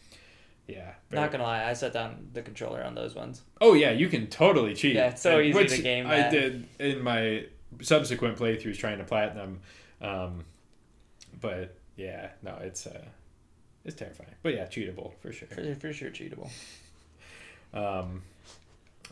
yeah. 0.70 0.93
very- 1.09 1.22
Not 1.22 1.32
gonna 1.32 1.43
lie, 1.43 1.65
I 1.70 1.74
set 1.74 1.93
down 1.93 2.30
the 2.34 2.41
controller 2.41 2.84
on 2.84 2.95
those 2.95 3.15
ones. 3.15 3.41
Oh 3.61 3.74
yeah, 3.74 3.91
you 3.91 4.07
can 4.07 4.28
totally 4.28 4.74
cheat. 4.76 4.95
Yeah, 4.95 5.09
it's 5.09 5.22
so 5.22 5.38
And- 5.39 5.47
easy 5.47 5.57
which 5.59 5.72
to 5.76 5.82
game 5.82 6.07
I 6.07 6.17
that. 6.17 6.32
did 6.32 6.67
in 6.80 7.01
my 7.01 7.45
subsequent 7.82 8.38
playthroughs 8.38 8.78
trying 8.78 8.97
to 8.99 9.03
platinum, 9.03 9.61
um, 10.01 10.45
but 11.39 11.76
yeah, 11.95 12.30
no, 12.41 12.57
it's 12.61 12.86
uh, 12.88 13.05
it's 13.86 13.95
terrifying. 13.95 14.30
But 14.43 14.53
yeah, 14.55 14.65
cheatable 14.65 15.13
for 15.22 15.32
sure. 15.32 15.47
For, 15.47 15.76
for 15.76 15.93
sure, 15.93 16.09
cheatable. 16.09 16.49
Um, 17.74 18.24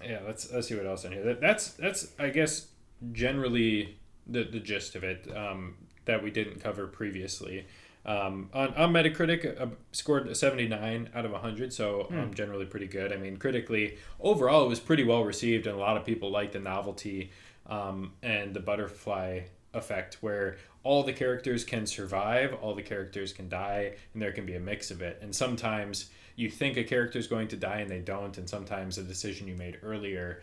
yeah, 0.04 0.20
let's 0.26 0.52
let's 0.52 0.68
see 0.68 0.76
what 0.76 0.86
else 0.86 1.06
in 1.06 1.12
here. 1.12 1.24
That, 1.24 1.42
that's 1.42 1.72
that's 1.72 2.08
I 2.20 2.30
guess 2.30 2.68
generally 3.12 3.98
the 4.26 4.44
the 4.44 4.60
gist 4.60 4.96
of 4.96 5.04
it 5.04 5.28
um, 5.36 5.76
that 6.06 6.24
we 6.24 6.32
didn't 6.32 6.60
cover 6.62 6.88
previously. 6.88 7.66
Um, 8.08 8.50
on, 8.54 8.74
on 8.76 8.94
Metacritic, 8.94 9.60
uh, 9.60 9.68
scored 9.92 10.28
a 10.30 10.36
79 10.36 11.10
out 11.14 11.26
of 11.26 11.32
100, 11.32 11.74
so 11.74 12.08
um, 12.10 12.34
generally 12.34 12.66
pretty 12.66 12.88
good. 12.88 13.12
I 13.12 13.18
mean, 13.18 13.36
critically, 13.36 13.98
overall, 14.22 14.64
it 14.64 14.70
was 14.70 14.80
pretty 14.80 15.04
well 15.04 15.26
received, 15.26 15.68
and 15.68 15.76
a 15.76 15.80
lot 15.80 15.98
of 15.98 16.06
people 16.06 16.32
liked 16.32 16.54
the 16.54 16.60
novelty 16.60 17.32
um, 17.66 18.14
and 18.24 18.54
the 18.54 18.62
butterfly 18.62 19.42
effect, 19.74 20.18
where 20.22 20.56
all 20.84 21.04
the 21.04 21.12
characters 21.12 21.66
can 21.66 21.86
survive, 21.86 22.54
all 22.62 22.74
the 22.74 22.82
characters 22.82 23.34
can 23.34 23.50
die, 23.50 23.96
and 24.14 24.22
there 24.22 24.32
can 24.32 24.46
be 24.46 24.56
a 24.56 24.60
mix 24.60 24.90
of 24.90 25.02
it. 25.02 25.20
And 25.22 25.36
sometimes 25.36 26.10
you 26.38 26.50
think 26.50 26.78
a 26.78 26.86
character 26.86 27.20
is 27.20 27.28
going 27.28 27.50
to 27.50 27.58
die 27.58 27.80
and 27.80 27.92
they 27.92 28.00
don't, 28.00 28.38
and 28.38 28.50
sometimes 28.50 28.98
a 28.98 29.04
decision 29.04 29.50
you 29.50 29.56
made 29.56 29.80
earlier 29.84 30.42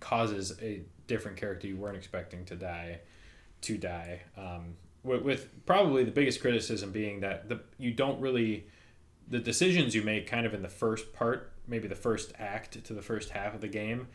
causes 0.00 0.58
a 0.60 0.82
different 1.06 1.36
character 1.36 1.68
you 1.68 1.76
weren't 1.76 1.96
expecting 1.96 2.44
to 2.46 2.56
die 2.56 2.98
to 3.60 3.78
die. 3.78 4.20
Um, 4.36 4.74
with, 5.04 5.22
with 5.22 5.66
probably 5.66 6.02
the 6.02 6.10
biggest 6.10 6.40
criticism 6.40 6.90
being 6.90 7.20
that 7.20 7.48
the 7.48 7.60
you 7.78 7.92
don't 7.92 8.20
really 8.20 8.66
the 9.28 9.38
decisions 9.38 9.94
you 9.94 10.02
make 10.02 10.26
kind 10.26 10.44
of 10.46 10.52
in 10.54 10.62
the 10.62 10.68
first 10.68 11.12
part, 11.12 11.52
maybe 11.68 11.86
the 11.88 11.94
first 11.94 12.32
act 12.38 12.82
to 12.84 12.92
the 12.92 13.00
first 13.02 13.30
half 13.30 13.54
of 13.54 13.60
the 13.60 13.68
game, 13.68 14.08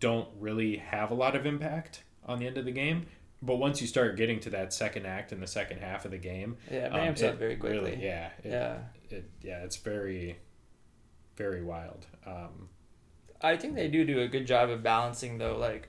don't 0.00 0.28
really 0.38 0.76
have 0.76 1.10
a 1.10 1.14
lot 1.14 1.34
of 1.36 1.46
impact 1.46 2.02
on 2.26 2.38
the 2.38 2.46
end 2.46 2.58
of 2.58 2.64
the 2.64 2.70
game. 2.72 3.06
But 3.42 3.56
once 3.56 3.80
you 3.80 3.86
start 3.86 4.18
getting 4.18 4.38
to 4.40 4.50
that 4.50 4.74
second 4.74 5.06
act 5.06 5.32
and 5.32 5.42
the 5.42 5.46
second 5.46 5.78
half 5.78 6.04
of 6.04 6.10
the 6.10 6.18
game, 6.18 6.58
Yeah, 6.70 6.86
it 6.86 6.92
um, 6.92 6.98
ramps 6.98 7.22
up 7.22 7.36
very 7.38 7.56
really- 7.56 7.80
quickly. 7.92 8.04
yeah, 8.04 8.30
it, 8.44 8.50
yeah. 8.50 8.78
it, 9.08 9.30
yeah, 9.40 9.62
it's 9.64 9.76
very, 9.76 10.36
very 11.36 11.62
wild. 11.62 12.06
Um, 12.26 12.68
I 13.40 13.56
think 13.56 13.76
they 13.76 13.88
do 13.88 14.04
do 14.04 14.20
a 14.20 14.28
good 14.28 14.46
job 14.46 14.68
of 14.68 14.82
balancing 14.82 15.38
though, 15.38 15.56
like 15.56 15.88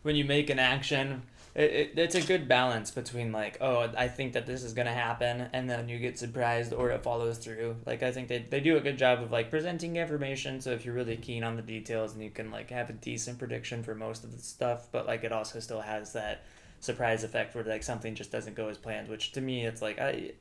when 0.00 0.16
you 0.16 0.24
make 0.24 0.48
an 0.48 0.58
action, 0.58 1.24
it, 1.54 1.70
it, 1.70 1.92
it's 1.98 2.14
a 2.14 2.22
good 2.22 2.48
balance 2.48 2.90
between 2.90 3.30
like, 3.30 3.58
oh, 3.60 3.90
I 3.96 4.08
think 4.08 4.32
that 4.32 4.46
this 4.46 4.64
is 4.64 4.72
gonna 4.72 4.94
happen, 4.94 5.48
and 5.52 5.68
then 5.68 5.88
you 5.88 5.98
get 5.98 6.18
surprised 6.18 6.72
or 6.72 6.90
it 6.90 7.02
follows 7.02 7.38
through. 7.38 7.76
Like 7.84 8.02
I 8.02 8.10
think 8.10 8.28
they, 8.28 8.38
they 8.38 8.60
do 8.60 8.78
a 8.78 8.80
good 8.80 8.96
job 8.96 9.22
of 9.22 9.30
like 9.30 9.50
presenting 9.50 9.96
information. 9.96 10.60
So 10.62 10.70
if 10.70 10.84
you're 10.84 10.94
really 10.94 11.16
keen 11.16 11.44
on 11.44 11.56
the 11.56 11.62
details, 11.62 12.14
and 12.14 12.22
you 12.22 12.30
can 12.30 12.50
like 12.50 12.70
have 12.70 12.88
a 12.88 12.94
decent 12.94 13.38
prediction 13.38 13.82
for 13.82 13.94
most 13.94 14.24
of 14.24 14.34
the 14.34 14.42
stuff, 14.42 14.88
but 14.92 15.06
like 15.06 15.24
it 15.24 15.32
also 15.32 15.60
still 15.60 15.82
has 15.82 16.14
that 16.14 16.44
surprise 16.80 17.22
effect 17.22 17.54
where 17.54 17.64
like 17.64 17.82
something 17.82 18.14
just 18.14 18.32
doesn't 18.32 18.56
go 18.56 18.68
as 18.68 18.78
planned. 18.78 19.08
Which 19.08 19.32
to 19.32 19.40
me, 19.40 19.66
it's 19.66 19.82
like 19.82 19.98
I. 19.98 20.32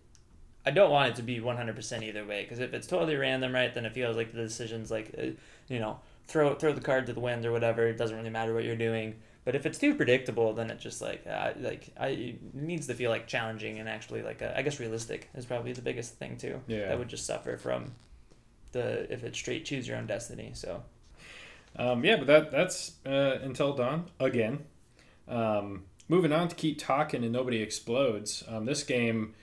I 0.63 0.69
don't 0.69 0.91
want 0.91 1.09
it 1.09 1.15
to 1.15 1.23
be 1.23 1.39
100% 1.39 2.03
either 2.03 2.23
way 2.23 2.43
because 2.43 2.59
if 2.59 2.75
it's 2.75 2.85
totally 2.85 3.15
random, 3.15 3.51
right, 3.51 3.73
then 3.73 3.83
it 3.83 3.93
feels 3.93 4.15
like 4.15 4.31
the 4.31 4.43
decision's 4.43 4.91
like, 4.91 5.11
uh, 5.17 5.25
you 5.67 5.79
know, 5.79 5.99
throw 6.27 6.53
throw 6.53 6.71
the 6.71 6.81
card 6.81 7.07
to 7.07 7.13
the 7.13 7.19
wind 7.19 7.47
or 7.47 7.51
whatever. 7.51 7.87
It 7.87 7.97
doesn't 7.97 8.15
really 8.15 8.29
matter 8.29 8.53
what 8.53 8.63
you're 8.63 8.75
doing. 8.75 9.15
But 9.43 9.55
if 9.55 9.65
it's 9.65 9.79
too 9.79 9.95
predictable, 9.95 10.53
then 10.53 10.69
it 10.69 10.79
just 10.79 11.01
like 11.01 11.25
uh, 11.27 11.53
like 11.59 11.89
I 11.99 12.07
it 12.09 12.53
needs 12.53 12.87
to 12.87 12.93
feel 12.93 13.09
like 13.09 13.27
challenging 13.27 13.79
and 13.79 13.89
actually 13.89 14.21
like 14.21 14.41
uh, 14.41 14.51
I 14.55 14.61
guess 14.61 14.79
realistic 14.79 15.29
is 15.33 15.45
probably 15.45 15.73
the 15.73 15.81
biggest 15.81 16.15
thing 16.15 16.37
too. 16.37 16.61
Yeah. 16.67 16.89
That 16.89 16.99
would 16.99 17.09
just 17.09 17.25
suffer 17.25 17.57
from 17.57 17.93
the 18.71 19.11
if 19.11 19.23
it's 19.23 19.37
straight 19.37 19.65
choose 19.65 19.87
your 19.87 19.97
own 19.97 20.05
destiny. 20.05 20.51
So 20.53 20.83
Um, 21.75 22.03
yeah, 22.05 22.17
but 22.17 22.27
that 22.27 22.51
that's 22.51 22.93
uh, 23.05 23.39
Until 23.41 23.73
Dawn 23.73 24.05
again. 24.19 24.65
Um, 25.27 25.85
moving 26.07 26.31
on 26.33 26.47
to 26.49 26.55
keep 26.55 26.77
talking 26.77 27.23
and 27.23 27.31
nobody 27.31 27.61
explodes. 27.61 28.43
Um, 28.47 28.65
this 28.65 28.83
game 28.83 29.33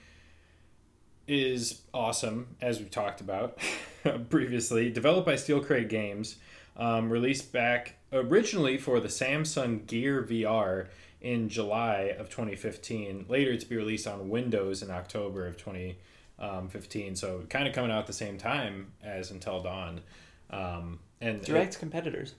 is 1.27 1.81
awesome, 1.93 2.55
as 2.61 2.79
we've 2.79 2.91
talked 2.91 3.21
about 3.21 3.59
previously. 4.29 4.89
Developed 4.89 5.25
by 5.25 5.35
Steel 5.35 5.61
Crate 5.61 5.89
Games, 5.89 6.37
um, 6.79 7.11
released 7.11 7.51
back 7.51 7.95
originally 8.11 8.77
for 8.77 8.99
the 8.99 9.07
Samsung 9.09 9.85
Gear 9.85 10.23
VR 10.23 10.87
in 11.21 11.49
July 11.49 12.15
of 12.17 12.29
2015. 12.29 13.25
Later 13.29 13.55
to 13.57 13.65
be 13.67 13.75
released 13.75 14.07
on 14.07 14.29
Windows 14.29 14.81
in 14.81 14.89
October 14.89 15.45
of 15.45 15.57
2015. 15.57 17.15
So 17.15 17.43
kind 17.49 17.67
of 17.67 17.73
coming 17.75 17.91
out 17.91 17.99
at 17.99 18.07
the 18.07 18.13
same 18.13 18.37
time 18.37 18.93
as 19.03 19.29
Until 19.31 19.61
Dawn. 19.61 20.01
Um, 20.49 20.99
and 21.21 21.43
direct 21.43 21.77
competitors. 21.79 22.33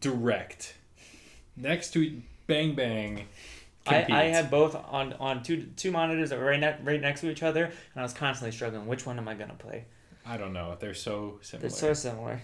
direct 0.00 0.74
next 1.56 1.92
to 1.92 2.20
bang 2.48 2.74
bang 2.74 3.26
I, 3.86 4.06
I 4.08 4.22
had 4.24 4.50
both 4.50 4.74
on 4.74 5.12
on 5.14 5.42
two 5.42 5.66
two 5.76 5.90
monitors 5.92 6.30
that 6.30 6.38
were 6.38 6.46
right 6.46 6.58
ne- 6.58 6.78
right 6.82 7.00
next 7.00 7.20
to 7.20 7.30
each 7.30 7.42
other, 7.42 7.64
and 7.66 7.74
I 7.94 8.02
was 8.02 8.14
constantly 8.14 8.50
struggling. 8.50 8.86
Which 8.86 9.04
one 9.06 9.18
am 9.18 9.28
I 9.28 9.34
gonna 9.34 9.54
play? 9.54 9.84
i 10.26 10.38
don't 10.38 10.54
know 10.54 10.74
they're 10.80 10.94
so 10.94 11.38
similar 11.42 11.60
They're 11.68 11.78
so 11.78 11.92
similar. 11.92 12.40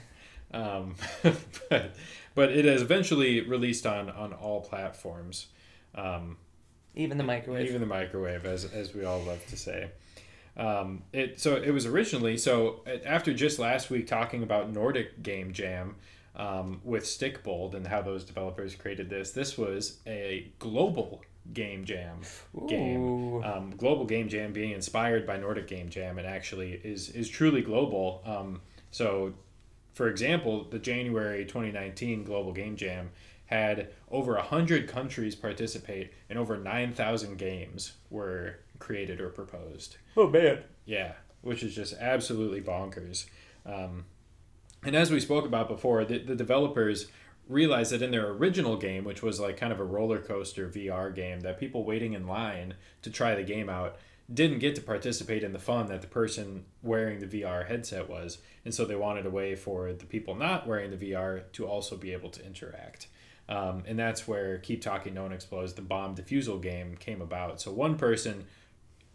Um, 0.53 0.95
but 1.69 1.95
but 2.35 2.51
it 2.53 2.65
has 2.65 2.83
eventually 2.83 3.41
released 3.41 3.87
on 3.87 4.11
on 4.11 4.33
all 4.33 4.61
platforms. 4.61 5.47
Um, 5.95 6.37
Even 6.95 7.19
the 7.19 7.25
microwave. 7.25 7.69
even 7.69 7.81
the 7.81 7.87
microwave 7.87 8.45
as 8.45 8.65
as 8.65 8.95
we 8.95 9.05
all 9.05 9.21
love 9.23 9.45
to 9.47 9.57
say. 9.57 9.91
Um, 10.57 11.03
it 11.13 11.41
so 11.41 11.57
it 11.57 11.71
was 11.71 11.87
originally 11.87 12.37
so 12.37 12.81
uh, 12.87 12.97
after 13.07 13.33
just 13.33 13.59
last 13.59 13.89
week 13.91 14.07
talking 14.07 14.43
about 14.43 14.73
nordic 14.73 15.23
game 15.23 15.53
jam 15.53 15.97
um, 16.37 16.81
with 16.85 17.05
Stikbold 17.05 17.75
and 17.75 17.87
how 17.87 18.03
those 18.03 18.25
developers 18.25 18.75
created 18.75 19.09
this 19.09 19.31
this 19.31 19.57
was 19.57 19.99
a 20.07 20.51
global 20.59 21.23
game 21.55 21.85
jam 21.85 22.21
game. 22.69 23.43
Um, 23.45 23.75
global 23.77 24.05
game 24.05 24.29
jam 24.29 24.53
being 24.53 24.73
inspired 24.73 25.27
by 25.27 25.37
nordic 25.39 25.67
game 25.69 25.89
jam 25.89 26.19
and 26.19 26.27
actually 26.27 26.73
is 26.73 27.09
is 27.11 27.29
truly 27.29 27.63
global. 27.63 28.23
Um, 28.27 28.61
so 28.91 29.33
for 30.01 30.09
example 30.09 30.65
the 30.71 30.79
january 30.79 31.45
2019 31.45 32.25
global 32.25 32.53
game 32.53 32.75
jam 32.75 33.11
had 33.45 33.89
over 34.11 34.33
100 34.35 34.89
countries 34.89 35.35
participate 35.35 36.11
and 36.31 36.39
over 36.39 36.57
9000 36.57 37.37
games 37.37 37.93
were 38.09 38.61
created 38.79 39.21
or 39.21 39.29
proposed 39.29 39.99
Oh 40.17 40.27
man. 40.29 40.61
yeah, 40.87 41.13
which 41.43 41.63
is 41.63 41.75
just 41.75 41.93
absolutely 42.01 42.63
bonkers. 42.63 43.27
Um, 43.67 44.05
and 44.83 44.97
as 44.97 45.11
we 45.11 45.21
spoke 45.21 45.45
about 45.45 45.69
before, 45.69 46.05
the, 46.07 46.19
the 46.19 46.35
developers 46.35 47.09
realized 47.49 47.93
that 47.93 48.01
in 48.03 48.11
their 48.11 48.29
original 48.29 48.77
game, 48.77 49.05
which 49.05 49.23
was 49.23 49.39
like 49.41 49.57
kind 49.59 49.73
of 49.73 49.81
a 49.81 49.85
roller 49.85 50.19
coaster 50.21 50.69
VR 50.69 51.15
game, 51.15 51.41
that 51.41 51.59
people 51.61 51.85
waiting 51.85 52.13
in 52.15 52.27
line 52.27 52.75
to 53.03 53.11
try 53.11 53.35
the 53.35 53.43
game 53.43 53.69
out 53.69 53.97
didn't 54.33 54.61
get 54.61 54.75
to 54.77 54.81
participate 54.81 55.43
in 55.43 55.53
the 55.53 55.59
fun 55.59 55.87
that 55.87 56.03
the 56.03 56.07
person 56.07 56.65
wearing 56.83 57.19
the 57.19 57.27
VR 57.27 57.67
headset 57.67 58.09
was. 58.09 58.39
And 58.65 58.75
so 58.75 58.85
they 58.85 58.95
wanted 58.95 59.27
a 59.27 59.31
way 59.31 59.57
for 59.57 59.93
the 59.93 60.07
people 60.07 60.35
not 60.35 60.67
wearing 60.67 60.91
the 60.91 61.11
VR 61.11 61.43
to 61.53 61.67
also 61.67 61.97
be 61.97 62.13
able 62.13 62.31
to 62.31 62.45
interact. 62.45 63.09
Um, 63.49 63.83
and 63.87 63.99
that's 63.99 64.29
where 64.29 64.59
Keep 64.59 64.83
Talking, 64.83 65.15
No 65.15 65.25
One 65.25 65.33
Explodes, 65.33 65.75
the 65.75 65.83
bomb 65.83 66.15
defusal 66.15 66.63
game 66.63 66.97
came 66.97 67.21
about. 67.21 67.61
So 67.61 67.73
one 67.73 67.97
person 67.97 68.45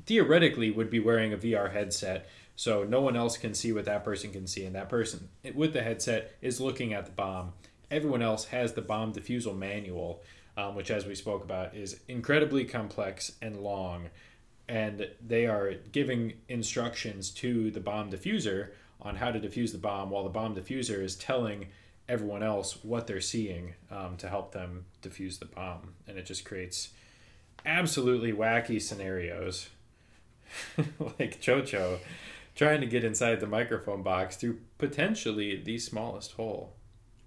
theoretically 0.06 0.72
would 0.72 0.90
be 0.90 1.00
wearing 1.00 1.32
a 1.32 1.38
VR 1.38 1.72
headset, 1.72 2.28
so 2.58 2.84
no 2.84 3.02
one 3.02 3.16
else 3.16 3.38
can 3.38 3.54
see 3.54 3.72
what 3.72 3.86
that 3.86 4.04
person 4.04 4.32
can 4.32 4.46
see, 4.46 4.66
and 4.66 4.76
that 4.76 4.90
person 4.90 5.30
with 5.54 5.74
the 5.74 5.82
headset 5.82 6.34
is 6.42 6.62
looking 6.62 6.94
at 6.94 7.06
the 7.06 7.12
bomb. 7.12 7.54
Everyone 7.90 8.22
else 8.22 8.46
has 8.46 8.74
the 8.74 8.82
bomb 8.82 9.14
defusal 9.14 9.58
manual, 9.58 10.22
um, 10.58 10.76
which, 10.76 10.92
as 10.92 11.06
we 11.06 11.16
spoke 11.16 11.44
about, 11.44 11.76
is 11.76 12.02
incredibly 12.08 12.66
complex 12.66 13.32
and 13.42 13.62
long, 13.62 14.10
and 14.68 15.08
they 15.26 15.46
are 15.46 15.74
giving 15.92 16.34
instructions 16.50 17.30
to 17.32 17.72
the 17.72 17.80
bomb 17.80 18.12
diffuser 18.12 18.70
on 19.02 19.16
how 19.18 19.32
to 19.32 19.40
defuse 19.40 19.72
the 19.72 19.78
bomb, 19.78 20.10
while 20.10 20.24
the 20.24 20.30
bomb 20.30 20.56
diffuser 20.56 21.02
is 21.04 21.16
telling 21.16 21.68
everyone 22.08 22.44
else 22.44 22.84
what 22.84 23.08
they're 23.08 23.22
seeing 23.22 23.74
um, 23.92 24.16
to 24.18 24.28
help 24.30 24.52
them 24.52 24.86
defuse 25.02 25.40
the 25.40 25.46
bomb, 25.46 25.94
and 26.08 26.18
it 26.18 26.26
just 26.26 26.46
creates 26.46 26.90
absolutely 27.66 28.32
wacky 28.32 28.80
scenarios 28.82 29.70
like 30.78 31.42
Chocho 31.42 32.00
trying 32.56 32.80
to 32.82 32.88
get 32.88 33.04
inside 33.04 33.40
the 33.40 33.48
microphone 33.48 34.04
box 34.04 34.36
through 34.38 34.60
potentially 34.78 35.62
the 35.62 35.78
smallest 35.78 36.34
hole. 36.34 36.74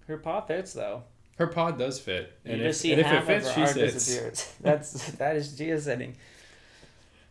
Her 0.07 0.17
paw 0.17 0.41
fits 0.41 0.73
though. 0.73 1.03
Her 1.37 1.47
pod 1.47 1.77
does 1.77 1.99
fit, 1.99 2.37
You 2.43 2.53
and 2.53 2.61
just 2.61 2.79
if, 2.79 2.81
see 2.81 2.91
and 2.93 3.01
if 3.01 3.07
it 3.11 3.23
fits, 3.25 3.47
of 3.47 3.53
she 3.53 3.61
her 3.61 3.67
sits. 3.67 3.93
disappears. 3.93 4.53
That's 4.59 5.11
that 5.11 5.35
is 5.35 5.55
Gia 5.55 5.79
sitting. 5.79 6.15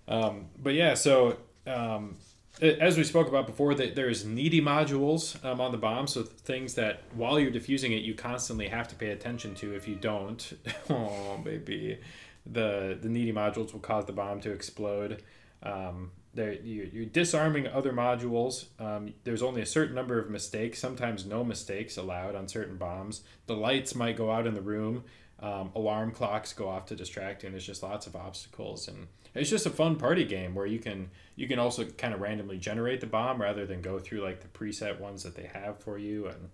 Um, 0.09 0.47
but 0.61 0.75
yeah, 0.75 0.95
so 0.95 1.37
um, 1.67 2.17
as 2.61 2.97
we 2.97 3.05
spoke 3.05 3.29
about 3.29 3.47
before, 3.47 3.75
that 3.75 3.95
there's 3.95 4.25
needy 4.25 4.61
modules 4.61 5.43
um, 5.45 5.61
on 5.61 5.71
the 5.71 5.79
bomb, 5.79 6.07
so 6.07 6.23
things 6.23 6.75
that 6.75 7.03
while 7.15 7.39
you're 7.39 7.51
diffusing 7.51 7.93
it, 7.93 8.03
you 8.03 8.15
constantly 8.15 8.69
have 8.69 8.89
to 8.89 8.95
pay 8.95 9.11
attention 9.11 9.55
to. 9.57 9.75
If 9.75 9.87
you 9.87 9.95
don't, 9.95 10.53
oh 10.91 11.39
baby, 11.45 11.99
the 12.45 12.99
the 13.01 13.09
needy 13.09 13.33
modules 13.33 13.73
will 13.73 13.81
cause 13.81 14.07
the 14.07 14.13
bomb 14.13 14.41
to 14.41 14.51
explode. 14.51 15.23
Um, 15.63 16.13
you're, 16.35 16.85
you're 16.85 17.07
disarming 17.07 17.67
other 17.67 17.93
modules. 17.93 18.67
Um, 18.79 19.15
there's 19.25 19.43
only 19.43 19.63
a 19.63 19.67
certain 19.67 19.95
number 19.95 20.19
of 20.19 20.31
mistakes, 20.31 20.79
sometimes 20.79 21.27
no 21.27 21.43
mistakes 21.43 21.97
allowed 21.97 22.35
on 22.35 22.49
certain 22.49 22.77
bombs. 22.77 23.23
The 23.47 23.57
lights 23.57 23.95
might 23.95 24.17
go 24.17 24.31
out 24.31 24.47
in 24.47 24.55
the 24.55 24.61
room. 24.61 25.05
Um, 25.41 25.71
alarm 25.75 26.11
clocks 26.13 26.53
go 26.53 26.69
off 26.69 26.87
to 26.87 26.97
distract 26.97 27.45
and 27.45 27.55
there's 27.55 27.67
just 27.67 27.83
lots 27.83 28.07
of 28.07 28.17
obstacles. 28.17 28.89
And 28.89 29.07
it's 29.35 29.51
just 29.51 29.67
a 29.67 29.71
fun 29.71 29.97
party 29.97 30.25
game 30.25 30.55
where 30.55 30.67
you 30.67 30.79
can 30.79 31.11
you 31.37 31.47
can 31.47 31.59
also 31.59 31.85
kind 31.85 32.13
of 32.13 32.21
randomly 32.21 32.59
generate 32.59 33.01
the 33.01 33.07
bomb 33.07 33.41
rather 33.41 33.65
than 33.65 33.81
go 33.81 33.99
through 33.99 34.21
like 34.21 34.41
the 34.41 34.49
preset 34.49 34.99
ones 34.99 35.23
that 35.23 35.37
they 35.37 35.51
have 35.53 35.79
for 35.79 35.99
you. 35.99 36.27
And 36.27 36.49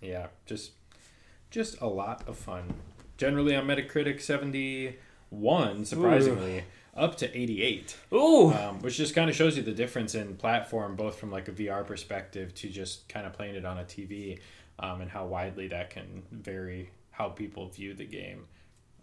yeah, 0.00 0.28
just 0.46 0.72
just 1.50 1.80
a 1.80 1.86
lot 1.86 2.26
of 2.26 2.36
fun. 2.36 2.74
Generally 3.16 3.54
on 3.56 3.66
Metacritic, 3.66 4.20
seventy 4.20 4.96
one, 5.30 5.84
surprisingly. 5.84 6.64
Up 6.96 7.16
to 7.16 7.36
88 7.36 7.96
Ooh. 8.12 8.52
um, 8.52 8.80
which 8.80 8.96
just 8.96 9.16
kind 9.16 9.28
of 9.28 9.34
shows 9.34 9.56
you 9.56 9.64
the 9.64 9.72
difference 9.72 10.14
in 10.14 10.36
platform, 10.36 10.94
both 10.94 11.18
from 11.18 11.32
like 11.32 11.48
a 11.48 11.50
VR 11.50 11.84
perspective 11.84 12.54
to 12.54 12.68
just 12.68 13.08
kind 13.08 13.26
of 13.26 13.32
playing 13.32 13.56
it 13.56 13.64
on 13.64 13.78
a 13.78 13.82
TV, 13.82 14.38
um, 14.78 15.00
and 15.00 15.10
how 15.10 15.26
widely 15.26 15.66
that 15.66 15.90
can 15.90 16.22
vary 16.30 16.90
how 17.10 17.28
people 17.28 17.68
view 17.68 17.94
the 17.94 18.04
game 18.04 18.46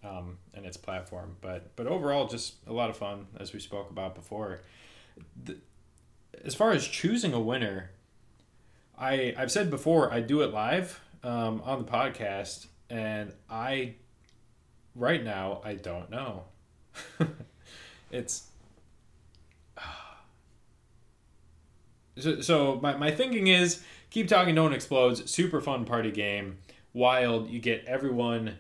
um, 0.04 0.38
and 0.54 0.66
its 0.66 0.78
platform. 0.78 1.38
But 1.42 1.76
but 1.76 1.88
overall, 1.88 2.28
just 2.28 2.56
a 2.68 2.74
lot 2.74 2.90
of 2.90 2.98
fun, 2.98 3.28
as 3.40 3.54
we 3.54 3.60
spoke 3.60 3.90
about 3.90 4.16
before. 4.16 4.62
The, 5.44 5.58
as 6.44 6.56
far 6.56 6.72
as 6.72 6.88
choosing 6.88 7.34
a 7.34 7.40
winner, 7.40 7.92
I 8.98 9.34
I've 9.38 9.52
said 9.52 9.70
before 9.70 10.12
I 10.12 10.22
do 10.22 10.42
it 10.42 10.52
live 10.52 11.00
um, 11.24 11.62
on 11.64 11.84
the 11.84 11.92
podcast, 11.92 12.68
and 12.90 13.34
I 13.50 13.96
right 14.96 15.24
now 15.24 15.62
I 15.64 15.76
don't 15.76 16.10
know. 16.10 16.44
it's 18.12 18.48
so, 22.18 22.42
so 22.42 22.80
my, 22.82 22.96
my 22.98 23.12
thinking 23.12 23.48
is 23.48 23.82
keep 24.10 24.28
talking 24.28 24.56
no 24.56 24.64
one 24.64 24.74
explodes 24.74 25.32
super 25.32 25.62
fun 25.62 25.86
party 25.86 26.12
game 26.12 26.58
wild 26.94 27.50
you 27.50 27.60
get 27.60 27.86
everyone 27.86 28.58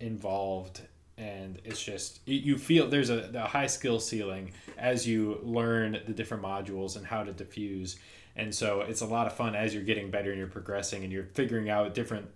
involved 0.00 0.80
and 1.16 1.60
it's 1.64 1.82
just 1.82 2.20
you- 2.26 2.56
feel 2.56 2.86
there's 2.88 3.10
a, 3.10 3.30
a 3.34 3.48
high 3.48 3.66
skill 3.66 3.98
ceiling 3.98 4.52
as 4.76 5.06
you 5.06 5.40
learn 5.42 6.00
the 6.06 6.12
different 6.12 6.42
modules 6.42 6.96
and 6.96 7.06
how 7.06 7.24
to 7.24 7.32
diffuse 7.32 7.96
and 8.36 8.54
so 8.54 8.82
it's 8.82 9.00
a 9.00 9.06
lot 9.06 9.26
of 9.26 9.32
fun 9.32 9.56
as 9.56 9.74
you're 9.74 9.82
getting 9.82 10.10
better 10.10 10.30
and 10.30 10.38
you're 10.38 10.46
progressing 10.46 11.02
and 11.02 11.12
you're 11.12 11.24
figuring 11.34 11.68
out 11.68 11.92
different 11.94 12.28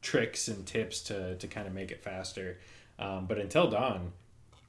tricks 0.00 0.48
and 0.48 0.64
tips 0.66 1.02
to, 1.02 1.36
to 1.36 1.48
kind 1.48 1.66
of 1.66 1.74
make 1.74 1.90
it 1.90 2.02
faster 2.02 2.58
um, 2.98 3.26
but 3.26 3.38
until 3.38 3.68
dawn 3.68 4.12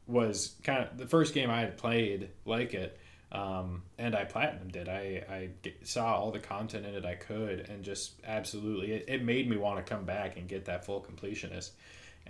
was 0.08 0.56
kind 0.64 0.84
of 0.84 0.98
the 0.98 1.06
first 1.06 1.34
game 1.34 1.50
i 1.50 1.60
had 1.60 1.78
played 1.78 2.30
like 2.46 2.74
it 2.74 2.98
um, 3.32 3.84
and 3.98 4.14
I 4.14 4.26
platinumed 4.26 4.76
it. 4.76 4.90
I, 4.90 5.24
I 5.34 5.50
saw 5.84 6.16
all 6.16 6.32
the 6.32 6.40
content 6.40 6.86
in 6.86 6.96
it 6.96 7.06
I 7.06 7.16
could, 7.16 7.70
and 7.70 7.82
just 7.84 8.14
absolutely, 8.26 8.92
it, 8.92 9.06
it 9.08 9.24
made 9.24 9.50
me 9.50 9.56
want 9.56 9.84
to 9.84 9.90
come 9.90 10.04
back 10.04 10.36
and 10.36 10.50
get 10.50 10.66
that 10.66 10.86
full 10.86 11.02
completionist. 11.02 11.72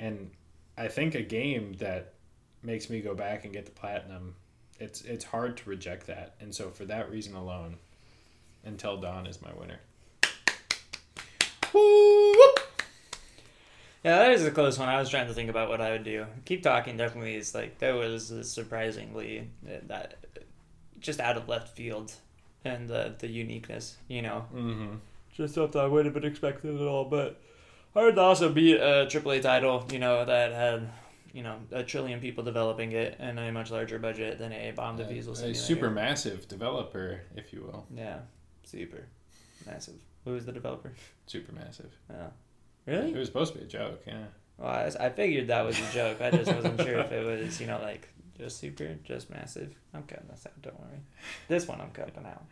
And 0.01 0.31
I 0.77 0.87
think 0.87 1.13
a 1.13 1.21
game 1.21 1.73
that 1.73 2.15
makes 2.63 2.89
me 2.89 3.01
go 3.01 3.13
back 3.13 3.45
and 3.45 3.53
get 3.53 3.65
the 3.65 3.71
platinum, 3.71 4.35
it's 4.79 5.01
it's 5.01 5.23
hard 5.23 5.57
to 5.57 5.69
reject 5.69 6.07
that. 6.07 6.35
And 6.41 6.53
so 6.53 6.71
for 6.71 6.85
that 6.85 7.09
reason 7.11 7.35
alone, 7.35 7.77
Until 8.65 8.97
Dawn 8.97 9.27
is 9.27 9.41
my 9.41 9.53
winner. 9.53 9.79
Yeah, 14.03 14.17
that 14.17 14.31
is 14.31 14.43
a 14.43 14.51
close 14.51 14.79
one. 14.79 14.89
I 14.89 14.99
was 14.99 15.09
trying 15.09 15.27
to 15.27 15.33
think 15.33 15.51
about 15.51 15.69
what 15.69 15.79
I 15.79 15.91
would 15.91 16.03
do. 16.03 16.25
Keep 16.45 16.63
talking 16.63 16.97
definitely 16.97 17.35
is 17.35 17.53
like 17.53 17.77
that 17.77 17.93
was 17.93 18.33
surprisingly 18.41 19.49
uh, 19.67 19.73
that 19.87 20.15
just 20.99 21.19
out 21.19 21.37
of 21.37 21.47
left 21.47 21.75
field 21.75 22.11
and 22.65 22.89
the 22.89 23.15
the 23.19 23.27
uniqueness, 23.27 23.97
you 24.07 24.23
know. 24.23 24.45
Mm-hmm. 24.53 24.95
Just 25.33 25.53
something 25.53 25.79
I 25.79 25.85
wouldn't 25.85 26.13
have 26.13 26.21
been 26.21 26.29
expecting 26.29 26.75
at 26.75 26.87
all, 26.87 27.05
but 27.05 27.39
hard 27.93 28.15
to 28.15 28.21
also 28.21 28.51
beat 28.51 28.77
a 28.77 29.05
AAA 29.09 29.41
title, 29.41 29.85
you 29.91 29.99
know, 29.99 30.25
that 30.25 30.51
had 30.51 30.89
you 31.33 31.43
know 31.43 31.57
a 31.71 31.83
trillion 31.83 32.19
people 32.19 32.43
developing 32.43 32.91
it 32.91 33.15
and 33.19 33.39
a 33.39 33.51
much 33.51 33.71
larger 33.71 33.97
budget 33.99 34.37
than 34.37 34.51
a 34.51 34.71
bomb 34.71 34.97
defusal 34.97 35.31
A, 35.31 35.35
simulator. 35.35 35.59
super 35.59 35.89
massive 35.89 36.47
developer, 36.47 37.21
if 37.35 37.53
you 37.53 37.61
will. 37.61 37.85
Yeah, 37.95 38.19
super 38.63 39.07
massive. 39.65 39.95
Who 40.25 40.31
was 40.33 40.45
the 40.45 40.51
developer? 40.51 40.93
Super 41.25 41.53
massive. 41.53 41.91
Yeah. 42.09 42.27
Really? 42.85 43.11
It 43.11 43.17
was 43.17 43.27
supposed 43.27 43.53
to 43.53 43.59
be 43.59 43.65
a 43.65 43.67
joke, 43.67 44.01
yeah. 44.05 44.25
Well, 44.57 44.69
I, 44.69 45.05
I 45.05 45.09
figured 45.09 45.47
that 45.47 45.65
was 45.65 45.79
a 45.79 45.93
joke. 45.93 46.21
I 46.21 46.31
just 46.31 46.53
wasn't 46.53 46.79
sure 46.81 46.99
if 46.99 47.11
it 47.11 47.25
was, 47.25 47.59
you 47.61 47.67
know, 47.67 47.79
like 47.81 48.07
just 48.37 48.57
super, 48.59 48.95
just 49.03 49.29
massive. 49.29 49.73
I'm 49.93 50.03
cutting 50.03 50.27
this 50.29 50.45
out. 50.45 50.61
Don't 50.61 50.79
worry. 50.79 50.99
This 51.47 51.67
one 51.67 51.79
I'm 51.81 51.91
cutting 51.91 52.25
out. 52.25 52.43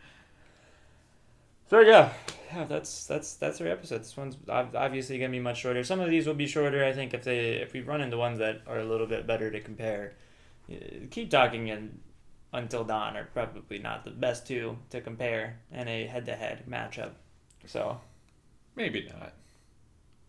So 1.69 1.79
yeah, 1.81 2.11
yeah. 2.51 2.65
That's 2.65 3.05
that's 3.05 3.35
that's 3.35 3.61
our 3.61 3.67
episode. 3.67 4.01
This 4.01 4.17
one's 4.17 4.37
obviously 4.47 5.17
gonna 5.19 5.31
be 5.31 5.39
much 5.39 5.59
shorter. 5.59 5.83
Some 5.83 5.99
of 5.99 6.09
these 6.09 6.27
will 6.27 6.33
be 6.33 6.47
shorter. 6.47 6.83
I 6.83 6.93
think 6.93 7.13
if 7.13 7.23
they 7.23 7.55
if 7.55 7.73
we 7.73 7.81
run 7.81 8.01
into 8.01 8.17
ones 8.17 8.39
that 8.39 8.61
are 8.67 8.79
a 8.79 8.85
little 8.85 9.07
bit 9.07 9.27
better 9.27 9.51
to 9.51 9.59
compare, 9.59 10.13
uh, 10.71 10.75
keep 11.11 11.29
talking 11.29 11.69
and 11.69 11.99
until 12.51 12.83
dawn 12.83 13.15
are 13.15 13.25
probably 13.25 13.77
not 13.77 14.03
the 14.03 14.09
best 14.09 14.47
two 14.47 14.75
to 14.89 15.01
compare 15.01 15.59
in 15.71 15.87
a 15.87 16.07
head 16.07 16.25
to 16.25 16.35
head 16.35 16.63
matchup. 16.67 17.11
So 17.67 17.99
Maybe 18.79 19.09
not. 19.11 19.33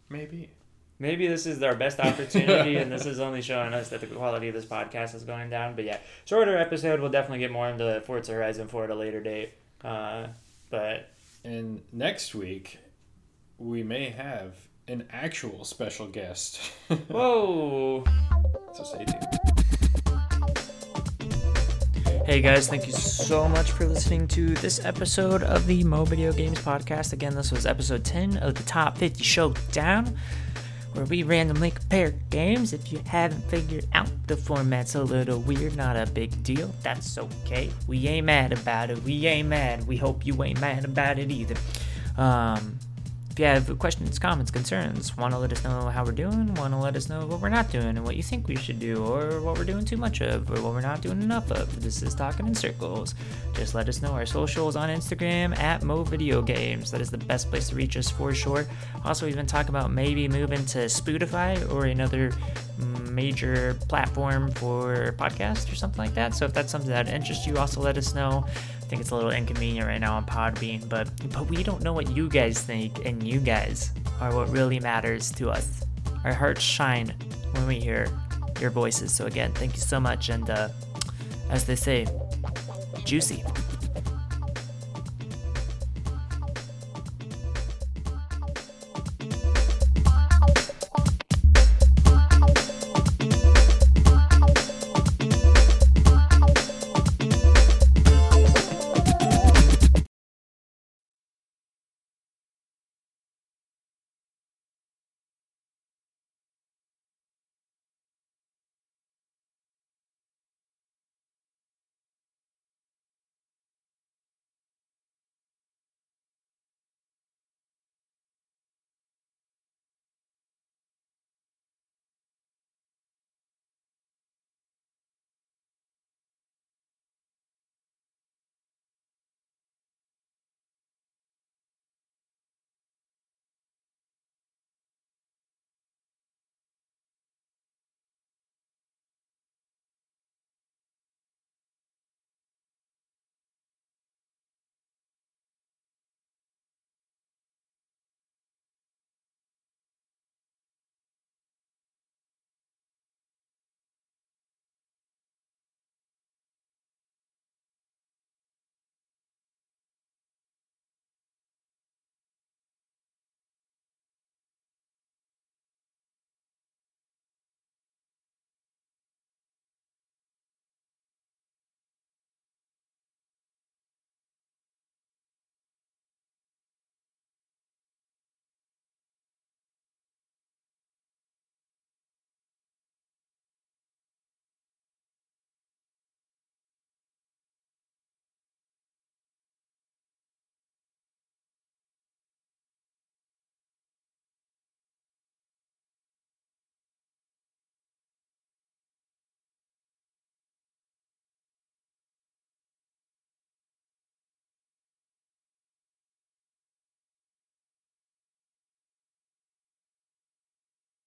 Maybe. 0.08 0.50
Maybe 0.98 1.28
this 1.28 1.46
is 1.46 1.62
our 1.62 1.76
best 1.76 2.00
opportunity, 2.00 2.76
and 2.78 2.90
this 2.90 3.06
is 3.06 3.20
only 3.20 3.42
showing 3.42 3.72
us 3.72 3.90
that 3.90 4.00
the 4.00 4.08
quality 4.08 4.48
of 4.48 4.54
this 4.54 4.64
podcast 4.64 5.14
is 5.14 5.22
going 5.22 5.50
down. 5.50 5.76
But 5.76 5.84
yeah, 5.84 5.98
shorter 6.24 6.58
episode. 6.58 6.98
We'll 6.98 7.10
definitely 7.10 7.38
get 7.38 7.52
more 7.52 7.68
into 7.68 8.02
Forza 8.04 8.32
Horizon 8.32 8.66
4 8.66 8.84
at 8.84 8.90
a 8.90 8.94
later 8.96 9.20
date. 9.20 9.52
Uh, 9.84 10.26
but 10.68 11.09
And 11.42 11.82
next 11.90 12.34
week, 12.34 12.78
we 13.56 13.82
may 13.82 14.10
have 14.10 14.54
an 14.86 15.06
actual 15.10 15.64
special 15.64 16.06
guest. 16.06 16.58
whoa! 17.08 18.04
so 18.74 18.84
stay 18.84 19.06
tuned. 19.06 19.26
Hey 22.26 22.42
guys, 22.42 22.68
thank 22.68 22.86
you 22.86 22.92
so 22.92 23.48
much 23.48 23.72
for 23.72 23.86
listening 23.86 24.28
to 24.28 24.54
this 24.56 24.84
episode 24.84 25.42
of 25.42 25.66
the 25.66 25.82
Mo 25.82 26.04
Video 26.04 26.30
Games 26.32 26.58
Podcast. 26.58 27.14
Again, 27.14 27.34
this 27.34 27.50
was 27.50 27.64
episode 27.64 28.04
10 28.04 28.36
of 28.36 28.54
the 28.54 28.62
Top 28.64 28.98
50 28.98 29.24
Showdown, 29.24 30.16
where 30.92 31.04
we 31.04 31.22
randomly 31.22 31.70
compare 31.70 32.10
games. 32.30 32.72
If 32.72 32.92
you 32.92 33.00
haven't 33.06 33.42
figured 33.50 33.86
out, 33.92 34.08
the 34.26 34.36
format's 34.36 34.94
a 34.94 35.02
little 35.02 35.38
weird, 35.38 35.76
not 35.76 35.96
a 35.96 36.06
big 36.06 36.42
deal. 36.42 36.72
That's 36.82 37.18
okay. 37.18 37.70
We 37.86 38.06
ain't 38.08 38.26
mad 38.26 38.52
about 38.52 38.90
it. 38.90 39.02
We 39.02 39.26
ain't 39.26 39.48
mad. 39.48 39.86
We 39.86 39.96
hope 39.96 40.26
you 40.26 40.42
ain't 40.42 40.60
mad 40.60 40.84
about 40.84 41.18
it 41.18 41.30
either. 41.30 41.56
Um, 42.16 42.78
if 43.30 43.38
you 43.38 43.44
have 43.44 43.78
questions, 43.78 44.18
comments, 44.18 44.50
concerns, 44.50 45.16
want 45.16 45.32
to 45.32 45.38
let 45.38 45.52
us 45.52 45.62
know 45.62 45.88
how 45.88 46.04
we're 46.04 46.10
doing, 46.10 46.52
want 46.54 46.72
to 46.72 46.78
let 46.78 46.96
us 46.96 47.08
know 47.08 47.26
what 47.26 47.40
we're 47.40 47.48
not 47.48 47.70
doing 47.70 47.86
and 47.86 48.04
what 48.04 48.16
you 48.16 48.24
think 48.24 48.48
we 48.48 48.56
should 48.56 48.80
do, 48.80 49.04
or 49.04 49.40
what 49.40 49.56
we're 49.56 49.64
doing 49.64 49.84
too 49.84 49.96
much 49.96 50.20
of, 50.20 50.50
or 50.50 50.60
what 50.60 50.72
we're 50.72 50.80
not 50.80 51.00
doing 51.00 51.22
enough 51.22 51.48
of. 51.52 51.80
This 51.80 52.02
is 52.02 52.12
Talking 52.12 52.48
in 52.48 52.54
Circles. 52.56 53.14
Just 53.54 53.74
let 53.76 53.88
us 53.88 54.02
know. 54.02 54.10
Our 54.10 54.26
socials 54.26 54.74
on 54.74 54.88
Instagram 54.88 55.56
at 55.58 55.84
Mo 55.84 56.02
Video 56.02 56.42
Games. 56.42 56.90
That 56.90 57.00
is 57.00 57.10
the 57.10 57.18
best 57.18 57.48
place 57.50 57.68
to 57.68 57.76
reach 57.76 57.96
us 57.96 58.10
for 58.10 58.34
sure. 58.34 58.66
Also, 59.04 59.26
we've 59.26 59.36
been 59.36 59.46
talking 59.46 59.70
about 59.70 59.92
maybe 59.92 60.26
moving 60.26 60.66
to 60.66 60.78
Spotify 60.86 61.72
or 61.72 61.86
another 61.86 62.32
major 63.10 63.74
platform 63.88 64.50
for 64.52 65.14
podcasts 65.18 65.70
or 65.70 65.76
something 65.76 65.98
like 65.98 66.14
that. 66.14 66.34
So 66.34 66.46
if 66.46 66.52
that's 66.52 66.72
something 66.72 66.90
that 66.90 67.08
interests 67.08 67.46
you, 67.46 67.58
also 67.58 67.80
let 67.80 67.96
us 67.96 68.12
know 68.12 68.46
think 68.90 69.02
it's 69.02 69.12
a 69.12 69.14
little 69.14 69.30
inconvenient 69.30 69.86
right 69.86 70.00
now 70.00 70.16
on 70.16 70.26
Podbean, 70.26 70.88
but 70.88 71.08
but 71.32 71.48
we 71.48 71.62
don't 71.62 71.80
know 71.80 71.92
what 71.92 72.10
you 72.10 72.28
guys 72.28 72.60
think, 72.60 73.06
and 73.06 73.22
you 73.22 73.38
guys 73.38 73.92
are 74.20 74.34
what 74.34 74.48
really 74.50 74.80
matters 74.80 75.30
to 75.32 75.48
us. 75.48 75.84
Our 76.24 76.34
hearts 76.34 76.60
shine 76.60 77.14
when 77.52 77.68
we 77.68 77.78
hear 77.78 78.08
your 78.60 78.70
voices. 78.70 79.14
So 79.14 79.26
again, 79.26 79.52
thank 79.52 79.74
you 79.74 79.80
so 79.80 80.00
much, 80.00 80.28
and 80.28 80.50
uh, 80.50 80.70
as 81.50 81.66
they 81.66 81.76
say, 81.76 82.08
juicy. 83.04 83.44